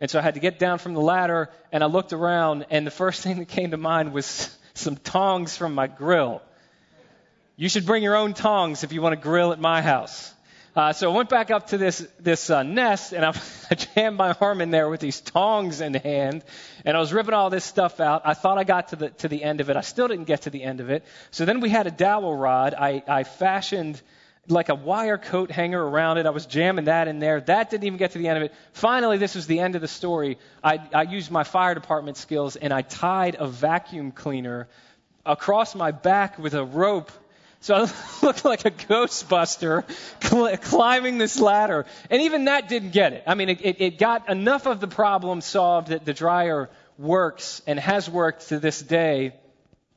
And 0.00 0.10
so 0.10 0.18
I 0.18 0.22
had 0.22 0.34
to 0.34 0.40
get 0.40 0.58
down 0.58 0.78
from 0.78 0.94
the 0.94 1.00
ladder, 1.00 1.50
and 1.72 1.82
I 1.82 1.86
looked 1.86 2.12
around, 2.12 2.66
and 2.70 2.86
the 2.86 2.90
first 2.92 3.22
thing 3.24 3.38
that 3.38 3.48
came 3.48 3.72
to 3.72 3.76
mind 3.76 4.12
was 4.12 4.56
some 4.74 4.96
tongs 4.96 5.56
from 5.56 5.74
my 5.74 5.88
grill. 5.88 6.42
You 7.56 7.68
should 7.68 7.86
bring 7.86 8.02
your 8.02 8.16
own 8.16 8.34
tongs 8.34 8.82
if 8.82 8.92
you 8.92 9.02
want 9.02 9.12
to 9.14 9.20
grill 9.20 9.52
at 9.52 9.60
my 9.60 9.82
house. 9.82 10.32
Uh, 10.74 10.94
so 10.94 11.12
I 11.12 11.14
went 11.14 11.28
back 11.28 11.50
up 11.50 11.66
to 11.68 11.78
this 11.78 12.06
this 12.18 12.48
uh, 12.48 12.62
nest, 12.62 13.12
and 13.12 13.26
I, 13.26 13.38
I 13.70 13.74
jammed 13.74 14.16
my 14.16 14.34
arm 14.40 14.62
in 14.62 14.70
there 14.70 14.88
with 14.88 15.00
these 15.00 15.20
tongs 15.20 15.82
in 15.82 15.92
hand, 15.92 16.44
and 16.86 16.96
I 16.96 17.00
was 17.00 17.12
ripping 17.12 17.34
all 17.34 17.50
this 17.50 17.64
stuff 17.64 18.00
out. 18.00 18.22
I 18.24 18.32
thought 18.32 18.56
I 18.56 18.64
got 18.64 18.88
to 18.88 18.96
the 18.96 19.10
to 19.10 19.28
the 19.28 19.44
end 19.44 19.60
of 19.60 19.68
it. 19.68 19.76
I 19.76 19.82
still 19.82 20.08
didn't 20.08 20.24
get 20.24 20.42
to 20.42 20.50
the 20.50 20.62
end 20.62 20.80
of 20.80 20.88
it. 20.88 21.04
So 21.30 21.44
then 21.44 21.60
we 21.60 21.68
had 21.68 21.86
a 21.86 21.90
dowel 21.90 22.34
rod. 22.34 22.72
I, 22.72 23.02
I 23.06 23.24
fashioned 23.24 24.00
like 24.48 24.70
a 24.70 24.74
wire 24.74 25.18
coat 25.18 25.50
hanger 25.50 25.80
around 25.80 26.16
it. 26.16 26.24
I 26.24 26.30
was 26.30 26.46
jamming 26.46 26.86
that 26.86 27.06
in 27.06 27.18
there. 27.18 27.42
That 27.42 27.68
didn't 27.68 27.84
even 27.84 27.98
get 27.98 28.12
to 28.12 28.18
the 28.18 28.28
end 28.28 28.38
of 28.38 28.44
it. 28.44 28.54
Finally, 28.72 29.18
this 29.18 29.34
was 29.34 29.46
the 29.46 29.60
end 29.60 29.74
of 29.74 29.82
the 29.82 29.88
story. 29.88 30.38
I, 30.64 30.80
I 30.94 31.02
used 31.02 31.30
my 31.30 31.44
fire 31.44 31.74
department 31.74 32.16
skills, 32.16 32.56
and 32.56 32.72
I 32.72 32.80
tied 32.80 33.36
a 33.38 33.46
vacuum 33.46 34.10
cleaner 34.10 34.68
across 35.24 35.74
my 35.74 35.90
back 35.90 36.38
with 36.38 36.54
a 36.54 36.64
rope 36.64 37.12
so 37.62 37.74
I 37.86 37.90
looked 38.22 38.44
like 38.44 38.64
a 38.64 38.70
Ghostbuster 38.70 39.84
cl- 40.22 40.56
climbing 40.58 41.18
this 41.18 41.38
ladder. 41.38 41.86
And 42.10 42.22
even 42.22 42.44
that 42.46 42.68
didn't 42.68 42.90
get 42.90 43.12
it. 43.12 43.22
I 43.26 43.34
mean, 43.34 43.48
it, 43.48 43.60
it, 43.64 43.80
it 43.80 43.98
got 43.98 44.28
enough 44.28 44.66
of 44.66 44.80
the 44.80 44.88
problem 44.88 45.40
solved 45.40 45.88
that 45.88 46.04
the 46.04 46.12
dryer 46.12 46.68
works 46.98 47.62
and 47.66 47.78
has 47.78 48.10
worked 48.10 48.48
to 48.48 48.58
this 48.58 48.82
day. 48.82 49.34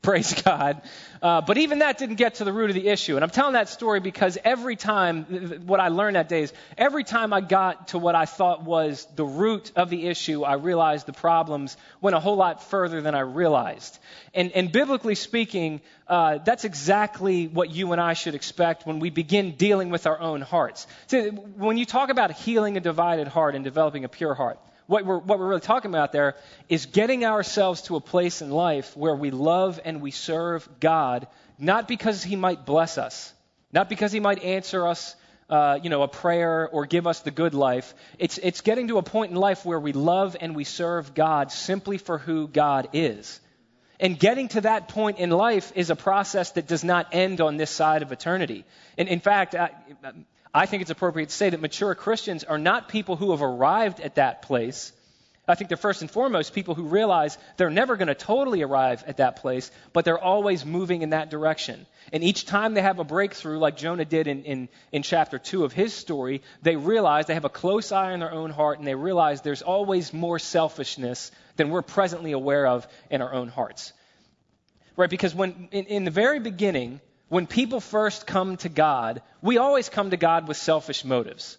Praise 0.05 0.39
God. 0.43 0.83
Uh, 1.19 1.41
but 1.41 1.57
even 1.57 1.79
that 1.79 1.97
didn't 1.97 2.17
get 2.17 2.35
to 2.35 2.43
the 2.43 2.53
root 2.53 2.69
of 2.69 2.75
the 2.75 2.87
issue. 2.89 3.15
And 3.15 3.23
I'm 3.23 3.31
telling 3.31 3.53
that 3.53 3.69
story 3.69 3.99
because 3.99 4.37
every 4.43 4.75
time, 4.75 5.23
what 5.65 5.79
I 5.79 5.87
learned 5.87 6.15
that 6.15 6.29
day 6.29 6.43
is 6.43 6.53
every 6.77 7.03
time 7.03 7.33
I 7.33 7.41
got 7.41 7.87
to 7.87 7.97
what 7.97 8.13
I 8.13 8.25
thought 8.25 8.63
was 8.63 9.07
the 9.15 9.25
root 9.25 9.71
of 9.75 9.89
the 9.89 10.05
issue, 10.05 10.43
I 10.43 10.53
realized 10.53 11.07
the 11.07 11.13
problems 11.13 11.75
went 12.01 12.15
a 12.15 12.19
whole 12.19 12.35
lot 12.35 12.61
further 12.69 13.01
than 13.01 13.15
I 13.15 13.21
realized. 13.21 13.97
And, 14.35 14.51
and 14.51 14.71
biblically 14.71 15.15
speaking, 15.15 15.81
uh, 16.07 16.37
that's 16.37 16.65
exactly 16.65 17.47
what 17.47 17.71
you 17.71 17.91
and 17.91 17.99
I 17.99 18.13
should 18.13 18.35
expect 18.35 18.85
when 18.85 18.99
we 18.99 19.09
begin 19.09 19.53
dealing 19.53 19.89
with 19.89 20.05
our 20.05 20.19
own 20.19 20.41
hearts. 20.41 20.85
So 21.07 21.31
when 21.31 21.77
you 21.79 21.85
talk 21.87 22.09
about 22.09 22.31
healing 22.31 22.77
a 22.77 22.79
divided 22.79 23.27
heart 23.27 23.55
and 23.55 23.63
developing 23.63 24.05
a 24.05 24.09
pure 24.09 24.35
heart, 24.35 24.59
what 24.87 25.05
we're, 25.05 25.17
what 25.17 25.39
we're 25.39 25.47
really 25.47 25.61
talking 25.61 25.89
about 25.89 26.11
there 26.11 26.35
is 26.69 26.85
getting 26.85 27.25
ourselves 27.25 27.83
to 27.83 27.95
a 27.95 28.01
place 28.01 28.41
in 28.41 28.51
life 28.51 28.95
where 28.95 29.15
we 29.15 29.31
love 29.31 29.79
and 29.83 30.01
we 30.01 30.11
serve 30.11 30.67
God, 30.79 31.27
not 31.57 31.87
because 31.87 32.23
He 32.23 32.35
might 32.35 32.65
bless 32.65 32.97
us, 32.97 33.33
not 33.71 33.89
because 33.89 34.11
He 34.11 34.19
might 34.19 34.43
answer 34.43 34.87
us, 34.87 35.15
uh, 35.49 35.79
you 35.81 35.89
know, 35.89 36.03
a 36.03 36.07
prayer 36.07 36.67
or 36.69 36.85
give 36.85 37.07
us 37.07 37.21
the 37.21 37.31
good 37.31 37.53
life. 37.53 37.93
It's, 38.19 38.37
it's 38.37 38.61
getting 38.61 38.89
to 38.89 38.97
a 38.97 39.03
point 39.03 39.31
in 39.31 39.37
life 39.37 39.65
where 39.65 39.79
we 39.79 39.91
love 39.91 40.37
and 40.39 40.55
we 40.55 40.63
serve 40.63 41.13
God 41.13 41.51
simply 41.51 41.97
for 41.97 42.17
who 42.17 42.47
God 42.47 42.89
is. 42.93 43.39
And 43.99 44.19
getting 44.19 44.49
to 44.49 44.61
that 44.61 44.89
point 44.89 45.19
in 45.19 45.29
life 45.29 45.71
is 45.73 45.89
a 45.89 45.95
process 45.95 46.51
that 46.51 46.67
does 46.67 46.83
not 46.83 47.07
end 47.13 47.39
on 47.41 47.57
this 47.57 47.71
side 47.71 48.01
of 48.01 48.11
eternity. 48.11 48.65
And 48.97 49.07
in 49.07 49.21
fact, 49.21 49.55
I, 49.55 49.69
I 50.55 50.67
think 50.67 50.81
it's 50.81 50.91
appropriate 50.91 51.27
to 51.29 51.35
say 51.35 51.49
that 51.49 51.59
mature 51.59 51.93
Christians 51.95 52.45
are 52.45 52.57
not 52.57 52.87
people 52.87 53.17
who 53.17 53.31
have 53.31 53.41
arrived 53.41 53.99
at 53.99 54.15
that 54.15 54.41
place. 54.41 54.93
I 55.45 55.55
think 55.55 55.67
they're 55.67 55.75
first 55.75 56.01
and 56.01 56.09
foremost 56.09 56.53
people 56.53 56.75
who 56.75 56.83
realize 56.83 57.37
they're 57.57 57.69
never 57.69 57.97
going 57.97 58.07
to 58.07 58.15
totally 58.15 58.61
arrive 58.61 59.03
at 59.05 59.17
that 59.17 59.35
place, 59.35 59.69
but 59.91 60.05
they're 60.05 60.17
always 60.17 60.65
moving 60.65 61.01
in 61.01 61.09
that 61.09 61.29
direction. 61.29 61.85
And 62.13 62.23
each 62.23 62.45
time 62.45 62.73
they 62.73 62.81
have 62.81 62.99
a 62.99 63.03
breakthrough, 63.03 63.59
like 63.59 63.75
Jonah 63.75 64.05
did 64.05 64.27
in, 64.27 64.45
in, 64.45 64.69
in 64.93 65.03
chapter 65.03 65.37
2 65.37 65.65
of 65.65 65.73
his 65.73 65.93
story, 65.93 66.41
they 66.61 66.77
realize 66.77 67.25
they 67.25 67.33
have 67.33 67.43
a 67.43 67.49
close 67.49 67.91
eye 67.91 68.13
on 68.13 68.19
their 68.19 68.31
own 68.31 68.49
heart 68.49 68.79
and 68.79 68.87
they 68.87 68.95
realize 68.95 69.41
there's 69.41 69.61
always 69.61 70.13
more 70.13 70.39
selfishness 70.39 71.31
than 71.57 71.69
we're 71.69 71.81
presently 71.81 72.31
aware 72.31 72.65
of 72.65 72.87
in 73.11 73.21
our 73.21 73.33
own 73.33 73.49
hearts. 73.49 73.91
Right? 74.95 75.09
Because 75.09 75.35
when, 75.35 75.67
in, 75.73 75.85
in 75.87 76.05
the 76.05 76.11
very 76.11 76.39
beginning, 76.39 77.01
when 77.29 77.47
people 77.47 77.79
first 77.79 78.27
come 78.27 78.57
to 78.57 78.69
God, 78.69 79.21
we 79.41 79.57
always 79.57 79.89
come 79.89 80.11
to 80.11 80.17
God 80.17 80.47
with 80.47 80.57
selfish 80.57 81.03
motives. 81.03 81.57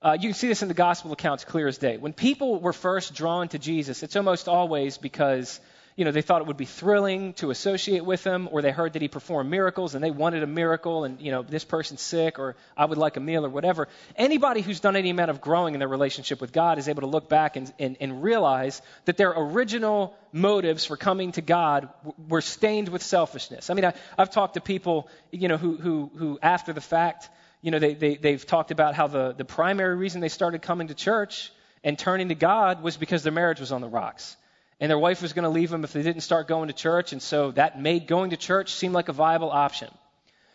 Uh, 0.00 0.16
you 0.20 0.28
can 0.28 0.34
see 0.34 0.48
this 0.48 0.62
in 0.62 0.68
the 0.68 0.74
gospel 0.74 1.12
accounts 1.12 1.44
clear 1.44 1.68
as 1.68 1.78
day. 1.78 1.96
When 1.96 2.12
people 2.12 2.58
were 2.60 2.72
first 2.72 3.14
drawn 3.14 3.48
to 3.48 3.58
Jesus, 3.58 4.02
it's 4.02 4.16
almost 4.16 4.48
always 4.48 4.98
because 4.98 5.60
you 5.96 6.04
know, 6.04 6.10
they 6.10 6.22
thought 6.22 6.40
it 6.40 6.46
would 6.46 6.56
be 6.56 6.64
thrilling 6.64 7.34
to 7.34 7.50
associate 7.50 8.04
with 8.04 8.24
him, 8.24 8.48
or 8.50 8.62
they 8.62 8.70
heard 8.70 8.94
that 8.94 9.02
he 9.02 9.08
performed 9.08 9.50
miracles 9.50 9.94
and 9.94 10.02
they 10.02 10.10
wanted 10.10 10.42
a 10.42 10.46
miracle, 10.46 11.04
and, 11.04 11.20
you 11.20 11.30
know, 11.30 11.42
this 11.42 11.64
person's 11.64 12.00
sick, 12.00 12.38
or 12.38 12.56
I 12.76 12.86
would 12.86 12.98
like 12.98 13.16
a 13.16 13.20
meal, 13.20 13.44
or 13.44 13.50
whatever. 13.50 13.88
Anybody 14.16 14.62
who's 14.62 14.80
done 14.80 14.96
any 14.96 15.10
amount 15.10 15.30
of 15.30 15.40
growing 15.40 15.74
in 15.74 15.80
their 15.80 15.88
relationship 15.88 16.40
with 16.40 16.52
God 16.52 16.78
is 16.78 16.88
able 16.88 17.02
to 17.02 17.06
look 17.06 17.28
back 17.28 17.56
and, 17.56 17.72
and, 17.78 17.96
and 18.00 18.22
realize 18.22 18.80
that 19.04 19.16
their 19.16 19.32
original 19.36 20.16
motives 20.32 20.86
for 20.86 20.96
coming 20.96 21.32
to 21.32 21.42
God 21.42 21.88
were 22.28 22.40
stained 22.40 22.88
with 22.88 23.02
selfishness. 23.02 23.68
I 23.68 23.74
mean, 23.74 23.84
I, 23.84 23.92
I've 24.16 24.30
talked 24.30 24.54
to 24.54 24.60
people, 24.60 25.08
you 25.30 25.48
know, 25.48 25.58
who, 25.58 25.76
who, 25.76 26.10
who 26.16 26.38
after 26.42 26.72
the 26.72 26.80
fact, 26.80 27.28
you 27.60 27.70
know, 27.70 27.78
they, 27.78 27.94
they, 27.94 28.16
they've 28.16 28.44
talked 28.44 28.70
about 28.70 28.94
how 28.94 29.08
the, 29.08 29.32
the 29.32 29.44
primary 29.44 29.96
reason 29.96 30.22
they 30.22 30.28
started 30.28 30.62
coming 30.62 30.88
to 30.88 30.94
church 30.94 31.52
and 31.84 31.98
turning 31.98 32.28
to 32.28 32.34
God 32.34 32.82
was 32.82 32.96
because 32.96 33.22
their 33.22 33.32
marriage 33.32 33.60
was 33.60 33.72
on 33.72 33.82
the 33.82 33.88
rocks 33.88 34.36
and 34.82 34.90
their 34.90 34.98
wife 34.98 35.22
was 35.22 35.32
going 35.32 35.44
to 35.44 35.48
leave 35.48 35.70
them 35.70 35.84
if 35.84 35.92
they 35.92 36.02
didn't 36.02 36.22
start 36.22 36.48
going 36.48 36.66
to 36.66 36.74
church, 36.74 37.12
and 37.12 37.22
so 37.22 37.52
that 37.52 37.80
made 37.80 38.08
going 38.08 38.30
to 38.30 38.36
church 38.36 38.74
seem 38.74 38.92
like 38.92 39.08
a 39.08 39.12
viable 39.12 39.48
option. 39.48 39.88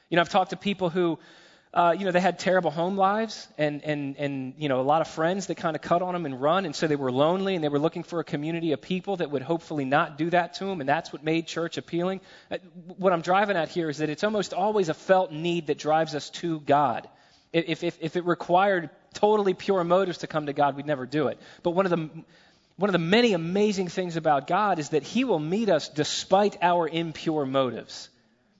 You 0.10 0.18
know, 0.18 0.22
I've 0.22 0.28
talked 0.28 0.50
to 0.50 0.58
people 0.58 0.90
who, 0.90 1.18
uh, 1.74 1.96
you 1.98 2.04
know, 2.04 2.12
they 2.12 2.20
had 2.20 2.38
terrible 2.38 2.70
home 2.70 2.98
lives 2.98 3.48
and, 3.58 3.82
and, 3.86 4.18
and, 4.18 4.54
you 4.58 4.68
know, 4.68 4.82
a 4.82 4.84
lot 4.84 5.00
of 5.00 5.08
friends 5.08 5.48
that 5.48 5.56
kind 5.56 5.78
of 5.78 5.82
cut 5.82 6.02
on 6.02 6.12
them 6.13 6.26
and 6.26 6.42
run, 6.42 6.66
and 6.66 6.76
so 6.76 6.88
they 6.88 6.98
were 6.98 7.10
lonely 7.10 7.56
and 7.56 7.63
they 7.63 7.70
were 7.70 7.80
looking 7.80 8.04
for 8.04 8.20
a 8.20 8.26
community 8.26 8.74
of 8.74 8.82
people 8.82 9.16
that 9.16 9.32
would 9.32 9.44
hopefully 9.44 9.86
not 9.86 10.18
do 10.18 10.30
that 10.30 10.56
to 10.56 10.66
them, 10.66 10.82
and 10.82 10.90
that's 10.90 11.13
what 11.13 11.24
made 11.24 11.48
church 11.48 11.78
appealing. 11.78 12.20
Uh, 12.52 12.58
what 12.98 13.13
I'm 13.13 13.22
driving 13.22 13.56
at 13.56 13.70
here 13.70 13.90
is 13.90 14.00
that 14.00 14.10
it's 14.10 14.26
almost 14.26 14.54
always 14.54 14.90
a 14.90 14.94
felt 14.94 15.32
need 15.32 15.68
that 15.68 15.78
drives 15.78 16.16
us 16.16 16.30
to 16.42 16.60
God. 16.60 17.08
If, 17.54 17.82
if, 17.82 17.98
if 18.02 18.18
it 18.18 18.26
required 18.26 18.90
totally 19.13 19.54
pure 19.54 19.86
motives 19.86 20.18
to 20.18 20.28
come 20.28 20.48
to 20.48 20.54
God, 20.54 20.76
we'd 20.76 20.86
never 20.86 21.06
do 21.06 21.28
it. 21.30 21.40
But 21.63 21.72
one 21.72 21.86
of 21.86 21.92
the 21.92 22.10
one 22.78 22.90
of 22.90 22.94
the 22.94 23.00
many 23.00 23.34
amazing 23.34 23.88
things 23.88 24.16
about 24.16 24.48
God 24.48 24.80
is 24.80 24.90
that 24.90 25.04
He 25.04 25.24
will 25.24 25.40
meet 25.40 25.68
us 25.70 25.90
despite 25.90 26.58
our 26.62 26.88
impure 26.88 27.46
motives. 27.46 28.10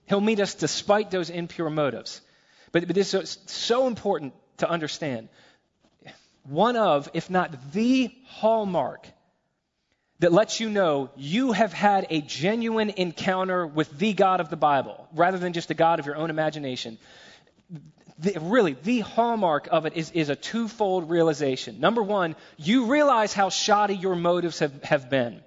He'll 0.06 0.20
meet 0.20 0.40
us 0.40 0.54
despite 0.54 1.10
those 1.10 1.30
impure 1.30 1.70
motives. 1.70 2.20
But, 2.72 2.86
but 2.86 2.94
this 2.94 3.14
is 3.14 3.38
so 3.46 3.86
important 3.86 4.34
to 4.58 4.68
understand. 4.68 5.28
One 6.42 6.76
of, 6.76 7.08
if 7.14 7.30
not 7.30 7.72
the 7.72 8.10
hallmark 8.24 9.06
that 10.18 10.32
lets 10.32 10.58
you 10.58 10.68
know 10.68 11.10
you 11.16 11.52
have 11.52 11.72
had 11.72 12.06
a 12.10 12.20
genuine 12.20 12.90
encounter 12.90 13.66
with 13.66 13.98
the 13.98 14.14
God 14.14 14.40
of 14.40 14.50
the 14.50 14.56
Bible, 14.56 15.06
rather 15.14 15.38
than 15.38 15.52
just 15.52 15.68
the 15.68 15.74
God 15.74 16.00
of 16.00 16.06
your 16.06 16.16
own 16.16 16.30
imagination, 16.30 16.98
the, 18.18 18.38
really, 18.40 18.76
the 18.82 19.00
hallmark 19.00 19.68
of 19.70 19.86
it 19.86 19.94
is, 19.96 20.10
is 20.10 20.28
a 20.28 20.36
twofold 20.36 21.08
realization. 21.08 21.80
Number 21.80 22.02
one, 22.02 22.34
you 22.56 22.86
realize 22.86 23.32
how 23.32 23.48
shoddy 23.48 23.94
your 23.94 24.16
motives 24.16 24.58
have, 24.58 24.82
have 24.82 25.08
been, 25.08 25.40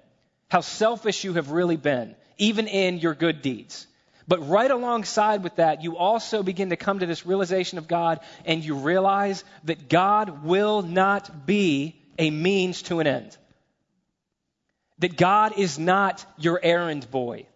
how 0.48 0.60
selfish 0.60 1.24
you 1.24 1.34
have 1.34 1.50
really 1.50 1.76
been, 1.76 2.14
even 2.38 2.68
in 2.68 2.98
your 2.98 3.14
good 3.14 3.42
deeds. 3.42 3.86
But 4.26 4.48
right 4.48 4.70
alongside 4.70 5.42
with 5.42 5.56
that, 5.56 5.82
you 5.82 5.96
also 5.96 6.42
begin 6.42 6.70
to 6.70 6.76
come 6.76 7.00
to 7.00 7.06
this 7.06 7.26
realization 7.26 7.78
of 7.78 7.88
God, 7.88 8.20
and 8.44 8.64
you 8.64 8.76
realize 8.76 9.44
that 9.64 9.88
God 9.88 10.44
will 10.44 10.80
not 10.82 11.44
be 11.44 12.00
a 12.18 12.30
means 12.30 12.82
to 12.82 13.00
an 13.00 13.06
end. 13.06 13.36
That 15.00 15.16
God 15.16 15.58
is 15.58 15.78
not 15.78 16.24
your 16.38 16.60
errand 16.62 17.10
boy. 17.10 17.46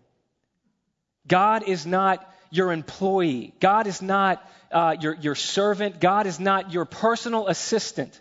God 1.26 1.62
is 1.66 1.86
not 1.86 2.28
your 2.50 2.72
employee. 2.72 3.54
God 3.60 3.86
is 3.86 4.02
not 4.02 4.46
uh, 4.72 4.96
your, 5.00 5.14
your 5.14 5.34
servant. 5.34 6.00
God 6.00 6.26
is 6.26 6.40
not 6.40 6.72
your 6.72 6.84
personal 6.84 7.48
assistant. 7.48 8.20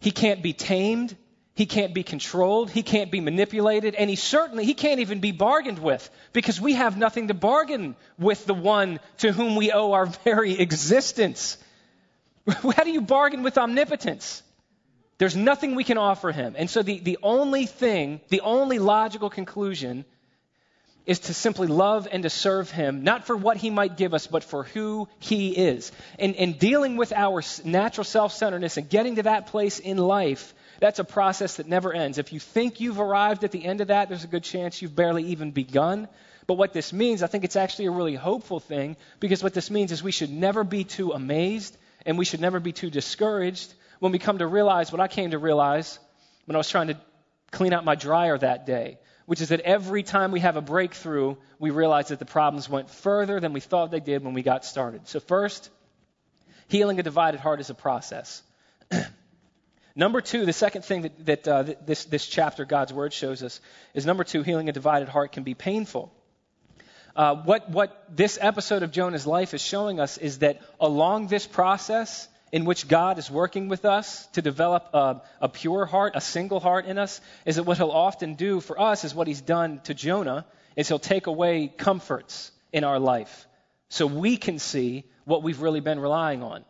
He 0.00 0.10
can't 0.10 0.42
be 0.42 0.52
tamed. 0.52 1.16
He 1.54 1.66
can't 1.66 1.92
be 1.92 2.04
controlled. 2.04 2.70
He 2.70 2.84
can't 2.84 3.10
be 3.10 3.20
manipulated. 3.20 3.96
And 3.96 4.08
he 4.08 4.14
certainly, 4.14 4.64
he 4.64 4.74
can't 4.74 5.00
even 5.00 5.18
be 5.18 5.32
bargained 5.32 5.80
with 5.80 6.08
because 6.32 6.60
we 6.60 6.74
have 6.74 6.96
nothing 6.96 7.28
to 7.28 7.34
bargain 7.34 7.96
with 8.16 8.46
the 8.46 8.54
one 8.54 9.00
to 9.18 9.32
whom 9.32 9.56
we 9.56 9.72
owe 9.72 9.92
our 9.92 10.06
very 10.06 10.58
existence. 10.58 11.58
How 12.48 12.84
do 12.84 12.90
you 12.90 13.00
bargain 13.00 13.42
with 13.42 13.58
omnipotence? 13.58 14.42
There's 15.18 15.34
nothing 15.34 15.74
we 15.74 15.82
can 15.82 15.98
offer 15.98 16.30
him. 16.30 16.54
And 16.56 16.70
so 16.70 16.82
the, 16.82 17.00
the 17.00 17.18
only 17.24 17.66
thing, 17.66 18.20
the 18.28 18.42
only 18.42 18.78
logical 18.78 19.28
conclusion 19.28 20.04
is 21.08 21.20
to 21.20 21.32
simply 21.34 21.66
love 21.66 22.06
and 22.12 22.22
to 22.22 22.30
serve 22.30 22.70
Him, 22.70 23.02
not 23.02 23.26
for 23.26 23.34
what 23.34 23.56
He 23.56 23.70
might 23.70 23.96
give 23.96 24.12
us, 24.12 24.26
but 24.26 24.44
for 24.44 24.64
who 24.64 25.08
He 25.18 25.56
is. 25.56 25.90
And, 26.18 26.36
and 26.36 26.58
dealing 26.58 26.98
with 26.98 27.14
our 27.14 27.42
natural 27.64 28.04
self 28.04 28.34
centeredness 28.34 28.76
and 28.76 28.90
getting 28.90 29.16
to 29.16 29.22
that 29.22 29.46
place 29.46 29.78
in 29.78 29.96
life 29.96 30.54
That's 30.80 30.98
a 30.98 31.04
process 31.04 31.56
that 31.56 31.66
never 31.66 31.92
ends. 31.92 32.18
If 32.18 32.32
you 32.32 32.38
think 32.38 32.78
you've 32.78 33.00
arrived 33.00 33.42
at 33.42 33.52
the 33.52 33.64
end 33.64 33.80
of 33.80 33.88
that, 33.88 34.08
there's 34.08 34.24
a 34.24 34.28
good 34.28 34.44
chance 34.44 34.80
you've 34.80 34.94
barely 34.94 35.24
even 35.24 35.50
begun. 35.50 36.08
But 36.46 36.54
what 36.54 36.72
this 36.72 36.92
means, 36.92 37.22
I 37.22 37.26
think 37.26 37.44
it's 37.44 37.56
actually 37.56 37.86
a 37.86 37.90
really 37.90 38.14
hopeful 38.14 38.60
thing 38.60 38.96
because 39.18 39.42
what 39.42 39.54
this 39.54 39.70
means 39.70 39.92
is 39.92 40.02
we 40.02 40.12
should 40.12 40.30
never 40.30 40.62
be 40.62 40.84
too 40.84 41.12
amazed 41.12 41.76
and 42.06 42.16
we 42.16 42.24
should 42.24 42.40
never 42.40 42.60
be 42.60 42.72
too 42.72 42.90
discouraged 42.90 43.72
when 43.98 44.12
we 44.12 44.18
come 44.18 44.38
to 44.38 44.46
realize 44.46 44.92
what 44.92 45.00
I 45.00 45.08
came 45.08 45.32
to 45.32 45.38
realize 45.38 45.98
when 46.46 46.54
I 46.54 46.58
was 46.58 46.70
trying 46.70 46.88
to 46.88 46.96
clean 47.50 47.72
out 47.72 47.84
my 47.84 47.94
dryer 47.94 48.38
that 48.38 48.66
day, 48.66 48.98
which 49.28 49.42
is 49.42 49.50
that 49.50 49.60
every 49.60 50.02
time 50.02 50.32
we 50.32 50.40
have 50.40 50.56
a 50.56 50.62
breakthrough, 50.62 51.36
we 51.58 51.68
realize 51.68 52.08
that 52.08 52.18
the 52.18 52.24
problems 52.24 52.66
went 52.66 52.88
further 52.88 53.38
than 53.40 53.52
we 53.52 53.60
thought 53.60 53.90
they 53.90 54.00
did 54.00 54.24
when 54.24 54.32
we 54.32 54.42
got 54.42 54.64
started. 54.64 55.06
So, 55.06 55.20
first, 55.20 55.68
healing 56.68 56.98
a 56.98 57.02
divided 57.02 57.38
heart 57.38 57.60
is 57.60 57.68
a 57.68 57.74
process. 57.74 58.42
number 59.94 60.22
two, 60.22 60.46
the 60.46 60.54
second 60.54 60.82
thing 60.82 61.02
that, 61.02 61.26
that 61.26 61.46
uh, 61.46 61.64
this, 61.84 62.06
this 62.06 62.26
chapter, 62.26 62.64
God's 62.64 62.90
Word, 62.90 63.12
shows 63.12 63.42
us 63.42 63.60
is 63.92 64.06
number 64.06 64.24
two, 64.24 64.42
healing 64.42 64.70
a 64.70 64.72
divided 64.72 65.10
heart 65.10 65.32
can 65.32 65.42
be 65.42 65.52
painful. 65.52 66.10
Uh, 67.14 67.34
what, 67.34 67.68
what 67.68 68.06
this 68.08 68.38
episode 68.40 68.82
of 68.82 68.92
Jonah's 68.92 69.26
life 69.26 69.52
is 69.52 69.60
showing 69.60 70.00
us 70.00 70.16
is 70.16 70.38
that 70.38 70.62
along 70.80 71.26
this 71.26 71.46
process 71.46 72.28
in 72.52 72.64
which 72.64 72.88
God 72.88 73.18
is 73.18 73.30
working 73.30 73.68
with 73.68 73.84
us 73.84 74.26
to 74.28 74.42
develop 74.42 74.88
a, 74.94 75.22
a 75.40 75.48
pure 75.48 75.86
heart, 75.86 76.12
a 76.16 76.20
single 76.20 76.60
heart 76.60 76.86
in 76.86 76.98
us, 76.98 77.20
is 77.44 77.56
that 77.56 77.64
what 77.64 77.76
he'll 77.76 77.90
often 77.90 78.34
do 78.34 78.60
for 78.60 78.80
us 78.80 79.04
is 79.04 79.14
what 79.14 79.26
he's 79.26 79.40
done 79.40 79.80
to 79.84 79.94
Jonah, 79.94 80.46
is 80.76 80.88
he'll 80.88 80.98
take 80.98 81.26
away 81.26 81.68
comforts 81.68 82.50
in 82.72 82.84
our 82.84 82.98
life 82.98 83.46
so 83.88 84.06
we 84.06 84.36
can 84.36 84.58
see 84.58 85.04
what 85.24 85.42
we've 85.42 85.60
really 85.60 85.80
been 85.80 86.00
relying 86.00 86.42
on. 86.42 86.64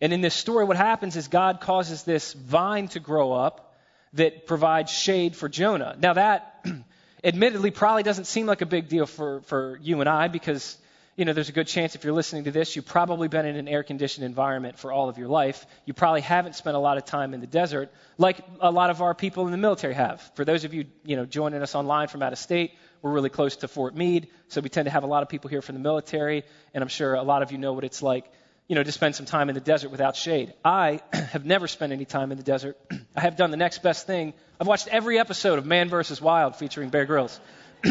And 0.00 0.12
in 0.12 0.20
this 0.20 0.34
story, 0.34 0.64
what 0.64 0.76
happens 0.76 1.16
is 1.16 1.28
God 1.28 1.60
causes 1.60 2.02
this 2.02 2.32
vine 2.32 2.88
to 2.88 3.00
grow 3.00 3.32
up 3.32 3.74
that 4.14 4.46
provides 4.46 4.90
shade 4.90 5.36
for 5.36 5.48
Jonah. 5.48 5.96
Now, 5.98 6.14
that 6.14 6.64
admittedly 7.24 7.70
probably 7.70 8.02
doesn't 8.02 8.26
seem 8.26 8.46
like 8.46 8.60
a 8.60 8.66
big 8.66 8.88
deal 8.88 9.06
for, 9.06 9.40
for 9.42 9.78
you 9.82 10.00
and 10.00 10.08
I 10.08 10.28
because, 10.28 10.76
you 11.16 11.24
know, 11.24 11.32
there's 11.32 11.48
a 11.48 11.52
good 11.52 11.66
chance 11.66 11.94
if 11.94 12.04
you're 12.04 12.12
listening 12.12 12.44
to 12.44 12.50
this, 12.50 12.74
you've 12.74 12.86
probably 12.86 13.28
been 13.28 13.46
in 13.46 13.56
an 13.56 13.68
air 13.68 13.82
conditioned 13.82 14.24
environment 14.24 14.78
for 14.78 14.90
all 14.90 15.08
of 15.08 15.16
your 15.16 15.28
life. 15.28 15.64
You 15.84 15.94
probably 15.94 16.22
haven't 16.22 16.56
spent 16.56 16.76
a 16.76 16.80
lot 16.80 16.96
of 16.96 17.04
time 17.04 17.34
in 17.34 17.40
the 17.40 17.46
desert 17.46 17.92
like 18.18 18.38
a 18.60 18.70
lot 18.70 18.90
of 18.90 19.00
our 19.00 19.14
people 19.14 19.46
in 19.46 19.52
the 19.52 19.58
military 19.58 19.94
have. 19.94 20.20
For 20.34 20.44
those 20.44 20.64
of 20.64 20.74
you, 20.74 20.86
you 21.04 21.16
know, 21.16 21.24
joining 21.24 21.62
us 21.62 21.74
online 21.74 22.08
from 22.08 22.22
out 22.22 22.32
of 22.32 22.38
state, 22.38 22.72
we're 23.02 23.12
really 23.12 23.30
close 23.30 23.56
to 23.56 23.68
Fort 23.68 23.94
Meade, 23.94 24.28
so 24.48 24.60
we 24.60 24.68
tend 24.68 24.86
to 24.86 24.90
have 24.90 25.04
a 25.04 25.06
lot 25.06 25.22
of 25.22 25.28
people 25.28 25.50
here 25.50 25.62
from 25.62 25.74
the 25.74 25.80
military, 25.80 26.42
and 26.72 26.82
I'm 26.82 26.88
sure 26.88 27.14
a 27.14 27.22
lot 27.22 27.42
of 27.42 27.52
you 27.52 27.58
know 27.58 27.74
what 27.74 27.84
it's 27.84 28.02
like 28.02 28.30
you 28.68 28.74
know, 28.74 28.82
to 28.82 28.92
spend 28.92 29.14
some 29.14 29.26
time 29.26 29.50
in 29.50 29.54
the 29.54 29.60
desert 29.60 29.90
without 29.90 30.16
shade. 30.16 30.54
I 30.64 31.02
have 31.12 31.44
never 31.44 31.68
spent 31.68 31.92
any 31.92 32.04
time 32.04 32.32
in 32.32 32.38
the 32.38 32.44
desert. 32.44 32.78
I 33.16 33.20
have 33.20 33.36
done 33.36 33.50
the 33.50 33.56
next 33.56 33.82
best 33.82 34.06
thing. 34.06 34.32
I've 34.58 34.66
watched 34.66 34.88
every 34.88 35.18
episode 35.18 35.58
of 35.58 35.66
Man 35.66 35.88
vs. 35.88 36.20
Wild 36.20 36.56
featuring 36.56 36.88
Bear 36.88 37.04
Grylls. 37.04 37.38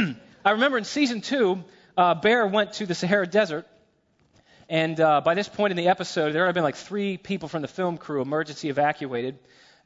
I 0.46 0.52
remember 0.52 0.78
in 0.78 0.84
season 0.84 1.22
two, 1.22 1.64
uh, 1.98 2.16
Bear 2.16 2.48
went 2.48 2.74
to 2.74 2.86
the 2.86 2.96
Sahara 2.96 3.28
Desert, 3.28 3.68
and 4.70 5.00
uh, 5.00 5.22
by 5.22 5.34
this 5.34 5.48
point 5.48 5.72
in 5.72 5.78
the 5.78 5.88
episode, 5.88 6.32
there 6.32 6.46
had 6.46 6.56
been 6.56 6.64
like 6.64 6.76
three 6.76 7.18
people 7.18 7.50
from 7.50 7.62
the 7.62 7.68
film 7.68 7.98
crew 7.98 8.22
emergency 8.22 8.70
evacuated 8.70 9.38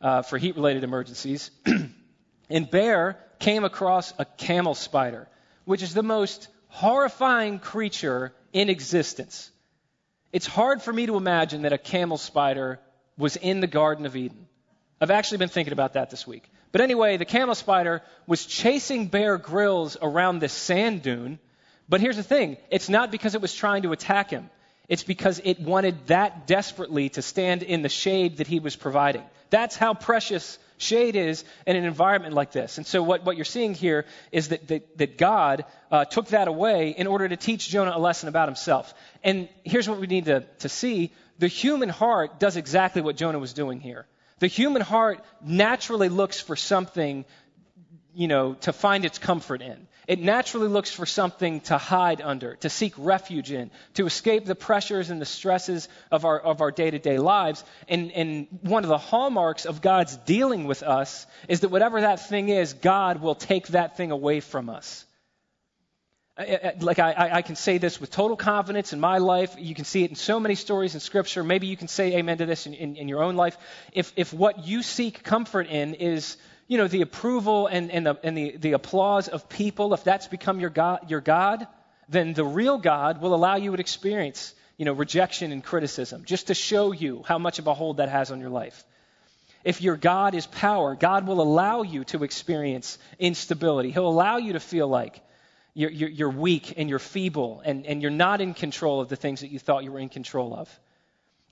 uh, 0.02 0.22
for 0.22 0.38
heat-related 0.38 0.84
emergencies. 0.84 1.52
and 2.50 2.72
Bear 2.72 3.18
came 3.40 3.64
across 3.64 4.14
a 4.20 4.26
camel 4.26 4.76
spider, 4.76 5.28
which 5.66 5.82
is 5.82 5.94
the 5.94 6.04
most 6.04 6.48
horrifying 6.70 7.60
creature 7.60 8.34
in 8.54 8.70
existence. 8.70 9.52
It's 10.32 10.48
hard 10.48 10.82
for 10.82 10.94
me 10.94 11.06
to 11.08 11.16
imagine 11.16 11.64
that 11.64 11.74
a 11.74 11.78
camel 11.78 12.18
spider 12.18 12.80
was 13.18 13.36
in 13.36 13.60
the 13.60 13.68
Garden 13.68 14.06
of 14.06 14.16
Eden. 14.16 14.48
I've 15.00 15.12
actually 15.12 15.40
been 15.40 15.50
thinking 15.50 15.74
about 15.74 15.94
that 15.94 16.10
this 16.10 16.26
week. 16.26 16.50
But 16.72 16.82
anyway, 16.82 17.18
the 17.18 17.26
camel 17.26 17.56
spider 17.56 18.02
was 18.26 18.46
chasing 18.46 19.08
Bear 19.08 19.38
Grylls 19.38 19.98
around 20.02 20.40
this 20.40 20.54
sand 20.54 21.02
dune. 21.02 21.40
But 21.90 22.02
here's 22.02 22.18
the 22.18 22.24
thing 22.24 22.58
it's 22.70 22.90
not 22.90 23.12
because 23.12 23.36
it 23.36 23.42
was 23.42 23.54
trying 23.54 23.84
to 23.84 23.92
attack 23.92 24.30
him, 24.30 24.50
it's 24.88 25.04
because 25.04 25.42
it 25.44 25.60
wanted 25.60 26.08
that 26.08 26.48
desperately 26.48 27.10
to 27.10 27.22
stand 27.22 27.64
in 27.64 27.82
the 27.82 27.90
shade 27.90 28.38
that 28.38 28.48
he 28.48 28.60
was 28.60 28.76
providing. 28.76 29.24
That's 29.50 29.76
how 29.78 29.94
precious 29.94 30.60
shade 30.78 31.16
is 31.16 31.44
in 31.66 31.76
an 31.76 31.86
environment 31.86 32.34
like 32.34 32.52
this. 32.52 32.78
And 32.78 32.86
so, 32.86 33.02
what, 33.02 33.26
what 33.26 33.36
you're 33.36 33.46
seeing 33.46 33.74
here 33.74 34.06
is 34.32 34.50
that, 34.50 34.68
that, 34.68 34.98
that 34.98 35.18
God 35.18 35.66
uh, 35.92 36.06
took 36.06 36.28
that 36.28 36.48
away 36.48 36.90
in 36.90 37.08
order 37.08 37.28
to 37.28 37.38
teach 37.38 37.70
Jonah 37.70 37.94
a 37.96 38.00
lesson 38.00 38.30
about 38.30 38.48
himself. 38.48 38.94
And 39.24 39.50
here's 39.64 39.90
what 39.90 40.00
we 40.00 40.08
need 40.08 40.26
to, 40.26 40.42
to 40.60 40.70
see 40.70 41.12
the 41.40 41.48
human 41.48 41.90
heart 41.90 42.40
does 42.40 42.58
exactly 42.58 43.02
what 43.02 43.16
Jonah 43.16 43.40
was 43.40 43.54
doing 43.54 43.80
here. 43.80 44.06
The 44.40 44.48
human 44.48 44.82
heart 44.82 45.24
naturally 45.42 46.10
looks 46.10 46.40
for 46.40 46.56
something, 46.56 47.26
you 48.14 48.28
know, 48.28 48.54
to 48.62 48.74
find 48.74 49.06
its 49.06 49.18
comfort 49.18 49.62
in. 49.62 49.88
It 50.08 50.20
naturally 50.20 50.70
looks 50.70 50.90
for 50.90 51.06
something 51.06 51.60
to 51.62 51.78
hide 51.78 52.22
under, 52.22 52.56
to 52.58 52.70
seek 52.70 52.94
refuge 52.98 53.52
in, 53.52 53.72
to 53.96 54.06
escape 54.06 54.46
the 54.46 54.56
pressures 54.56 55.10
and 55.10 55.20
the 55.20 55.26
stresses 55.26 55.90
of 56.10 56.24
our, 56.24 56.40
of 56.40 56.62
our 56.62 56.72
day-to-day 56.72 57.20
lives. 57.20 57.62
And, 57.90 58.14
and 58.14 58.48
one 58.62 58.86
of 58.86 58.90
the 58.90 58.98
hallmarks 58.98 59.66
of 59.66 59.82
God's 59.82 60.16
dealing 60.16 60.66
with 60.66 60.82
us 60.82 61.28
is 61.50 61.60
that 61.60 61.70
whatever 61.70 62.00
that 62.00 62.30
thing 62.30 62.48
is, 62.48 62.72
God 62.72 63.22
will 63.22 63.36
take 63.36 63.68
that 63.70 63.98
thing 63.98 64.12
away 64.12 64.40
from 64.40 64.70
us. 64.70 65.04
Like 66.80 67.00
I, 67.00 67.30
I 67.34 67.42
can 67.42 67.56
say 67.56 67.78
this 67.80 68.00
with 68.00 68.12
total 68.12 68.38
confidence 68.38 68.94
in 68.94 69.00
my 69.00 69.18
life. 69.18 69.56
You 69.58 69.74
can 69.76 69.86
see 69.86 70.04
it 70.04 70.12
in 70.12 70.16
so 70.16 70.40
many 70.40 70.56
stories 70.56 70.94
in 70.94 71.00
Scripture. 71.02 71.44
Maybe 71.44 71.68
you 71.68 71.76
can 71.76 71.88
say 71.88 72.16
amen 72.18 72.38
to 72.38 72.46
this 72.46 72.68
in, 72.68 72.76
in, 72.76 72.96
in 72.96 73.08
your 73.10 73.24
own 73.24 73.36
life. 73.36 73.58
If, 73.92 74.14
if 74.16 74.32
what 74.32 74.66
you 74.66 74.84
seek 74.84 75.24
comfort 75.24 75.68
in 75.68 75.96
is 75.96 76.38
you 76.68 76.78
know, 76.78 76.88
the 76.88 77.02
approval 77.02 77.68
and, 77.68 77.92
and, 77.92 78.06
the, 78.06 78.20
and 78.24 78.38
the, 78.38 78.58
the 78.58 78.72
applause 78.74 79.28
of 79.28 79.48
people, 79.48 79.94
if 79.94 80.04
that's 80.04 80.28
become 80.28 80.60
your 80.60 80.70
God, 80.70 81.10
your 81.10 81.22
God, 81.22 81.66
then 82.10 82.34
the 82.34 82.44
real 82.44 82.78
God 82.78 83.22
will 83.22 83.34
allow 83.34 83.56
you 83.56 83.76
to 83.76 83.80
experience, 83.80 84.54
you 84.78 84.86
know, 84.86 84.94
rejection 84.94 85.52
and 85.52 85.64
criticism, 85.64 86.24
just 86.26 86.48
to 86.48 86.54
show 86.54 86.92
you 86.92 87.24
how 87.26 87.38
much 87.38 87.60
of 87.60 87.68
a 87.68 87.74
hold 87.74 87.98
that 87.98 88.10
has 88.10 88.32
on 88.32 88.40
your 88.40 88.50
life. 88.50 88.84
If 89.64 89.82
your 89.82 89.98
God 89.98 90.36
is 90.36 90.46
power, 90.46 90.96
God 90.96 91.28
will 91.28 91.42
allow 91.42 91.82
you 91.82 92.04
to 92.06 92.24
experience 92.24 92.98
instability. 93.20 93.92
He'll 93.92 94.08
allow 94.08 94.38
you 94.38 94.54
to 94.54 94.60
feel 94.60 94.88
like 94.88 95.20
you're, 95.74 95.92
you're, 95.92 96.10
you're 96.10 96.30
weak 96.30 96.74
and 96.78 96.90
you're 96.90 97.00
feeble 97.00 97.62
and, 97.66 97.86
and 97.86 98.02
you're 98.02 98.12
not 98.12 98.42
in 98.42 98.54
control 98.54 99.02
of 99.02 99.10
the 99.10 99.16
things 99.16 99.42
that 99.42 99.52
you 99.52 99.60
thought 99.60 99.84
you 99.84 99.92
were 99.92 100.00
in 100.00 100.10
control 100.10 100.54
of. 100.54 100.80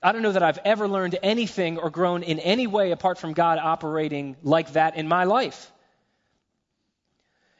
I 0.06 0.12
don't 0.12 0.22
know 0.22 0.30
that 0.30 0.42
I've 0.44 0.60
ever 0.64 0.86
learned 0.86 1.18
anything 1.20 1.78
or 1.78 1.90
grown 1.90 2.22
in 2.22 2.38
any 2.38 2.68
way 2.68 2.92
apart 2.92 3.18
from 3.18 3.32
God 3.32 3.58
operating 3.58 4.36
like 4.44 4.74
that 4.74 4.96
in 4.96 5.08
my 5.08 5.24
life. 5.24 5.72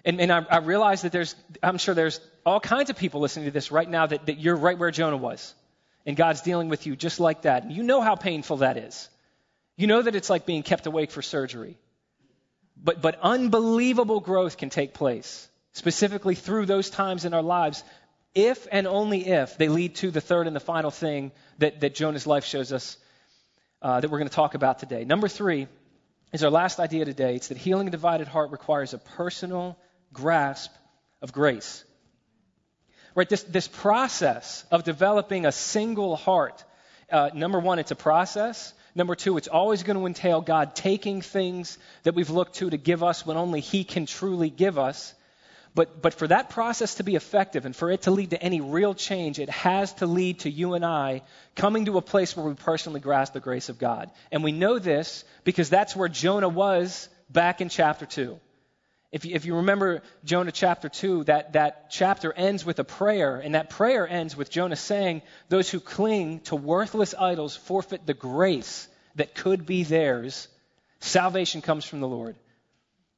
And, 0.04 0.20
and 0.20 0.30
I, 0.30 0.46
I, 0.48 0.58
realize 0.58 1.02
that 1.02 1.10
there's, 1.10 1.34
I'm 1.60 1.76
sure 1.76 1.92
there's 1.92 2.20
all 2.44 2.60
kinds 2.60 2.88
of 2.88 2.96
people 2.96 3.20
listening 3.20 3.46
to 3.46 3.50
this 3.50 3.72
right 3.72 3.90
now 3.90 4.06
that, 4.06 4.26
that 4.26 4.38
you're 4.38 4.54
right 4.54 4.78
where 4.78 4.92
Jonah 4.92 5.16
was. 5.16 5.56
And 6.06 6.16
God's 6.16 6.40
dealing 6.42 6.68
with 6.68 6.86
you 6.86 6.94
just 6.94 7.18
like 7.18 7.42
that. 7.42 7.64
And 7.64 7.72
you 7.72 7.82
know 7.82 8.00
how 8.00 8.14
painful 8.14 8.58
that 8.58 8.76
is. 8.76 9.08
You 9.76 9.88
know 9.88 10.00
that 10.00 10.14
it's 10.14 10.30
like 10.30 10.46
being 10.46 10.62
kept 10.62 10.86
awake 10.86 11.10
for 11.10 11.22
surgery. 11.22 11.76
But, 12.80 13.02
but 13.02 13.18
unbelievable 13.22 14.20
growth 14.20 14.56
can 14.56 14.70
take 14.70 14.94
place, 14.94 15.48
specifically 15.72 16.36
through 16.36 16.66
those 16.66 16.90
times 16.90 17.24
in 17.24 17.34
our 17.34 17.42
lives 17.42 17.82
if 18.36 18.68
and 18.70 18.86
only 18.86 19.26
if 19.26 19.56
they 19.56 19.68
lead 19.68 19.94
to 19.96 20.10
the 20.10 20.20
third 20.20 20.46
and 20.46 20.54
the 20.54 20.60
final 20.60 20.90
thing 20.90 21.32
that, 21.58 21.80
that 21.80 21.94
Jonah's 21.94 22.26
life 22.26 22.44
shows 22.44 22.70
us 22.70 22.98
uh, 23.80 23.98
that 23.98 24.10
we're 24.10 24.18
going 24.18 24.28
to 24.28 24.34
talk 24.34 24.54
about 24.54 24.78
today. 24.78 25.04
Number 25.04 25.26
three 25.26 25.68
is 26.34 26.44
our 26.44 26.50
last 26.50 26.78
idea 26.78 27.06
today. 27.06 27.36
It's 27.36 27.48
that 27.48 27.56
healing 27.56 27.88
a 27.88 27.90
divided 27.90 28.28
heart 28.28 28.50
requires 28.50 28.92
a 28.92 28.98
personal 28.98 29.78
grasp 30.12 30.70
of 31.22 31.32
grace. 31.32 31.82
Right, 33.14 33.28
this, 33.28 33.42
this 33.44 33.68
process 33.68 34.66
of 34.70 34.84
developing 34.84 35.46
a 35.46 35.52
single 35.52 36.16
heart, 36.16 36.62
uh, 37.10 37.30
number 37.32 37.58
one, 37.58 37.78
it's 37.78 37.90
a 37.90 37.96
process. 37.96 38.74
Number 38.94 39.14
two, 39.14 39.38
it's 39.38 39.48
always 39.48 39.82
going 39.82 39.98
to 39.98 40.04
entail 40.04 40.42
God 40.42 40.74
taking 40.74 41.22
things 41.22 41.78
that 42.02 42.14
we've 42.14 42.28
looked 42.28 42.56
to 42.56 42.68
to 42.68 42.76
give 42.76 43.02
us 43.02 43.24
when 43.24 43.38
only 43.38 43.60
He 43.60 43.84
can 43.84 44.04
truly 44.04 44.50
give 44.50 44.78
us 44.78 45.14
but, 45.76 46.00
but 46.00 46.14
for 46.14 46.26
that 46.26 46.48
process 46.48 46.94
to 46.94 47.04
be 47.04 47.16
effective 47.16 47.66
and 47.66 47.76
for 47.76 47.90
it 47.90 48.02
to 48.02 48.10
lead 48.10 48.30
to 48.30 48.42
any 48.42 48.62
real 48.62 48.94
change, 48.94 49.38
it 49.38 49.50
has 49.50 49.92
to 49.94 50.06
lead 50.06 50.40
to 50.40 50.50
you 50.50 50.72
and 50.72 50.82
I 50.82 51.20
coming 51.54 51.84
to 51.84 51.98
a 51.98 52.02
place 52.02 52.34
where 52.34 52.46
we 52.46 52.54
personally 52.54 52.98
grasp 52.98 53.34
the 53.34 53.40
grace 53.40 53.68
of 53.68 53.78
God. 53.78 54.10
And 54.32 54.42
we 54.42 54.52
know 54.52 54.78
this 54.78 55.22
because 55.44 55.68
that's 55.68 55.94
where 55.94 56.08
Jonah 56.08 56.48
was 56.48 57.10
back 57.28 57.60
in 57.60 57.68
chapter 57.68 58.06
2. 58.06 58.40
If 59.12 59.26
you, 59.26 59.34
if 59.34 59.44
you 59.44 59.56
remember 59.56 60.02
Jonah 60.24 60.50
chapter 60.50 60.88
2, 60.88 61.24
that, 61.24 61.52
that 61.52 61.90
chapter 61.90 62.32
ends 62.32 62.64
with 62.64 62.78
a 62.78 62.84
prayer, 62.84 63.36
and 63.36 63.54
that 63.54 63.68
prayer 63.68 64.08
ends 64.08 64.34
with 64.34 64.50
Jonah 64.50 64.76
saying, 64.76 65.20
Those 65.50 65.68
who 65.68 65.80
cling 65.80 66.40
to 66.44 66.56
worthless 66.56 67.14
idols 67.14 67.54
forfeit 67.54 68.06
the 68.06 68.14
grace 68.14 68.88
that 69.16 69.34
could 69.34 69.66
be 69.66 69.84
theirs. 69.84 70.48
Salvation 71.00 71.60
comes 71.60 71.84
from 71.84 72.00
the 72.00 72.08
Lord. 72.08 72.34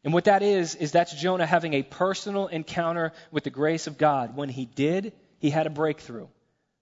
And 0.08 0.14
what 0.14 0.24
that 0.24 0.42
is, 0.42 0.74
is 0.74 0.90
that's 0.90 1.12
Jonah 1.12 1.44
having 1.44 1.74
a 1.74 1.82
personal 1.82 2.46
encounter 2.46 3.12
with 3.30 3.44
the 3.44 3.50
grace 3.50 3.86
of 3.86 3.98
God. 3.98 4.34
When 4.34 4.48
he 4.48 4.64
did, 4.64 5.12
he 5.38 5.50
had 5.50 5.66
a 5.66 5.70
breakthrough. 5.70 6.28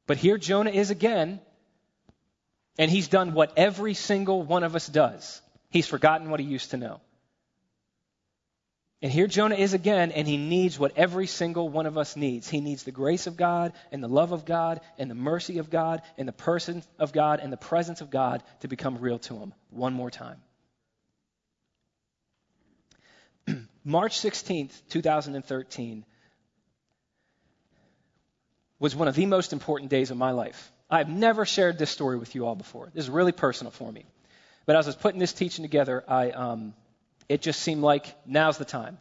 But 0.07 0.17
here 0.17 0.39
Jonah 0.39 0.71
is 0.71 0.91
again, 0.91 1.41
and 2.79 2.89
he's 2.89 3.09
done 3.09 3.35
what 3.35 3.53
every 3.57 3.95
single 3.95 4.45
one 4.45 4.63
of 4.63 4.77
us 4.77 4.87
does. 4.87 5.43
He's 5.71 5.89
forgotten 5.89 6.31
what 6.31 6.39
he 6.39 6.47
used 6.47 6.71
to 6.71 6.77
know. 6.77 7.01
And 9.03 9.11
here 9.11 9.27
Jonah 9.27 9.57
is 9.57 9.75
again, 9.75 10.13
and 10.13 10.29
he 10.29 10.37
needs 10.37 10.79
what 10.79 10.97
every 10.97 11.27
single 11.27 11.69
one 11.69 11.87
of 11.87 11.99
us 11.99 12.15
needs. 12.15 12.49
He 12.49 12.61
needs 12.61 12.85
the 12.85 12.93
grace 12.93 13.27
of 13.27 13.37
God, 13.37 13.73
and 13.91 14.05
the 14.05 14.09
love 14.09 14.31
of 14.31 14.45
God, 14.45 14.81
and 14.99 15.11
the 15.11 15.17
mercy 15.17 15.59
of 15.59 15.69
God, 15.69 16.03
and 16.17 16.29
the 16.29 16.33
person 16.33 16.85
of 16.97 17.13
God, 17.13 17.41
and 17.41 17.53
the 17.53 17.57
presence 17.57 18.03
of 18.03 18.09
God 18.09 18.45
to 18.61 18.69
become 18.69 18.99
real 18.99 19.19
to 19.19 19.37
him 19.37 19.53
one 19.71 19.95
more 19.95 20.13
time. 20.13 20.41
March 23.89 24.19
16th, 24.19 24.73
2013, 24.89 26.05
was 28.81 28.97
one 28.97 29.07
of 29.07 29.15
the 29.15 29.27
most 29.27 29.53
important 29.53 29.93
days 29.93 30.11
of 30.11 30.17
my 30.17 30.33
life. 30.33 30.73
I've 30.91 31.09
never 31.09 31.47
shared 31.47 31.79
this 31.79 31.89
story 31.89 32.19
with 32.19 32.35
you 32.35 32.47
all 32.47 32.57
before. 32.57 32.91
This 32.93 33.05
is 33.05 33.11
really 33.11 33.31
personal 33.31 33.71
for 33.71 33.93
me. 33.93 34.05
But 34.67 34.75
as 34.75 34.87
I 34.87 34.89
was 34.89 34.97
putting 34.97 35.21
this 35.21 35.33
teaching 35.33 35.63
together, 35.65 36.03
I, 36.09 36.31
um, 36.31 36.75
it 37.29 37.43
just 37.43 37.61
seemed 37.61 37.81
like 37.81 38.13
now's 38.27 38.59
the 38.59 38.65
time. 38.65 38.99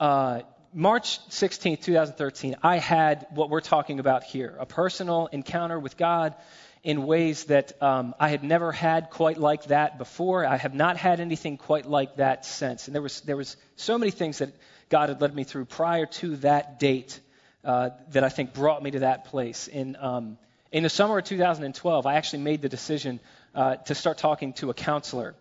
Uh, 0.00 0.40
March 0.72 1.20
16, 1.28 1.76
2013, 1.76 2.56
I 2.62 2.78
had 2.78 3.26
what 3.28 3.50
we're 3.50 3.60
talking 3.60 4.00
about 4.00 4.24
here 4.24 4.56
a 4.58 4.64
personal 4.64 5.26
encounter 5.26 5.78
with 5.78 5.98
God 5.98 6.34
in 6.82 7.06
ways 7.06 7.44
that 7.44 7.80
um, 7.82 8.14
I 8.18 8.28
had 8.28 8.42
never 8.42 8.72
had 8.72 9.10
quite 9.10 9.36
like 9.38 9.64
that 9.64 9.98
before. 9.98 10.46
I 10.46 10.56
have 10.56 10.74
not 10.74 10.96
had 10.96 11.20
anything 11.20 11.58
quite 11.58 11.86
like 11.86 12.16
that 12.16 12.46
since. 12.46 12.88
And 12.88 12.94
there 12.94 13.02
was, 13.02 13.20
there 13.22 13.36
was 13.36 13.56
so 13.76 13.98
many 13.98 14.10
things 14.10 14.38
that 14.38 14.54
God 14.88 15.10
had 15.10 15.20
led 15.20 15.34
me 15.34 15.44
through 15.44 15.66
prior 15.66 16.06
to 16.06 16.36
that 16.36 16.80
date 16.80 17.20
uh, 17.64 17.90
that 18.12 18.24
I 18.24 18.30
think 18.30 18.54
brought 18.54 18.82
me 18.82 18.92
to 18.92 19.00
that 19.00 19.26
place. 19.26 19.68
In, 19.68 19.96
um, 19.96 20.38
in 20.72 20.82
the 20.82 20.88
summer 20.88 21.18
of 21.18 21.24
2012, 21.24 22.06
I 22.06 22.14
actually 22.14 22.42
made 22.42 22.62
the 22.62 22.70
decision 22.70 23.20
uh, 23.54 23.76
to 23.76 23.94
start 23.94 24.16
talking 24.16 24.54
to 24.54 24.70
a 24.70 24.74
counselor. 24.74 25.34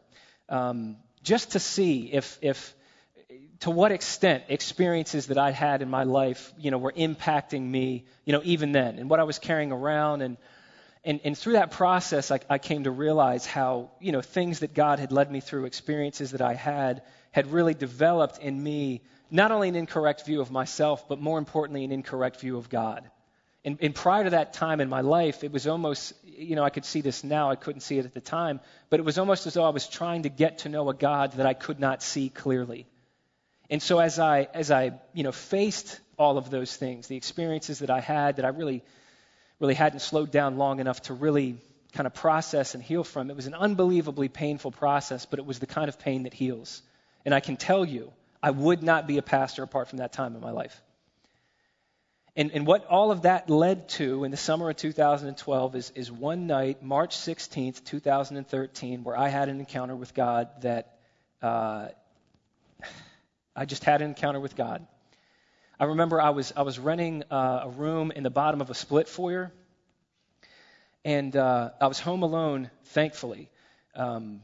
Um, 0.49 0.97
just 1.23 1.51
to 1.51 1.59
see 1.59 2.11
if, 2.11 2.37
if 2.41 2.75
to 3.61 3.71
what 3.71 3.91
extent 3.91 4.43
experiences 4.49 5.27
that 5.27 5.37
I 5.37 5.51
had 5.51 5.81
in 5.81 5.89
my 5.89 6.03
life, 6.03 6.53
you 6.57 6.71
know, 6.71 6.77
were 6.77 6.91
impacting 6.91 7.61
me, 7.61 8.05
you 8.25 8.33
know, 8.33 8.41
even 8.43 8.71
then, 8.71 8.99
and 8.99 9.09
what 9.09 9.19
I 9.19 9.23
was 9.23 9.39
carrying 9.39 9.71
around, 9.71 10.21
and 10.21 10.37
and, 11.03 11.21
and 11.23 11.37
through 11.37 11.53
that 11.53 11.71
process, 11.71 12.29
I, 12.29 12.39
I 12.49 12.57
came 12.57 12.83
to 12.83 12.91
realize 12.91 13.45
how, 13.45 13.91
you 13.99 14.11
know, 14.11 14.21
things 14.21 14.59
that 14.59 14.73
God 14.73 14.99
had 14.99 15.11
led 15.11 15.31
me 15.31 15.39
through, 15.39 15.65
experiences 15.65 16.31
that 16.31 16.41
I 16.41 16.53
had, 16.53 17.03
had 17.31 17.51
really 17.51 17.73
developed 17.73 18.39
in 18.39 18.61
me 18.61 19.01
not 19.31 19.51
only 19.51 19.69
an 19.69 19.75
incorrect 19.75 20.25
view 20.25 20.41
of 20.41 20.51
myself, 20.51 21.07
but 21.07 21.19
more 21.19 21.37
importantly, 21.37 21.85
an 21.85 21.91
incorrect 21.91 22.41
view 22.41 22.57
of 22.57 22.69
God. 22.69 23.09
And, 23.63 23.77
and, 23.81 23.93
prior 23.93 24.23
to 24.23 24.29
that 24.31 24.53
time 24.53 24.79
in 24.79 24.89
my 24.89 25.01
life, 25.01 25.43
it 25.43 25.51
was 25.51 25.67
almost, 25.67 26.13
you 26.23 26.55
know, 26.55 26.63
I 26.63 26.69
could 26.69 26.85
see 26.85 27.01
this 27.01 27.25
now, 27.25 27.51
I 27.51 27.55
couldn't 27.55 27.81
see 27.81 27.97
it 27.97 28.05
at 28.05 28.13
the 28.13 28.21
time, 28.21 28.61
but 28.89 28.99
it 28.99 29.03
was 29.03 29.17
almost 29.17 29.47
as 29.47 29.53
though 29.53 29.65
I 29.65 29.69
was 29.69 29.87
trying 29.87 30.23
to 30.23 30.29
get 30.29 30.59
to 30.59 30.69
know 30.69 30.89
a 30.89 30.93
God 30.93 31.33
that 31.33 31.45
I 31.45 31.53
could 31.53 31.79
not 31.79 32.01
see 32.01 32.29
clearly. 32.29 32.87
And 33.69 33.81
so 33.81 33.99
as 33.99 34.17
I, 34.17 34.47
as 34.53 34.71
I, 34.71 34.93
you 35.13 35.23
know, 35.23 35.33
faced 35.33 35.99
all 36.17 36.37
of 36.37 36.49
those 36.49 36.75
things, 36.75 37.07
the 37.07 37.17
experiences 37.17 37.79
that 37.79 37.89
I 37.89 37.99
had 37.99 38.37
that 38.37 38.45
I 38.45 38.49
really, 38.49 38.81
really 39.60 39.74
hadn't 39.74 39.99
slowed 39.99 40.32
down 40.32 40.57
long 40.57 40.80
enough 40.80 41.01
to 41.03 41.14
really 41.14 41.57
kind 41.93 42.05
of 42.07 42.14
process 42.14 42.76
and 42.76 42.84
heal 42.84 43.03
from, 43.03 43.30
it 43.30 43.36
was 43.36 43.47
an 43.47 43.55
unbelievably 43.55 44.30
painful 44.30 44.72
process, 44.72 45.26
but 45.26 45.39
it 45.39 45.45
was 45.45 45.60
the 45.60 45.66
kind 45.66 45.89
of 45.89 45.99
pain 45.99 46.24
that 46.24 46.34
heals. 46.34 46.82
And 47.26 47.34
I 47.34 47.39
can 47.39 47.57
tell 47.57 47.84
you, 47.84 48.12
I 48.41 48.51
would 48.51 48.84
not 48.84 49.07
be 49.07 49.18
a 49.18 49.22
pastor 49.22 49.64
apart 49.64 49.89
from 49.89 49.97
that 49.99 50.14
time 50.14 50.36
in 50.36 50.41
my 50.41 50.51
life. 50.51 50.82
And, 52.36 52.51
and 52.51 52.66
what 52.66 52.86
all 52.86 53.12
of 53.12 53.24
that 53.24 53.49
led 53.49 53.89
to 53.89 54.24
in 54.24 54.32
the 54.32 54.38
summer 54.38 54.70
of 54.70 54.78
2012 54.78 55.76
is, 55.76 55.91
is 55.95 56.12
one 56.12 56.47
night, 56.47 56.82
March 56.82 57.18
16th, 57.18 57.84
2013, 57.84 59.03
where 59.03 59.18
I 59.18 59.28
had 59.28 59.49
an 59.49 59.60
encounter 59.60 59.95
with 59.95 60.14
God 60.14 60.47
that 60.62 60.99
uh, 61.41 61.89
I 63.55 63.66
just 63.66 63.84
had 63.84 64.01
an 64.01 64.10
encounter 64.10 64.39
with 64.39 64.55
God. 64.55 64.88
I 65.82 65.86
remember 65.86 66.19
I 66.19 66.32
was, 66.32 66.51
I 66.57 66.63
was 66.63 66.77
renting 66.77 67.23
uh, 67.32 67.61
a 67.63 67.69
room 67.69 68.11
in 68.11 68.23
the 68.23 68.30
bottom 68.30 68.59
of 68.59 68.69
a 68.69 68.73
split 68.73 69.07
foyer, 69.07 69.53
and 71.05 71.34
uh, 71.38 71.69
I 71.80 71.88
was 71.88 71.99
home 71.99 72.21
alone, 72.21 72.69
thankfully. 72.88 73.49
Um, 73.95 74.41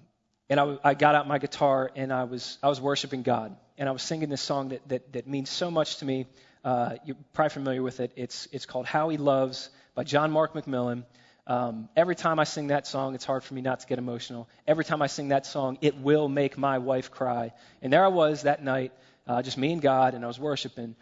and 0.49 0.59
I, 0.59 0.77
I 0.81 0.93
got 0.93 1.15
out 1.15 1.27
my 1.27 1.37
guitar 1.37 1.91
and 1.95 2.13
I 2.13 2.23
was, 2.23 2.57
I 2.63 2.69
was 2.69 2.79
worshiping 2.79 3.23
God. 3.23 3.55
And 3.77 3.89
I 3.89 3.91
was 3.91 4.01
singing 4.01 4.29
this 4.29 4.41
song 4.41 4.69
that, 4.69 4.87
that, 4.87 5.11
that 5.13 5.27
means 5.27 5.49
so 5.49 5.69
much 5.69 5.97
to 5.97 6.05
me. 6.05 6.27
Uh, 6.63 6.95
you're 7.03 7.17
probably 7.33 7.49
familiar 7.49 7.83
with 7.83 7.99
it. 7.99 8.13
It's, 8.15 8.47
it's 8.53 8.65
called 8.65 8.85
How 8.85 9.09
He 9.09 9.17
Loves 9.17 9.69
by 9.93 10.05
John 10.05 10.31
Mark 10.31 10.53
McMillan. 10.53 11.03
Um, 11.47 11.89
every 11.97 12.15
time 12.15 12.39
I 12.39 12.45
sing 12.45 12.67
that 12.67 12.87
song, 12.87 13.13
it's 13.13 13.25
hard 13.25 13.43
for 13.43 13.53
me 13.53 13.61
not 13.61 13.81
to 13.81 13.87
get 13.87 13.97
emotional. 13.97 14.47
Every 14.65 14.85
time 14.85 15.01
I 15.01 15.07
sing 15.07 15.29
that 15.29 15.45
song, 15.45 15.79
it 15.81 15.97
will 15.97 16.29
make 16.29 16.57
my 16.57 16.77
wife 16.77 17.11
cry. 17.11 17.51
And 17.81 17.91
there 17.91 18.05
I 18.05 18.07
was 18.07 18.43
that 18.43 18.63
night, 18.63 18.93
uh, 19.27 19.41
just 19.41 19.57
me 19.57 19.73
and 19.73 19.81
God, 19.81 20.13
and 20.13 20.23
I 20.23 20.27
was 20.27 20.39
worshiping. 20.39 20.95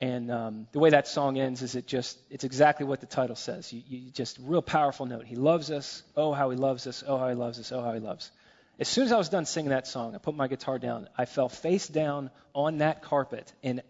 And 0.00 0.30
um, 0.30 0.66
the 0.72 0.78
way 0.78 0.90
that 0.90 1.06
song 1.06 1.38
ends 1.38 1.60
is 1.60 1.74
it 1.74 1.86
just, 1.86 2.18
it's 2.30 2.44
exactly 2.44 2.86
what 2.86 3.00
the 3.00 3.06
title 3.06 3.36
says. 3.36 3.70
You, 3.70 3.82
you 3.86 4.10
just, 4.10 4.38
real 4.40 4.62
powerful 4.62 5.04
note. 5.04 5.26
He 5.26 5.36
loves 5.36 5.70
us. 5.70 6.02
Oh, 6.16 6.32
how 6.32 6.48
he 6.50 6.56
loves 6.56 6.86
us. 6.86 7.04
Oh, 7.06 7.18
how 7.18 7.28
he 7.28 7.34
loves 7.34 7.58
us. 7.58 7.70
Oh, 7.70 7.82
how 7.82 7.92
he 7.92 8.00
loves. 8.00 8.30
As 8.78 8.88
soon 8.88 9.04
as 9.04 9.12
I 9.12 9.18
was 9.18 9.28
done 9.28 9.44
singing 9.44 9.70
that 9.70 9.86
song, 9.86 10.14
I 10.14 10.18
put 10.18 10.34
my 10.34 10.48
guitar 10.48 10.78
down. 10.78 11.06
I 11.18 11.26
fell 11.26 11.50
face 11.50 11.86
down 11.86 12.30
on 12.54 12.78
that 12.78 13.02
carpet. 13.02 13.52
And 13.62 13.82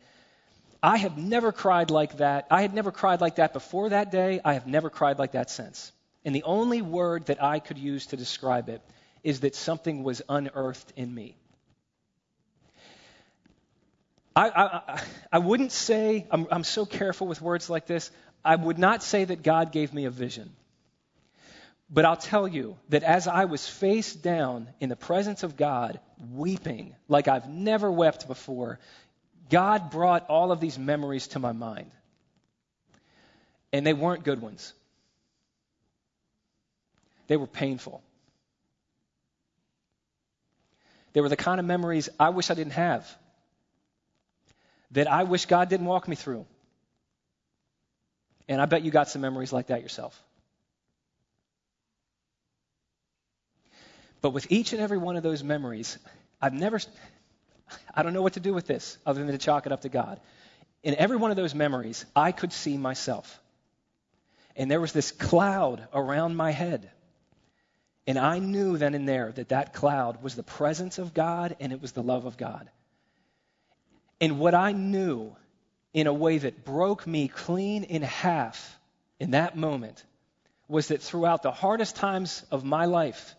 I 0.83 0.97
have 0.97 1.17
never 1.17 1.53
cried 1.53 1.93
like 1.93 2.17
that. 2.17 2.49
I 2.51 2.63
had 2.63 2.75
never 2.75 2.91
cried 2.91 3.21
like 3.21 3.37
that 3.37 3.53
before 3.53 3.91
that 3.91 4.11
day. 4.11 4.41
I 4.45 4.55
have 4.55 4.67
never 4.67 4.91
cried 4.91 5.19
like 5.21 5.33
that 5.33 5.49
since. 5.49 5.93
And 6.25 6.35
the 6.35 6.43
only 6.43 6.83
word 6.83 7.27
that 7.27 7.43
I 7.43 7.61
could 7.61 7.79
use 7.79 8.07
to 8.07 8.17
describe 8.17 8.69
it 8.69 8.83
is 9.23 9.41
that 9.41 9.55
something 9.55 10.03
was 10.03 10.23
unearthed 10.29 10.93
in 10.97 11.15
me. 11.15 11.37
I, 14.35 14.49
I, 14.49 15.03
I 15.33 15.39
wouldn't 15.39 15.73
say, 15.73 16.27
I'm, 16.31 16.47
I'm 16.51 16.65
so 16.65 16.87
careful 16.87 17.27
with 17.27 17.43
words 17.43 17.69
like 17.69 17.87
this, 17.87 18.11
I 18.45 18.57
would 18.57 18.79
not 18.79 19.03
say 19.03 19.25
that 19.25 19.43
God 19.43 19.73
gave 19.73 19.93
me 19.93 20.05
a 20.05 20.11
vision. 20.11 20.51
But 21.93 22.05
I'll 22.05 22.17
tell 22.17 22.47
you 22.47 22.77
that 22.91 23.03
as 23.03 23.27
I 23.27 23.47
was 23.47 23.69
face 23.69 24.15
down 24.15 24.69
in 24.79 24.89
the 24.89 24.97
presence 24.97 25.43
of 25.43 25.57
God, 25.57 25.99
weeping 26.33 26.95
like 27.09 27.27
I've 27.27 27.49
never 27.49 27.91
wept 27.91 28.29
before, 28.29 28.79
God 29.51 29.91
brought 29.91 30.31
all 30.31 30.53
of 30.53 30.61
these 30.61 30.79
memories 30.79 31.27
to 31.29 31.41
my 31.41 31.51
mind. 31.51 31.91
And 33.73 33.85
they 33.85 33.93
weren't 33.93 34.23
good 34.23 34.41
ones, 34.41 34.73
they 37.27 37.37
were 37.37 37.49
painful. 37.49 38.03
They 41.13 41.21
were 41.21 41.29
the 41.29 41.37
kind 41.37 41.59
of 41.59 41.67
memories 41.67 42.09
I 42.21 42.29
wish 42.29 42.53
I 42.53 42.55
didn't 42.55 42.75
have, 42.75 43.05
that 44.93 45.11
I 45.11 45.25
wish 45.25 45.47
God 45.47 45.69
didn't 45.69 45.87
walk 45.87 46.09
me 46.09 46.17
through. 46.17 46.47
And 48.49 48.61
I 48.61 48.67
bet 48.67 48.83
you 48.83 48.91
got 48.91 49.09
some 49.09 49.23
memories 49.23 49.53
like 49.53 49.69
that 49.69 49.83
yourself. 49.83 50.21
But 54.21 54.31
with 54.31 54.51
each 54.51 54.73
and 54.73 54.83
every 54.83 54.99
one 54.99 55.17
of 55.17 55.23
those 55.23 55.43
memories, 55.43 55.99
I've 56.41 56.53
never, 56.53 56.81
I 57.95 58.03
don't 58.03 58.13
know 58.13 58.23
what 58.23 58.35
to 58.35 58.41
do 58.41 58.53
with 58.53 58.67
this 58.67 58.99
other 59.07 59.25
than 59.25 59.33
to 59.33 59.39
chalk 59.39 59.67
it 59.67 59.73
up 59.73 59.83
to 59.83 59.89
God. 59.89 60.21
In 60.83 60.95
every 60.95 61.17
one 61.17 61.31
of 61.31 61.37
those 61.37 61.55
memories, 61.55 62.05
I 62.15 62.33
could 62.33 62.53
see 62.53 62.77
myself. 62.77 63.41
And 64.57 64.71
there 64.71 64.81
was 64.81 64.93
this 64.93 65.13
cloud 65.13 65.87
around 65.95 66.37
my 66.37 66.51
head. 66.51 66.91
And 68.07 68.19
I 68.19 68.39
knew 68.39 68.77
then 68.77 68.95
and 68.95 69.09
there 69.09 69.31
that 69.33 69.51
that 69.51 69.73
cloud 69.73 70.23
was 70.23 70.35
the 70.35 70.43
presence 70.43 70.99
of 70.99 71.15
God 71.15 71.57
and 71.61 71.73
it 71.73 71.81
was 71.81 71.93
the 71.93 72.03
love 72.03 72.25
of 72.27 72.37
God. 72.37 72.69
And 74.21 74.39
what 74.39 74.55
I 74.55 74.73
knew 74.73 75.35
in 75.93 76.07
a 76.07 76.13
way 76.13 76.39
that 76.39 76.65
broke 76.65 77.07
me 77.07 77.29
clean 77.29 77.85
in 77.85 78.03
half 78.03 78.79
in 79.19 79.33
that 79.33 79.57
moment 79.57 80.05
was 80.69 80.89
that 80.89 81.03
throughout 81.03 81.43
the 81.43 81.51
hardest 81.51 81.97
times 81.97 82.45
of 82.51 82.65
my 82.65 82.85
life, 82.85 83.35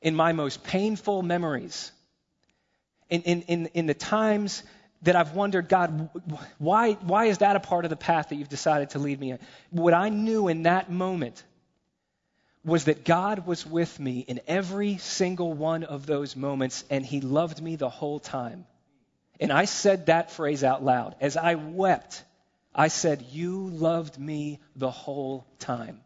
in 0.00 0.14
my 0.14 0.32
most 0.32 0.64
painful 0.64 1.22
memories, 1.22 1.92
in, 3.10 3.22
in, 3.22 3.42
in, 3.42 3.66
in 3.74 3.86
the 3.86 3.94
times 3.94 4.62
that 5.02 5.16
I've 5.16 5.34
wondered, 5.34 5.68
God, 5.68 6.08
why, 6.58 6.92
why 6.92 7.26
is 7.26 7.38
that 7.38 7.56
a 7.56 7.60
part 7.60 7.84
of 7.84 7.90
the 7.90 7.96
path 7.96 8.28
that 8.28 8.36
you've 8.36 8.48
decided 8.48 8.90
to 8.90 8.98
lead 8.98 9.18
me 9.18 9.32
in? 9.32 9.38
What 9.70 9.94
I 9.94 10.08
knew 10.08 10.48
in 10.48 10.62
that 10.64 10.90
moment 10.90 11.42
was 12.64 12.84
that 12.84 13.04
God 13.04 13.46
was 13.46 13.66
with 13.66 13.98
me 13.98 14.20
in 14.20 14.40
every 14.46 14.98
single 14.98 15.52
one 15.52 15.84
of 15.84 16.06
those 16.06 16.36
moments, 16.36 16.84
and 16.90 17.04
He 17.04 17.20
loved 17.20 17.62
me 17.62 17.76
the 17.76 17.88
whole 17.88 18.20
time. 18.20 18.66
And 19.40 19.50
I 19.50 19.64
said 19.64 20.06
that 20.06 20.30
phrase 20.30 20.62
out 20.62 20.84
loud. 20.84 21.16
As 21.20 21.36
I 21.38 21.54
wept, 21.54 22.22
I 22.74 22.88
said, 22.88 23.22
You 23.30 23.70
loved 23.70 24.18
me 24.18 24.60
the 24.76 24.90
whole 24.90 25.46
time. 25.58 26.00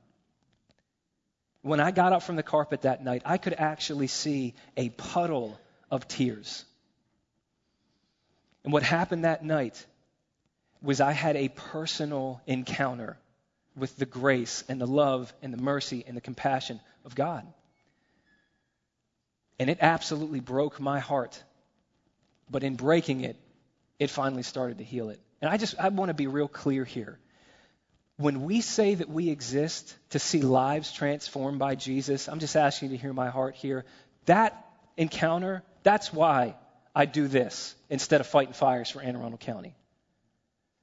When 1.62 1.80
I 1.80 1.91
got 1.91 2.12
up 2.12 2.22
from 2.22 2.37
the 2.37 2.43
carpet 2.43 2.82
that 2.82 3.03
night, 3.03 3.22
I 3.24 3.39
could 3.39 3.55
actually 3.55 4.07
see 4.07 4.55
a 4.76 4.91
puddle 4.91 5.59
of 5.91 6.07
tears. 6.07 6.64
And 8.62 8.72
what 8.72 8.82
happened 8.82 9.24
that 9.24 9.45
night 9.45 9.85
was 10.80 11.01
I 11.01 11.12
had 11.12 11.37
a 11.37 11.49
personal 11.49 12.41
encounter 12.47 13.16
with 13.76 13.97
the 13.97 14.07
grace 14.07 14.62
and 14.68 14.80
the 14.80 14.87
love 14.87 15.32
and 15.43 15.53
the 15.53 15.62
mercy 15.62 16.05
and 16.07 16.16
the 16.16 16.20
compassion 16.20 16.80
of 17.05 17.14
God. 17.14 17.47
And 19.59 19.70
it 19.70 19.78
absolutely 19.80 20.41
broke 20.41 20.78
my 20.80 21.01
heart. 21.01 21.43
But 22.51 22.62
in 22.62 22.76
breaking 22.76 23.22
it, 23.22 23.36
it 23.99 24.11
finally 24.11 24.42
started 24.42 24.78
to 24.78 24.84
heal 24.84 25.11
it. 25.11 25.20
And 25.40 25.51
I 25.51 25.57
just 25.57 25.78
I 25.78 25.88
want 25.88 26.09
to 26.09 26.14
be 26.14 26.26
real 26.26 26.49
clear 26.49 26.84
here. 26.84 27.18
When 28.16 28.45
we 28.45 28.61
say 28.61 28.95
that 28.95 29.09
we 29.09 29.28
exist 29.30 29.95
to 30.11 30.18
see 30.18 30.40
lives 30.40 30.92
transformed 30.92 31.59
by 31.59 31.74
Jesus, 31.74 32.28
I'm 32.28 32.38
just 32.38 32.57
asking 32.57 32.90
you 32.90 32.97
to 32.97 33.03
hear 33.03 33.12
my 33.12 33.28
heart 33.28 33.57
here. 33.57 33.84
That 34.26 34.64
encounter, 34.97 35.62
that's 35.82 36.12
why 36.12 36.55
I 36.95 37.07
do 37.07 37.26
this 37.26 37.74
instead 37.90 38.20
of 38.20 38.26
fighting 38.28 38.55
fires 38.55 38.88
for 38.88 39.03
Anne 39.03 39.16
Arundel 39.16 39.38
County. 39.38 39.74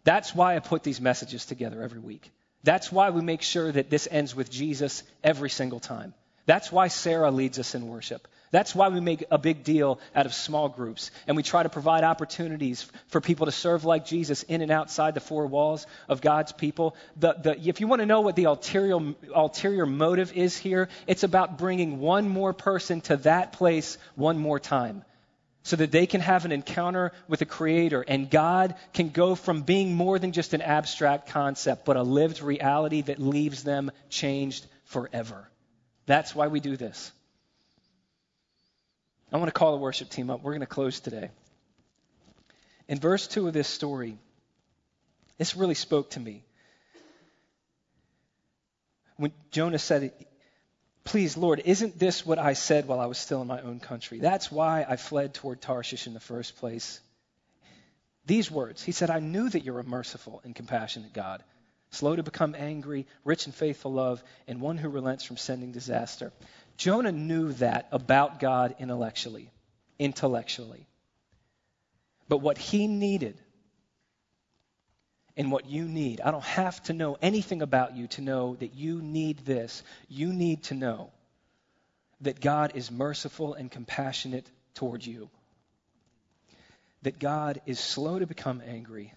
That's 0.03 0.35
why 0.35 0.55
I 0.55 0.59
put 0.59 0.83
these 0.83 0.99
messages 0.99 1.45
together 1.45 1.81
every 1.81 1.99
week. 1.99 2.31
That's 2.63 2.91
why 2.91 3.09
we 3.11 3.21
make 3.21 3.41
sure 3.41 3.71
that 3.71 3.89
this 3.89 4.07
ends 4.11 4.35
with 4.35 4.51
Jesus 4.51 5.03
every 5.23 5.49
single 5.49 5.79
time. 5.79 6.13
That's 6.45 6.71
why 6.71 6.89
Sarah 6.89 7.31
leads 7.31 7.59
us 7.59 7.75
in 7.75 7.87
worship. 7.87 8.27
That's 8.51 8.75
why 8.75 8.89
we 8.89 8.99
make 8.99 9.23
a 9.31 9.37
big 9.37 9.63
deal 9.63 9.99
out 10.13 10.25
of 10.25 10.33
small 10.33 10.67
groups. 10.67 11.09
And 11.25 11.37
we 11.37 11.43
try 11.43 11.63
to 11.63 11.69
provide 11.69 12.03
opportunities 12.03 12.85
for 13.07 13.21
people 13.21 13.45
to 13.45 13.51
serve 13.51 13.85
like 13.85 14.05
Jesus 14.05 14.43
in 14.43 14.61
and 14.61 14.71
outside 14.71 15.13
the 15.13 15.21
four 15.21 15.47
walls 15.47 15.87
of 16.09 16.19
God's 16.19 16.51
people. 16.51 16.95
The, 17.15 17.33
the, 17.33 17.69
if 17.69 17.79
you 17.79 17.87
want 17.87 18.01
to 18.01 18.05
know 18.05 18.21
what 18.21 18.35
the 18.35 18.45
ulterior, 18.45 18.99
ulterior 19.33 19.85
motive 19.85 20.33
is 20.33 20.57
here, 20.57 20.89
it's 21.07 21.23
about 21.23 21.57
bringing 21.57 21.99
one 21.99 22.27
more 22.27 22.51
person 22.51 22.99
to 23.01 23.17
that 23.17 23.53
place 23.53 23.97
one 24.15 24.37
more 24.37 24.59
time 24.59 25.05
so 25.63 25.77
that 25.77 25.91
they 25.91 26.05
can 26.07 26.21
have 26.21 26.43
an 26.43 26.51
encounter 26.51 27.13
with 27.29 27.39
the 27.39 27.45
Creator 27.45 28.03
and 28.05 28.29
God 28.29 28.75
can 28.93 29.09
go 29.09 29.35
from 29.35 29.61
being 29.61 29.93
more 29.93 30.19
than 30.19 30.31
just 30.31 30.53
an 30.53 30.61
abstract 30.61 31.29
concept, 31.29 31.85
but 31.85 31.97
a 31.97 32.03
lived 32.03 32.41
reality 32.41 33.01
that 33.03 33.19
leaves 33.19 33.63
them 33.63 33.91
changed 34.09 34.65
forever. 34.85 35.47
That's 36.05 36.35
why 36.35 36.47
we 36.47 36.59
do 36.59 36.75
this. 36.75 37.11
I 39.31 39.37
want 39.37 39.47
to 39.47 39.53
call 39.53 39.71
the 39.71 39.81
worship 39.81 40.09
team 40.09 40.29
up. 40.29 40.41
We're 40.41 40.51
going 40.51 40.61
to 40.61 40.65
close 40.65 40.99
today. 40.99 41.29
In 42.87 42.99
verse 42.99 43.27
2 43.27 43.47
of 43.47 43.53
this 43.53 43.67
story, 43.67 44.17
this 45.37 45.55
really 45.55 45.75
spoke 45.75 46.11
to 46.11 46.19
me. 46.19 46.43
When 49.15 49.31
Jonah 49.51 49.79
said, 49.79 50.11
Please, 51.03 51.35
Lord, 51.35 51.61
isn't 51.65 51.97
this 51.97 52.25
what 52.25 52.37
I 52.37 52.53
said 52.53 52.87
while 52.87 52.99
I 52.99 53.05
was 53.05 53.17
still 53.17 53.41
in 53.41 53.47
my 53.47 53.61
own 53.61 53.79
country? 53.79 54.19
That's 54.19 54.51
why 54.51 54.85
I 54.87 54.97
fled 54.97 55.33
toward 55.33 55.61
Tarshish 55.61 56.05
in 56.05 56.13
the 56.13 56.19
first 56.19 56.57
place. 56.57 56.99
These 58.25 58.51
words, 58.51 58.83
he 58.83 58.91
said, 58.91 59.09
I 59.09 59.19
knew 59.19 59.49
that 59.49 59.63
you're 59.63 59.79
a 59.79 59.83
merciful 59.83 60.41
and 60.43 60.55
compassionate 60.55 61.11
God, 61.11 61.43
slow 61.89 62.15
to 62.15 62.23
become 62.23 62.55
angry, 62.55 63.07
rich 63.25 63.47
in 63.47 63.51
faithful 63.51 63.91
love, 63.91 64.23
and 64.47 64.61
one 64.61 64.77
who 64.77 64.89
relents 64.89 65.23
from 65.23 65.37
sending 65.37 65.71
disaster. 65.71 66.31
Jonah 66.81 67.11
knew 67.11 67.53
that 67.53 67.87
about 67.91 68.39
God 68.39 68.73
intellectually, 68.79 69.51
intellectually. 69.99 70.87
But 72.27 72.39
what 72.39 72.57
he 72.57 72.87
needed 72.87 73.39
and 75.37 75.51
what 75.51 75.67
you 75.67 75.87
need, 75.87 76.21
I 76.21 76.31
don't 76.31 76.43
have 76.43 76.81
to 76.85 76.93
know 76.93 77.17
anything 77.21 77.61
about 77.61 77.95
you 77.95 78.07
to 78.07 78.21
know 78.21 78.55
that 78.55 78.73
you 78.73 78.99
need 78.99 79.45
this. 79.45 79.83
You 80.09 80.33
need 80.33 80.63
to 80.63 80.73
know 80.73 81.11
that 82.21 82.41
God 82.41 82.71
is 82.73 82.89
merciful 82.89 83.53
and 83.53 83.69
compassionate 83.69 84.49
toward 84.73 85.05
you. 85.05 85.29
That 87.03 87.19
God 87.19 87.61
is 87.67 87.79
slow 87.79 88.17
to 88.17 88.25
become 88.25 88.59
angry 88.65 89.13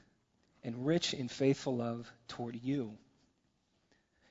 and 0.63 0.85
rich 0.85 1.15
in 1.15 1.29
faithful 1.29 1.79
love 1.79 2.13
toward 2.29 2.57
you. 2.63 2.93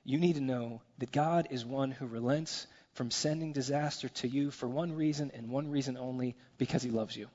You 0.05 0.19
need 0.19 0.35
to 0.35 0.41
know 0.41 0.83
that 0.99 1.11
God 1.11 1.47
is 1.49 1.65
one 1.65 1.89
who 1.89 2.05
relents 2.05 2.67
from 2.93 3.11
sending 3.11 3.53
disaster 3.53 4.09
to 4.09 4.27
you 4.27 4.51
for 4.51 4.67
one 4.67 4.93
reason 4.93 5.31
and 5.33 5.49
one 5.49 5.69
reason 5.69 5.97
only 5.97 6.35
because 6.57 6.83
he 6.83 6.89
loves 6.89 7.15
you. 7.15 7.27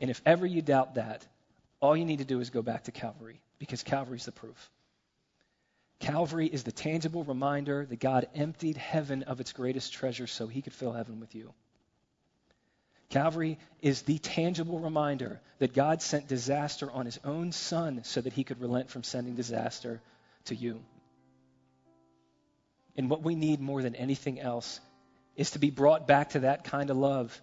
And 0.00 0.10
if 0.10 0.22
ever 0.24 0.46
you 0.46 0.62
doubt 0.62 0.94
that, 0.94 1.26
all 1.80 1.96
you 1.96 2.04
need 2.04 2.18
to 2.18 2.24
do 2.24 2.40
is 2.40 2.50
go 2.50 2.62
back 2.62 2.84
to 2.84 2.92
Calvary 2.92 3.40
because 3.58 3.82
Calvary's 3.82 4.24
the 4.24 4.32
proof. 4.32 4.70
Calvary 6.00 6.46
is 6.46 6.62
the 6.62 6.72
tangible 6.72 7.24
reminder 7.24 7.84
that 7.86 7.98
God 7.98 8.28
emptied 8.34 8.76
heaven 8.76 9.24
of 9.24 9.40
its 9.40 9.52
greatest 9.52 9.92
treasure 9.92 10.28
so 10.28 10.46
he 10.46 10.62
could 10.62 10.72
fill 10.72 10.92
heaven 10.92 11.18
with 11.18 11.34
you. 11.34 11.52
Calvary 13.10 13.58
is 13.80 14.02
the 14.02 14.18
tangible 14.18 14.78
reminder 14.78 15.40
that 15.58 15.72
God 15.72 16.02
sent 16.02 16.28
disaster 16.28 16.90
on 16.90 17.06
his 17.06 17.18
own 17.24 17.52
son 17.52 18.04
so 18.04 18.20
that 18.20 18.34
he 18.34 18.44
could 18.44 18.60
relent 18.60 18.90
from 18.90 19.02
sending 19.02 19.34
disaster 19.34 20.00
to 20.44 20.54
you. 20.54 20.80
And 22.98 23.08
what 23.08 23.22
we 23.22 23.36
need 23.36 23.60
more 23.60 23.80
than 23.80 23.94
anything 23.94 24.40
else 24.40 24.80
is 25.36 25.52
to 25.52 25.60
be 25.60 25.70
brought 25.70 26.08
back 26.08 26.30
to 26.30 26.40
that 26.40 26.64
kind 26.64 26.90
of 26.90 26.96
love 26.96 27.40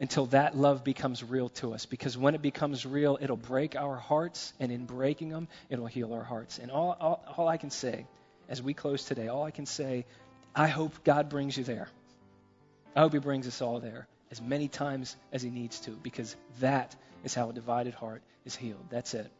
until 0.00 0.26
that 0.26 0.56
love 0.56 0.84
becomes 0.84 1.22
real 1.22 1.50
to 1.50 1.74
us. 1.74 1.84
Because 1.84 2.16
when 2.16 2.34
it 2.34 2.40
becomes 2.40 2.86
real, 2.86 3.18
it'll 3.20 3.36
break 3.36 3.76
our 3.76 3.96
hearts, 3.96 4.54
and 4.58 4.72
in 4.72 4.86
breaking 4.86 5.28
them, 5.28 5.48
it'll 5.68 5.86
heal 5.86 6.14
our 6.14 6.24
hearts. 6.24 6.58
And 6.58 6.70
all, 6.70 6.96
all, 6.98 7.24
all 7.36 7.46
I 7.46 7.58
can 7.58 7.70
say 7.70 8.06
as 8.48 8.62
we 8.62 8.72
close 8.72 9.04
today, 9.04 9.28
all 9.28 9.42
I 9.42 9.50
can 9.50 9.66
say, 9.66 10.06
I 10.54 10.66
hope 10.66 11.04
God 11.04 11.28
brings 11.28 11.58
you 11.58 11.64
there. 11.64 11.88
I 12.94 13.00
hope 13.00 13.12
He 13.12 13.18
brings 13.18 13.46
us 13.46 13.60
all 13.60 13.80
there 13.80 14.08
as 14.30 14.40
many 14.40 14.68
times 14.68 15.14
as 15.30 15.42
He 15.42 15.50
needs 15.50 15.80
to, 15.80 15.90
because 15.90 16.34
that 16.60 16.96
is 17.22 17.34
how 17.34 17.50
a 17.50 17.52
divided 17.52 17.92
heart 17.92 18.22
is 18.46 18.56
healed. 18.56 18.86
That's 18.88 19.12
it. 19.12 19.30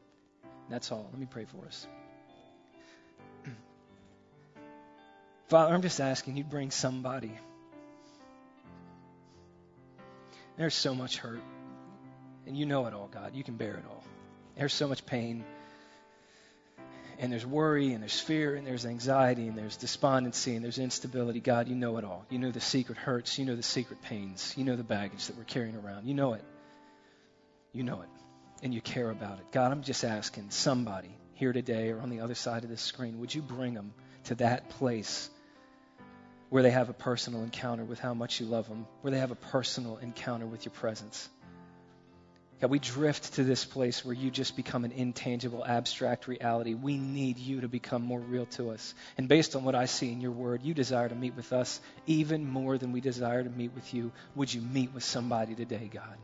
That's 0.68 0.92
all. 0.92 1.08
Let 1.10 1.18
me 1.18 1.26
pray 1.30 1.46
for 1.46 1.66
us. 1.66 1.86
Father, 5.48 5.72
I'm 5.72 5.82
just 5.82 6.00
asking 6.00 6.36
you 6.36 6.44
bring 6.44 6.70
somebody. 6.72 7.32
There's 10.56 10.74
so 10.74 10.94
much 10.94 11.18
hurt. 11.18 11.42
And 12.46 12.56
you 12.56 12.66
know 12.66 12.86
it 12.86 12.94
all, 12.94 13.08
God. 13.08 13.34
You 13.34 13.44
can 13.44 13.56
bear 13.56 13.74
it 13.74 13.84
all. 13.88 14.02
There's 14.56 14.72
so 14.72 14.88
much 14.88 15.06
pain. 15.06 15.44
And 17.18 17.32
there's 17.32 17.46
worry, 17.46 17.92
and 17.92 18.02
there's 18.02 18.18
fear, 18.18 18.56
and 18.56 18.66
there's 18.66 18.84
anxiety, 18.84 19.48
and 19.48 19.56
there's 19.56 19.76
despondency, 19.76 20.54
and 20.54 20.64
there's 20.64 20.78
instability. 20.78 21.40
God, 21.40 21.68
you 21.68 21.74
know 21.74 21.96
it 21.96 22.04
all. 22.04 22.26
You 22.28 22.38
know 22.38 22.50
the 22.50 22.60
secret 22.60 22.98
hurts. 22.98 23.38
You 23.38 23.46
know 23.46 23.56
the 23.56 23.62
secret 23.62 24.02
pains. 24.02 24.52
You 24.56 24.64
know 24.64 24.76
the 24.76 24.84
baggage 24.84 25.26
that 25.28 25.36
we're 25.36 25.44
carrying 25.44 25.76
around. 25.76 26.06
You 26.06 26.14
know 26.14 26.34
it. 26.34 26.44
You 27.72 27.84
know 27.84 28.02
it. 28.02 28.08
And 28.62 28.74
you 28.74 28.80
care 28.80 29.10
about 29.10 29.38
it. 29.38 29.46
God, 29.52 29.70
I'm 29.70 29.82
just 29.82 30.04
asking 30.04 30.50
somebody 30.50 31.14
here 31.34 31.52
today 31.52 31.90
or 31.90 32.00
on 32.00 32.10
the 32.10 32.20
other 32.20 32.34
side 32.34 32.64
of 32.64 32.70
this 32.70 32.80
screen, 32.80 33.20
would 33.20 33.34
you 33.34 33.42
bring 33.42 33.74
them 33.74 33.92
to 34.24 34.34
that 34.36 34.70
place 34.70 35.30
where 36.48 36.62
they 36.62 36.70
have 36.70 36.88
a 36.88 36.94
personal 36.94 37.42
encounter 37.42 37.84
with 37.84 37.98
how 37.98 38.14
much 38.14 38.40
you 38.40 38.46
love 38.46 38.68
them, 38.68 38.86
where 39.02 39.10
they 39.10 39.18
have 39.18 39.30
a 39.30 39.36
personal 39.36 39.96
encounter 39.98 40.46
with 40.46 40.64
your 40.64 40.72
presence. 40.72 41.28
God, 42.60 42.70
we 42.70 42.78
drift 42.78 43.34
to 43.34 43.44
this 43.44 43.66
place 43.66 44.02
where 44.02 44.14
you 44.14 44.30
just 44.30 44.56
become 44.56 44.86
an 44.86 44.92
intangible, 44.92 45.62
abstract 45.62 46.26
reality. 46.26 46.72
We 46.72 46.96
need 46.96 47.36
you 47.36 47.60
to 47.60 47.68
become 47.68 48.00
more 48.00 48.20
real 48.20 48.46
to 48.52 48.70
us. 48.70 48.94
And 49.18 49.28
based 49.28 49.54
on 49.56 49.64
what 49.64 49.74
I 49.74 49.84
see 49.84 50.10
in 50.10 50.22
your 50.22 50.30
word, 50.30 50.62
you 50.62 50.72
desire 50.72 51.06
to 51.06 51.14
meet 51.14 51.36
with 51.36 51.52
us 51.52 51.80
even 52.06 52.48
more 52.48 52.78
than 52.78 52.92
we 52.92 53.02
desire 53.02 53.42
to 53.44 53.50
meet 53.50 53.74
with 53.74 53.92
you. 53.92 54.10
Would 54.36 54.54
you 54.54 54.62
meet 54.62 54.94
with 54.94 55.04
somebody 55.04 55.54
today, 55.54 55.90
God? 55.92 56.16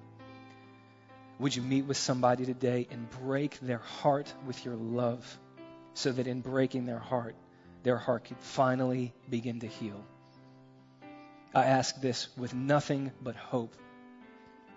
Would 1.38 1.54
you 1.54 1.60
meet 1.60 1.84
with 1.84 1.98
somebody 1.98 2.46
today 2.46 2.86
and 2.90 3.10
break 3.10 3.60
their 3.60 3.78
heart 4.00 4.32
with 4.46 4.64
your 4.64 4.76
love 4.76 5.38
so 5.92 6.12
that 6.12 6.26
in 6.26 6.40
breaking 6.40 6.86
their 6.86 6.98
heart, 6.98 7.34
their 7.82 7.98
heart 7.98 8.24
could 8.24 8.38
finally 8.38 9.12
begin 9.28 9.60
to 9.60 9.66
heal? 9.66 10.02
I 11.54 11.64
ask 11.64 12.00
this 12.00 12.28
with 12.36 12.54
nothing 12.54 13.12
but 13.22 13.36
hope, 13.36 13.74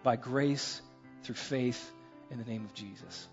by 0.04 0.18
grace, 0.18 0.82
through 1.24 1.36
faith, 1.36 1.92
in 2.30 2.38
the 2.38 2.44
name 2.44 2.66
of 2.66 2.74
Jesus. 2.74 3.28